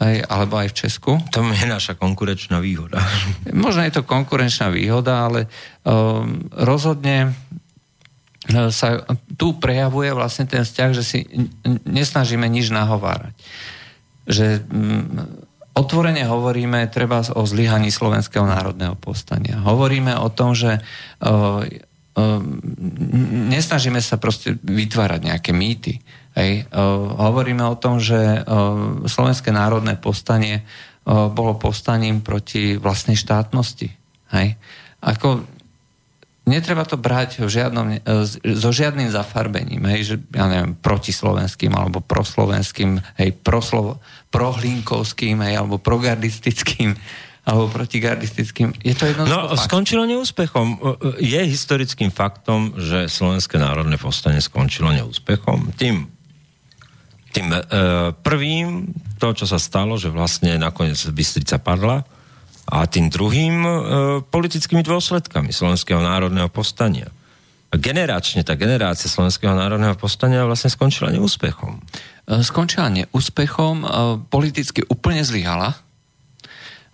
[0.00, 1.12] aj, alebo aj v Česku.
[1.28, 3.04] To je naša konkurenčná výhoda.
[3.52, 5.46] Možno je to konkurenčná výhoda, ale
[5.84, 9.04] um, rozhodne uh, sa
[9.36, 11.18] tu prejavuje vlastne ten vzťah, že si
[11.84, 13.36] nesnažíme nič nahovárať.
[14.24, 15.20] Že um,
[15.76, 19.60] otvorene hovoríme treba o zlyhaní Slovenského národného povstania.
[19.60, 22.40] Hovoríme o tom, že uh, uh,
[23.52, 26.00] nesnažíme sa proste vytvárať nejaké mýty
[26.40, 26.72] Hej.
[27.20, 28.16] Hovoríme o tom, že
[29.04, 30.64] Slovenské národné povstanie
[31.04, 33.92] bolo povstaním proti vlastnej štátnosti.
[34.32, 34.56] Hej.
[35.00, 35.44] Ako
[36.46, 37.98] netreba to brať v žiadnom, e,
[38.56, 45.78] so žiadnym zafarbením, hej, že ja neviem, protislovenským alebo proslovenským, hej, proslo, prohlinkovským, hej, alebo
[45.78, 46.94] progardistickým
[47.48, 48.76] alebo protigardistickým.
[48.84, 49.66] Je to jedno No, fakt.
[49.66, 50.76] skončilo neúspechom.
[51.18, 55.72] Je historickým faktom, že Slovenské národné povstanie skončilo neúspechom.
[55.74, 56.04] Tým
[57.30, 57.60] tým e,
[58.12, 58.90] prvým,
[59.22, 62.02] to, čo sa stalo, že vlastne nakoniec Bystrica padla
[62.70, 63.70] a tým druhým e,
[64.26, 67.10] politickými dôsledkami Slovenského národného povstania.
[67.70, 71.78] Generačne tá generácia Slovenského národného povstania vlastne skončila neúspechom.
[72.26, 73.86] E, Skončila neúspechom, e,
[74.26, 75.78] politicky úplne zlyhala.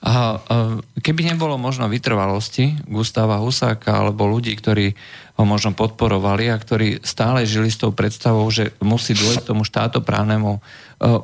[0.05, 4.93] A e, keby nebolo možno vytrvalosti Gustáva Husáka alebo ľudí, ktorí
[5.37, 10.53] ho možno podporovali a ktorí stále žili s tou predstavou, že musí dôjsť tomu štátoprávnemu
[10.57, 10.61] e,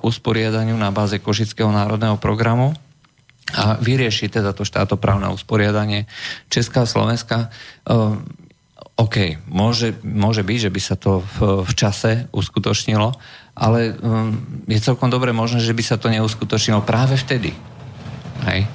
[0.03, 2.73] usporiadaniu na báze Košického národného programu,
[3.53, 6.09] a vyrieši teda to štátoprávne usporiadanie
[6.49, 7.53] Česká a Slovenska.
[7.85, 8.17] Uh,
[8.97, 13.13] OK, môže, môže byť, že by sa to v, v čase uskutočnilo,
[13.57, 14.37] ale um,
[14.69, 17.53] je celkom dobre možné, že by sa to neuskutočnilo práve vtedy.
[18.47, 18.67] Hej.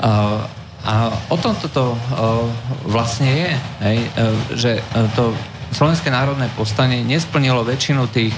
[0.00, 0.40] Uh,
[0.86, 2.46] a o tom toto uh,
[2.86, 3.52] vlastne je,
[3.82, 4.78] hej, uh, že
[5.16, 5.34] to
[5.66, 8.32] Slovenské národné povstanie nesplnilo väčšinu tých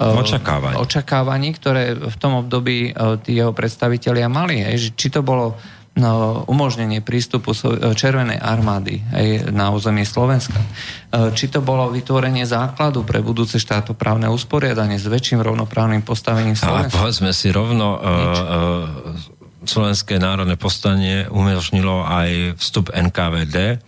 [0.00, 0.80] Očakávaní.
[0.80, 4.64] očakávaní, ktoré v tom období tí jeho predstavitelia mali.
[4.64, 5.60] Hej, či to bolo
[6.00, 7.52] no, umožnenie prístupu
[7.92, 10.56] Červenej armády hej, na území Slovenska.
[11.12, 16.96] Či to bolo vytvorenie základu pre budúce štátoprávne usporiadanie s väčším rovnoprávnym postavením Ale Slovenska.
[16.96, 19.29] povedzme si rovno, uh,
[19.70, 23.78] Slovenské národné povstanie umožnilo aj vstup NKVD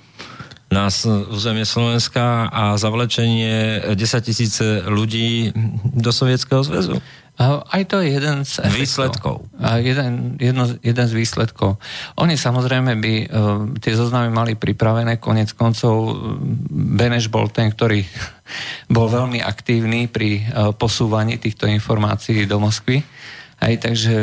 [0.71, 0.87] na
[1.29, 5.51] územie Slovenska a zavlečenie 10 tisíce ľudí
[5.93, 7.03] do Sovietskeho zväzu.
[7.43, 8.79] Aj to je jeden z efektov.
[8.79, 9.37] Výsledkov.
[9.59, 11.83] A jeden, jedno, jeden z výsledkov.
[12.21, 13.25] Oni samozrejme by uh,
[13.83, 16.39] tie zoznamy mali pripravené, konec koncov uh,
[16.71, 18.05] Beneš bol ten, ktorý
[18.97, 23.03] bol veľmi aktívny pri uh, posúvaní týchto informácií do Moskvy.
[23.63, 24.15] Hej, takže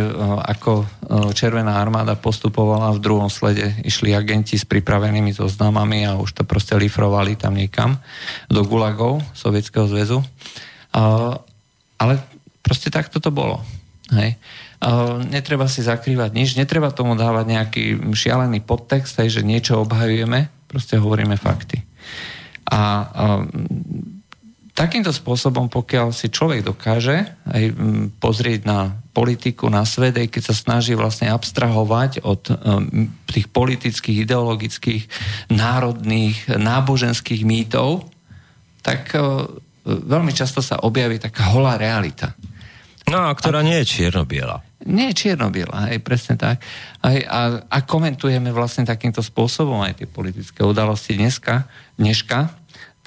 [0.43, 0.83] ako
[1.31, 6.75] Červená armáda postupovala v druhom slede, išli agenti s pripravenými zoznamami a už to proste
[6.75, 8.03] lifrovali tam niekam
[8.51, 10.19] do gulagov Sovietskeho zväzu.
[11.95, 12.13] Ale
[12.59, 13.63] proste takto to bolo.
[14.11, 14.35] Hej.
[15.31, 20.99] Netreba si zakrývať nič, netreba tomu dávať nejaký šialený podtext, hej, že niečo obhajujeme, proste
[20.99, 21.79] hovoríme fakty.
[22.67, 23.07] A
[24.79, 27.63] takýmto spôsobom, pokiaľ si človek dokáže aj
[28.23, 34.23] pozrieť na politiku, na svet, aj keď sa snaží vlastne abstrahovať od um, tých politických,
[34.23, 35.03] ideologických,
[35.51, 38.07] národných, náboženských mýtov,
[38.79, 39.51] tak uh,
[39.83, 42.31] veľmi často sa objaví taká holá realita.
[43.11, 44.63] No a ktorá nie je čierno-biela.
[44.87, 46.63] Nie je čierno-biela, aj presne tak.
[47.03, 51.67] Aj, a, a komentujeme vlastne takýmto spôsobom aj tie politické udalosti dneska,
[51.99, 52.58] dneška,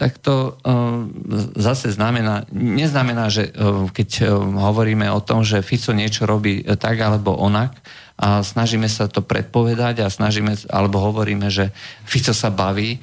[0.03, 1.07] tak to uh,
[1.55, 6.99] zase znamená, neznamená, že uh, keď uh, hovoríme o tom, že Fico niečo robí tak
[6.99, 7.79] alebo onak
[8.19, 11.71] a snažíme sa to predpovedať a snažíme, alebo hovoríme, že
[12.03, 12.99] Fico sa baví,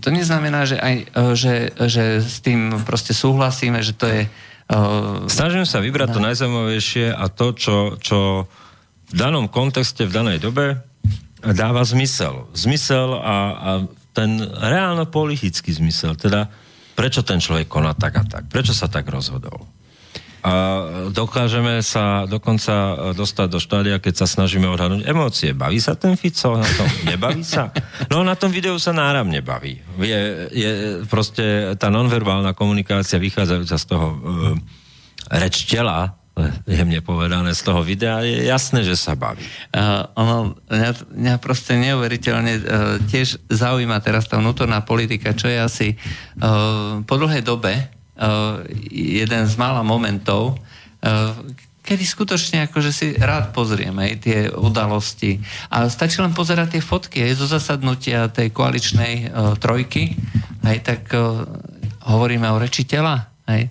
[0.00, 0.96] to neznamená, že, aj,
[1.36, 4.22] že, že s tým proste súhlasíme, že to je
[5.26, 8.46] Snažím sa vybrať to najzaujímavejšie a to, čo, čo
[9.10, 10.78] v danom kontexte, v danej dobe
[11.42, 12.46] dáva zmysel.
[12.54, 13.70] Zmysel a, a
[14.10, 16.18] ten reálno-politický zmysel.
[16.18, 16.50] Teda,
[16.98, 18.50] prečo ten človek koná tak a tak?
[18.50, 19.66] Prečo sa tak rozhodol?
[20.40, 20.52] A
[21.12, 25.52] dokážeme sa dokonca dostať do štádia, keď sa snažíme odhadnúť emócie.
[25.52, 26.88] Baví sa ten Fico na tom?
[27.04, 27.68] Nebaví sa?
[28.08, 29.84] No na tom videu sa náram nebaví.
[30.00, 30.70] Je, je
[31.12, 34.56] proste tá nonverbálna komunikácia vychádzajúca z toho uh,
[35.28, 36.16] reč tela,
[36.64, 39.42] jemne povedané z toho videa, je jasné, že sa baví.
[39.72, 40.36] Uh, ono,
[40.70, 42.62] mňa, mňa proste neuveriteľne uh,
[43.08, 48.62] tiež zaujíma teraz tá vnútorná politika, čo je asi uh, po dlhej dobe uh,
[48.92, 51.34] jeden z mála momentov, uh,
[51.80, 55.40] kedy skutočne akože si rád pozrieme aj tie udalosti.
[55.72, 60.14] A stačí len pozerať tie fotky aj zo zasadnutia tej koaličnej uh, trojky,
[60.62, 61.42] aj tak uh,
[62.06, 63.66] hovoríme o reči tela, aj,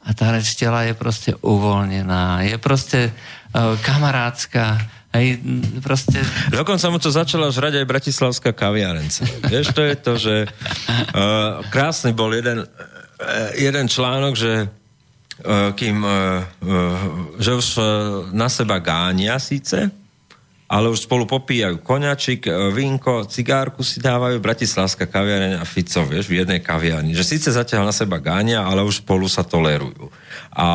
[0.00, 4.80] a tá reč tela je proste uvoľnená, je proste uh, kamarátska,
[5.12, 5.36] hej,
[5.84, 6.24] proste...
[6.48, 9.28] Dokonca mu to začala žrať aj Bratislavská kaviarenca.
[9.44, 16.00] Vieš, to je to, že uh, krásny bol jeden, uh, jeden článok, že uh, kým
[16.00, 17.84] uh, uh, že už uh,
[18.32, 19.99] na seba gánia síce,
[20.70, 26.30] ale už spolu popíjajú koňačik, uh, vínko, cigárku si dávajú, Bratislavská kaviareň a Fico, vieš,
[26.30, 27.10] v jednej kaviarni.
[27.10, 30.06] Že síce zatiaľ na seba gánia, ale už spolu sa tolerujú.
[30.54, 30.68] A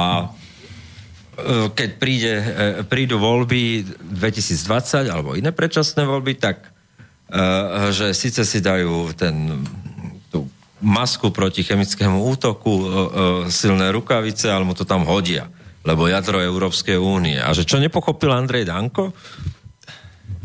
[1.40, 2.46] e, keď príde, e,
[2.84, 3.88] prídu voľby
[4.20, 6.70] 2020 alebo iné predčasné voľby, tak e,
[7.96, 9.64] že síce si dajú ten,
[10.86, 12.88] masku proti chemickému útoku, e,
[13.50, 15.50] silné rukavice, ale mu to tam hodia,
[15.82, 17.42] lebo jadro Európskej únie.
[17.42, 19.16] A že čo nepochopil Andrej Danko?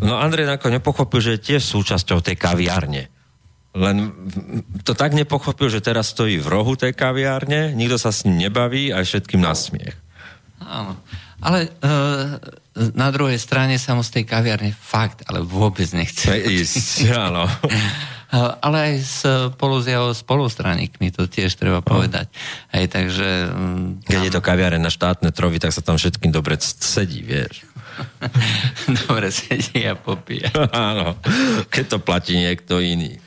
[0.00, 3.12] No Andrej Danko nepochopil, že je tiež súčasťou tej kaviarne.
[3.70, 3.96] Len
[4.82, 8.90] to tak nepochopil, že teraz stojí v rohu tej kaviárne, nikto sa s ním nebaví
[8.90, 9.94] a je všetkým na smiech.
[10.58, 10.98] Áno.
[11.40, 11.88] Ale e,
[12.92, 16.26] na druhej strane sa mu z tej kaviarne fakt, ale vôbec nechce.
[16.28, 17.46] Ísť, áno.
[18.30, 22.30] E, ale aj spolu s jeho spolustraníkmi, to tiež treba povedať.
[22.70, 23.50] Aj takže...
[23.50, 27.66] mm, Keď je to kaviareň na štátne trovy, tak sa tam všetkým dobre sedí, vieš.
[29.06, 30.50] Dobre sedí a popíja.
[30.72, 31.16] Áno,
[31.68, 33.18] keď to platí niekto iný.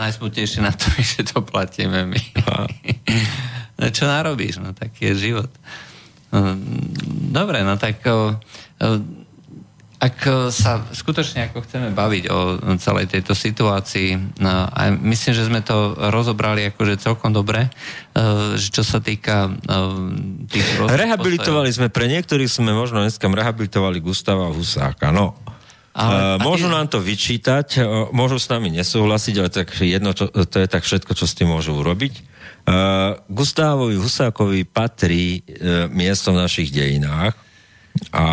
[0.00, 2.22] Najsmutnejšie na to, že to platíme my.
[3.80, 4.60] no čo narobíš?
[4.60, 5.50] No taký je život.
[6.32, 6.56] No,
[7.34, 8.02] Dobre, no tak
[10.04, 12.38] ak o, sa skutočne ako chceme baviť o
[12.76, 17.72] celej tejto situácii, no, a myslím, že sme to rozobrali akože celkom dobre,
[18.54, 19.50] čo sa týka
[20.52, 25.34] tých Rehabilitovali sme, pre niektorých sme možno dneska rehabilitovali Gustava Husáka, no.
[25.94, 30.56] Ale- môžu nám to vyčítať, e, môžu s nami nesúhlasiť, ale tak jedno, čo, to
[30.58, 32.34] je tak všetko, čo s tým môžu urobiť.
[32.64, 37.36] Uh, Gustavovi Husákovi patrí uh, miesto v našich dejinách
[38.10, 38.24] a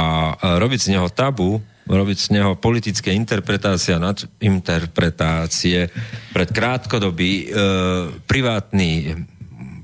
[0.57, 5.89] robiť z neho tabu, robiť z neho politické interpretácie a nadinterpretácie
[6.33, 9.15] pred krátkodobý uh, privátny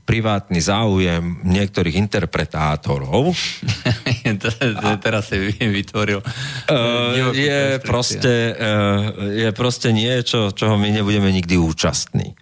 [0.08, 3.36] privátny záujem niektorých interpretátorov
[4.42, 6.24] to, to, teraz si vytvoril
[6.68, 12.36] Uh, je, proste, uh, je proste niečo, čoho my nebudeme nikdy účastní.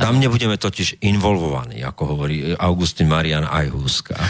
[0.00, 4.16] Tam nebudeme totiž involvovaní, ako hovorí Augustín Marian aj Húska.
[4.16, 4.24] No,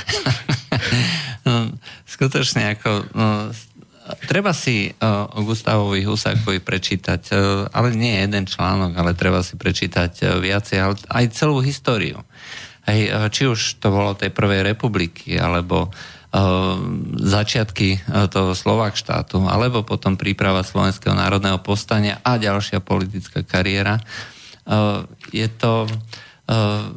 [2.07, 2.91] skutočne ako...
[3.15, 3.27] No,
[4.27, 7.39] treba si uh, o Gustavovi Husákovi prečítať, uh,
[7.71, 12.19] ale nie jeden článok, ale treba si prečítať uh, viacej, ale aj celú históriu.
[12.91, 16.75] Uh, či už to bolo tej prvej republiky, alebo uh,
[17.23, 18.03] začiatky
[18.35, 24.03] toho Slovák štátu, alebo potom príprava Slovenského národného povstania a ďalšia politická kariéra.
[24.67, 26.91] Uh, je to uh,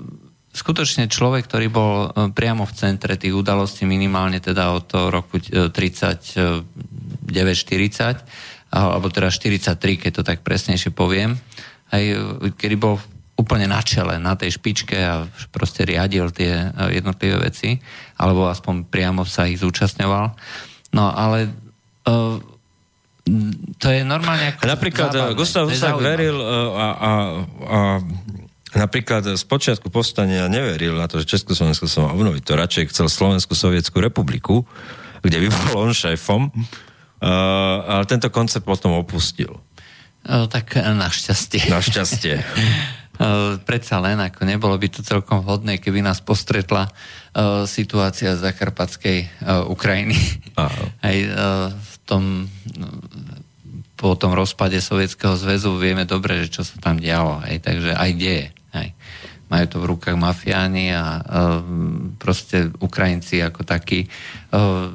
[0.53, 5.41] skutočne človek, ktorý bol e, priamo v centre tých udalostí minimálne teda od toho roku
[5.41, 7.33] e, 39-40,
[8.73, 11.41] alebo teda 43, keď to tak presnejšie poviem,
[11.89, 12.15] aj e,
[12.53, 13.01] kedy bol
[13.33, 17.81] úplne na čele, na tej špičke a proste riadil tie e, jednotlivé veci,
[18.21, 20.25] alebo aspoň priamo sa ich zúčastňoval.
[20.93, 21.49] No ale
[22.05, 22.37] uh,
[23.81, 25.33] to je normálne ako Napríklad zábavné.
[25.33, 27.11] Gustav Husák veril a, a,
[27.65, 27.79] a
[28.75, 32.41] napríklad z počiatku povstania neveril na to, že Československo sa má obnoviť.
[32.45, 34.65] To radšej chcel Slovenskú sovietskú republiku,
[35.23, 37.27] kde by bol on šéfom, uh,
[37.85, 39.55] ale tento koncept potom opustil.
[40.23, 41.67] O, tak našťastie.
[41.67, 42.35] Našťastie.
[43.19, 48.43] Uh, predsa len, ako nebolo by to celkom vhodné, keby nás postretla uh, situácia z
[48.47, 50.15] zakarpatskej uh, Ukrajiny.
[50.55, 52.47] Aj uh, v tom
[52.79, 52.87] no,
[54.03, 57.39] po tom rozpade Sovietskeho zväzu vieme dobre, že čo sa tam dialo.
[57.47, 58.45] Hej, takže aj deje.
[59.53, 61.61] Majú to v rukách mafiáni a uh,
[62.17, 64.09] proste Ukrajinci ako takí
[64.49, 64.89] uh,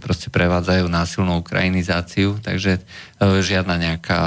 [0.00, 4.20] proste prevádzajú násilnú ukrajinizáciu, takže uh, žiadna nejaká,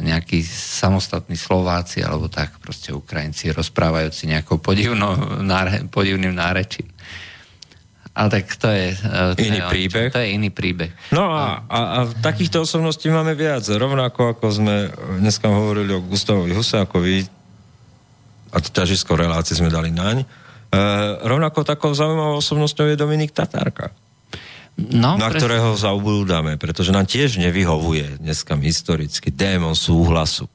[0.00, 6.88] nejaký samostatní Slováci alebo tak, proste Ukrajinci rozprávajúci nejakou podivnou, náre, podivným nárečím.
[8.16, 8.96] Ale tak to je...
[9.36, 10.08] to Iný je príbeh.
[10.08, 10.88] To je iný príbeh.
[11.12, 13.60] No a, a, a takýchto osobností máme viac.
[13.68, 14.88] Rovnako ako sme
[15.20, 17.35] dneska hovorili o Gustavovi Husákovi,
[18.56, 20.26] a to ťažisko relácie sme dali naň, e,
[21.28, 23.92] rovnako takou zaujímavou osobnosťou je Dominik Tatárka,
[24.76, 25.40] No, na presne.
[25.40, 30.52] ktorého zaubúdame, pretože nám tiež nevyhovuje dneska historicky démon súhlasu.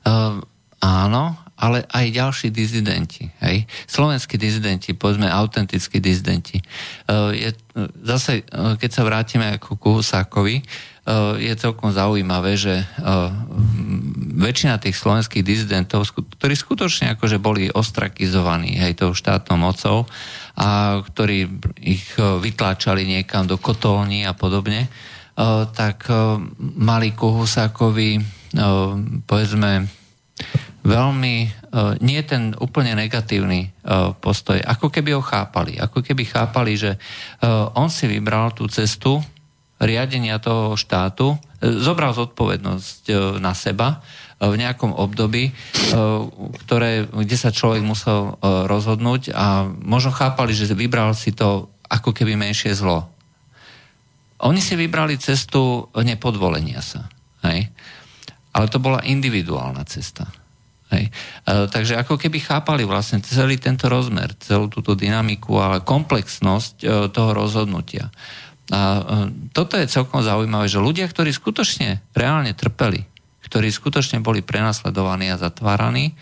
[0.00, 0.40] Uh,
[0.80, 3.28] áno, ale aj ďalší dizidenti.
[3.44, 3.68] Hej?
[3.84, 6.56] Slovenskí dizidenti, povedzme autentickí dizidenti.
[7.04, 10.89] Uh, je, uh, zase, uh, keď sa vrátime ku Husákovi, uh,
[11.40, 18.96] je celkom zaujímavé, že m, väčšina tých slovenských dizidentov, ktorí skutočne akože boli ostrakizovaní hej,
[18.96, 20.08] tou štátnou mocou
[20.56, 21.48] a ktorí
[21.80, 24.88] ich uh, vytláčali niekam do kotolní a podobne,
[25.72, 26.04] tak
[26.60, 28.92] mali ku Husákovi uh,
[29.24, 29.88] povedzme
[30.80, 31.36] veľmi,
[32.00, 33.68] nie ten úplne negatívny
[34.24, 35.76] postoj, ako keby ho chápali.
[35.76, 36.96] Ako keby chápali, že
[37.76, 39.20] on si vybral tú cestu
[39.80, 41.40] riadenia toho štátu, uh,
[41.80, 45.52] zobral zodpovednosť uh, na seba uh, v nejakom období,
[46.64, 52.40] ktoré, kde sa človek musel rozhodnúť a možno chápali, že vybral si to ako keby
[52.40, 53.04] menšie zlo.
[54.40, 57.04] Oni si vybrali cestu nepodvolenia sa.
[57.44, 57.68] Hej?
[58.56, 60.24] Ale to bola individuálna cesta.
[60.88, 61.12] Hej.
[61.44, 66.86] E, takže ako keby chápali vlastne celý tento rozmer, celú túto dynamiku, ale komplexnosť e,
[67.12, 68.08] toho rozhodnutia.
[68.70, 69.02] A e,
[69.50, 73.02] toto je celkom zaujímavé, že ľudia, ktorí skutočne reálne trpeli,
[73.42, 76.14] ktorí skutočne boli prenasledovaní a zatváraní,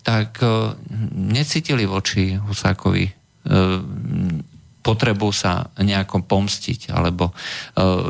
[0.00, 0.72] tak e,
[1.12, 3.12] necítili voči Husákovi e,
[4.82, 7.30] potrebu sa nejako pomstiť alebo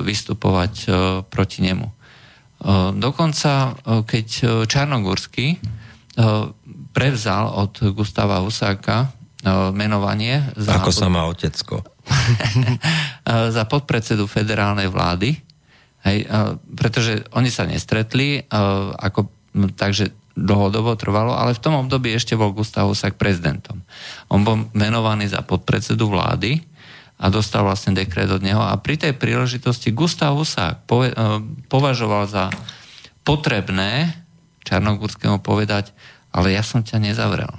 [0.09, 0.89] vystupovať
[1.29, 1.85] proti nemu.
[2.97, 4.29] Dokonca, keď
[4.65, 5.61] Čarnogórsky
[6.97, 9.13] prevzal od Gustava Husáka
[9.77, 11.92] menovanie za, Ako sa má otecko.
[13.57, 15.39] za podpredsedu federálnej vlády,
[16.07, 16.19] hej,
[16.75, 18.43] pretože oni sa nestretli,
[18.99, 23.85] ako, m, takže dlhodobo trvalo, ale v tom období ešte bol Gustav Husák prezidentom.
[24.33, 26.65] On bol menovaný za podpredsedu vlády
[27.21, 31.13] a dostal vlastne dekret od neho a pri tej príležitosti Gustav Husák e,
[31.69, 32.49] považoval za
[33.23, 34.25] potrebné
[34.65, 35.93] Čarnogórskému povedať,
[36.33, 37.53] ale ja som ťa nezavrel.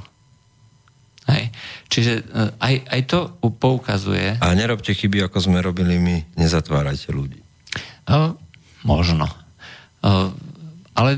[1.24, 1.56] Hej.
[1.88, 2.24] Čiže e,
[2.60, 7.40] aj, aj to poukazuje, A nerobte chyby, ako sme robili my, nezatvárajte ľudí.
[8.04, 8.36] Uh,
[8.84, 9.32] možno.
[10.04, 10.36] Uh,
[10.91, 11.16] ale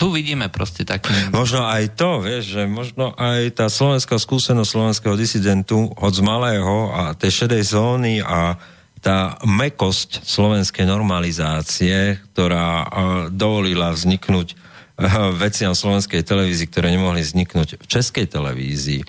[0.00, 1.12] tu vidíme proste taký...
[1.28, 6.88] Možno aj to, vieš, že možno aj tá slovenská skúsenosť slovenského disidentu od z malého
[6.94, 8.56] a tej šedej zóny a
[9.04, 12.88] tá mekosť slovenskej normalizácie, ktorá
[13.28, 14.56] dovolila vzniknúť
[15.42, 19.02] veciam slovenskej televízii, ktoré nemohli vzniknúť v českej televízii.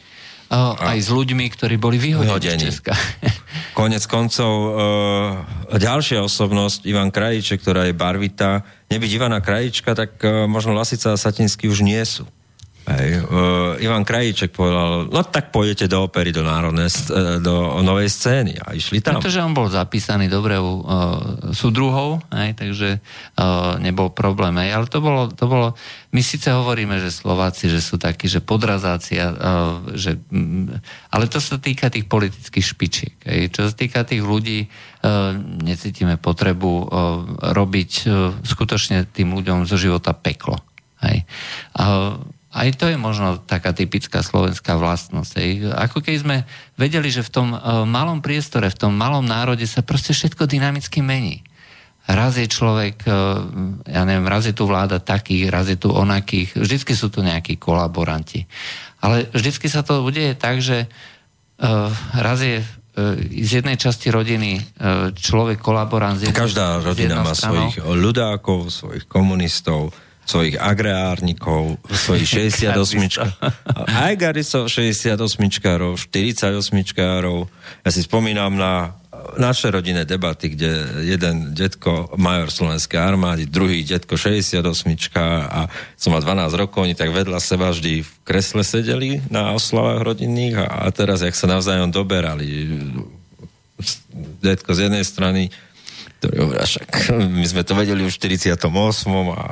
[0.52, 2.68] Uh, aj s ľuďmi, ktorí boli vyhodení Vyhodení.
[2.68, 2.92] z Česka.
[3.80, 4.70] Konec koncov e,
[5.80, 8.68] ďalšia osobnosť, Ivan Krajíček, ktorá je barvita.
[8.92, 12.28] Nebyť Ivana Krajíčka, tak e, možno Lasica a Satinsky už nie sú.
[12.82, 13.22] Hej.
[13.22, 18.58] E, Ivan Krajíček povedal, no tak pôjdete do opery, do národnej, e, do novej scény.
[18.58, 19.22] A išli tam.
[19.22, 24.58] Pretože on bol zapísaný dobre u uh, súdruhov, aj, takže uh, nebol problém.
[24.58, 25.78] Aj, ale to bolo, to bolo,
[26.10, 30.82] my síce hovoríme, že Slováci, že sú takí, že podrazácia, uh, že, mm,
[31.14, 33.16] ale to sa týka tých politických špičiek.
[33.30, 33.40] Aj.
[33.54, 36.86] Čo sa týka tých ľudí, uh, necítime potrebu uh,
[37.54, 40.58] robiť uh, skutočne tým ľuďom zo života peklo.
[41.06, 41.30] Hej.
[41.78, 45.32] Uh, aj to je možno taká typická slovenská vlastnosť.
[45.40, 45.72] Hej.
[45.72, 46.38] Ako keď sme
[46.76, 51.00] vedeli, že v tom uh, malom priestore, v tom malom národe sa proste všetko dynamicky
[51.00, 51.48] mení.
[52.12, 53.40] Raz je človek, uh,
[53.88, 57.56] ja neviem, raz je tu vláda takých, raz je tu onakých, vždycky sú tu nejakí
[57.56, 58.44] kolaboranti.
[59.00, 60.92] Ale vždycky sa to udeje tak, že
[61.64, 61.88] uh,
[62.20, 62.60] raz je
[63.32, 64.60] z jednej časti rodiny
[65.16, 67.72] človek kolaborant z jednej, Každá rodina má stranou.
[67.72, 69.96] svojich ľudákov, svojich komunistov,
[70.26, 72.76] svojich agrárnikov, svojich 68
[73.90, 77.50] aj Garisov 68-čkárov, 48-čkárov.
[77.84, 79.02] Ja si spomínam na
[79.38, 84.66] naše rodinné debaty, kde jeden detko major slovenskej armády, druhý detko 68
[85.48, 90.04] a som mal 12 rokov, oni tak vedľa seba vždy v kresle sedeli na oslavách
[90.04, 92.72] rodinných a, a teraz, jak sa navzájom doberali
[94.42, 95.42] detko z jednej strany,
[96.22, 98.62] ktorý hovorí, však my sme to vedeli už v 48.
[99.34, 99.44] a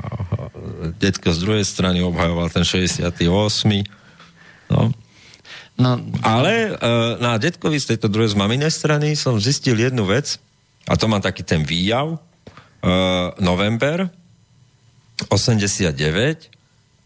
[1.01, 3.09] detko z druhej strany obhajoval ten 68.
[4.69, 4.93] No.
[5.79, 5.91] No,
[6.21, 10.37] Ale uh, na detkovi z tejto druhej z maminej strany som zistil jednu vec,
[10.85, 14.05] a to má taký ten výjav, uh, november
[15.33, 15.89] 89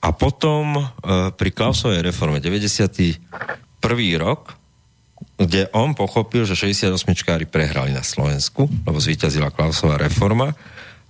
[0.04, 3.16] a potom uh, pri Klausovej reforme 91.
[4.20, 4.60] rok,
[5.38, 10.54] kde on pochopil, že 68-čkári prehrali na Slovensku, lebo zvíťazila Klausová reforma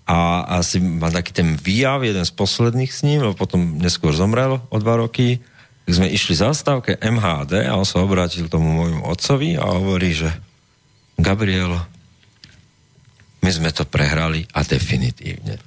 [0.03, 4.59] a asi má taký ten výjav, jeden z posledných s ním, lebo potom neskôr zomrel
[4.67, 5.39] o dva roky,
[5.83, 10.31] sme išli zastávke MHD a on sa obrátil tomu môjmu otcovi a hovorí, že
[11.19, 11.75] Gabriel,
[13.43, 15.59] my sme to prehrali a definitívne.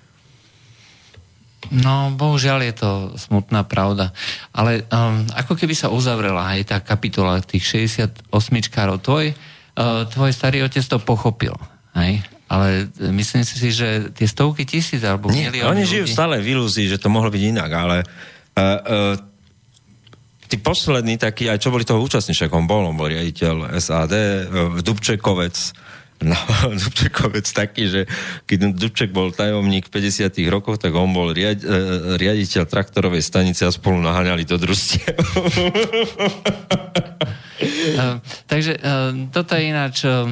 [1.70, 4.10] No, bohužiaľ je to smutná pravda.
[4.51, 9.02] Ale um, ako keby sa uzavrela aj tá kapitola tých 68-čkárov.
[9.02, 11.55] Tvoj, uh, tvoj starý otec to pochopil.
[11.97, 12.22] Hej?
[12.47, 16.86] Ale myslím si, že tie stovky tisíc alebo Nie, oni žijú ľudí- stále v ilúzii,
[16.86, 19.14] že to mohlo byť inak, ale uh, uh,
[20.47, 24.14] tí poslední takí, aj čo boli toho účastní, však on bol, on bol riaditeľ SAD,
[24.86, 25.56] Dubčekovec,
[26.22, 26.36] no,
[26.80, 28.01] Dubčekovec taký, že
[28.48, 33.66] keď Dubček bol tajomník v 50 rokoch, tak on bol riad, uh, riaditeľ traktorovej stanice
[33.66, 35.16] a spolu naháňali do družstiev.
[37.56, 40.28] Uh, takže uh, toto je ináč uh,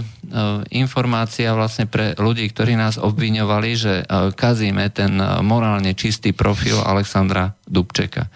[0.68, 4.04] informácia vlastne pre ľudí, ktorí nás obviňovali, že
[4.34, 8.28] kazíme ten morálne čistý profil Alexandra Dubčeka.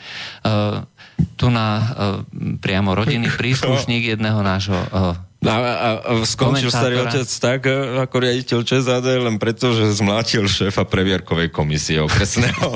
[1.34, 1.68] Tu na
[2.62, 4.78] priamo rodinný príslušník jedného nášho
[5.39, 10.51] a, a, a skončil starý otec tak e, ako riaditeľ ČSAD len preto, že zmlátil
[10.51, 12.66] šéfa previerkovej komisie okresného.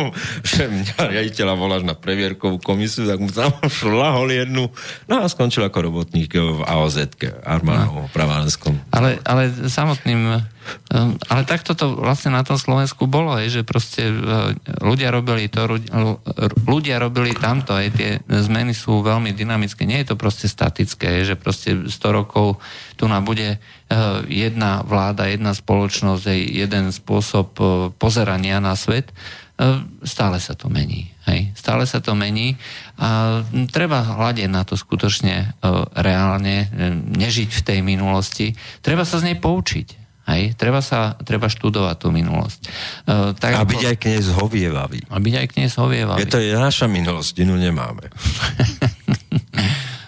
[0.52, 4.68] že mňa riaditeľa voláš na previerkovú komisiu, tak mu tam šlahol jednu.
[5.08, 7.08] No a skončil ako robotník v AOZ,
[7.40, 8.12] armádnom no.
[8.92, 10.44] Ale, ale samotným
[11.30, 15.66] ale takto to vlastne na tom Slovensku bolo, že proste uh, ľudia robili to,
[16.66, 21.38] ľudia, robili tamto, aj tie zmeny sú veľmi dynamické, nie je to proste statické, že
[21.38, 22.60] proste 100 rokov
[23.00, 27.66] tu nám bude uh, jedna vláda, jedna spoločnosť, jeden spôsob uh,
[27.96, 29.14] pozerania na svet,
[30.08, 31.12] stále sa to mení.
[31.28, 32.56] Hej, stále sa to mení
[32.96, 35.60] a treba hľadiť na to skutočne
[36.00, 36.64] reálne,
[37.12, 38.56] nežiť v tej minulosti.
[38.80, 39.99] Treba sa z nej poučiť.
[40.30, 42.70] Hej, treba sa, treba študovať tú minulosť.
[43.02, 45.02] Uh, tak a byť aj kniez hovievavý.
[45.10, 46.22] A byť aj kniez hovievavý.
[46.22, 48.06] Je to je naša minulosť, inú nemáme.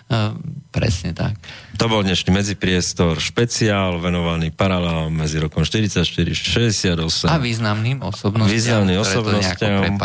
[0.06, 0.30] uh,
[0.76, 1.42] presne tak.
[1.82, 7.26] To bol dnešný medzipriestor, špeciál venovaný paralelom medzi rokom 44 68.
[7.26, 9.98] A významným osobnostiam, významným osobnostiam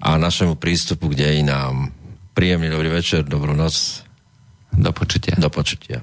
[0.00, 1.94] a našemu prístupu k dejinám.
[2.34, 4.02] Príjemný dobrý večer, dobrú noc,
[4.74, 5.38] Do počutia.
[5.38, 6.02] do počutia.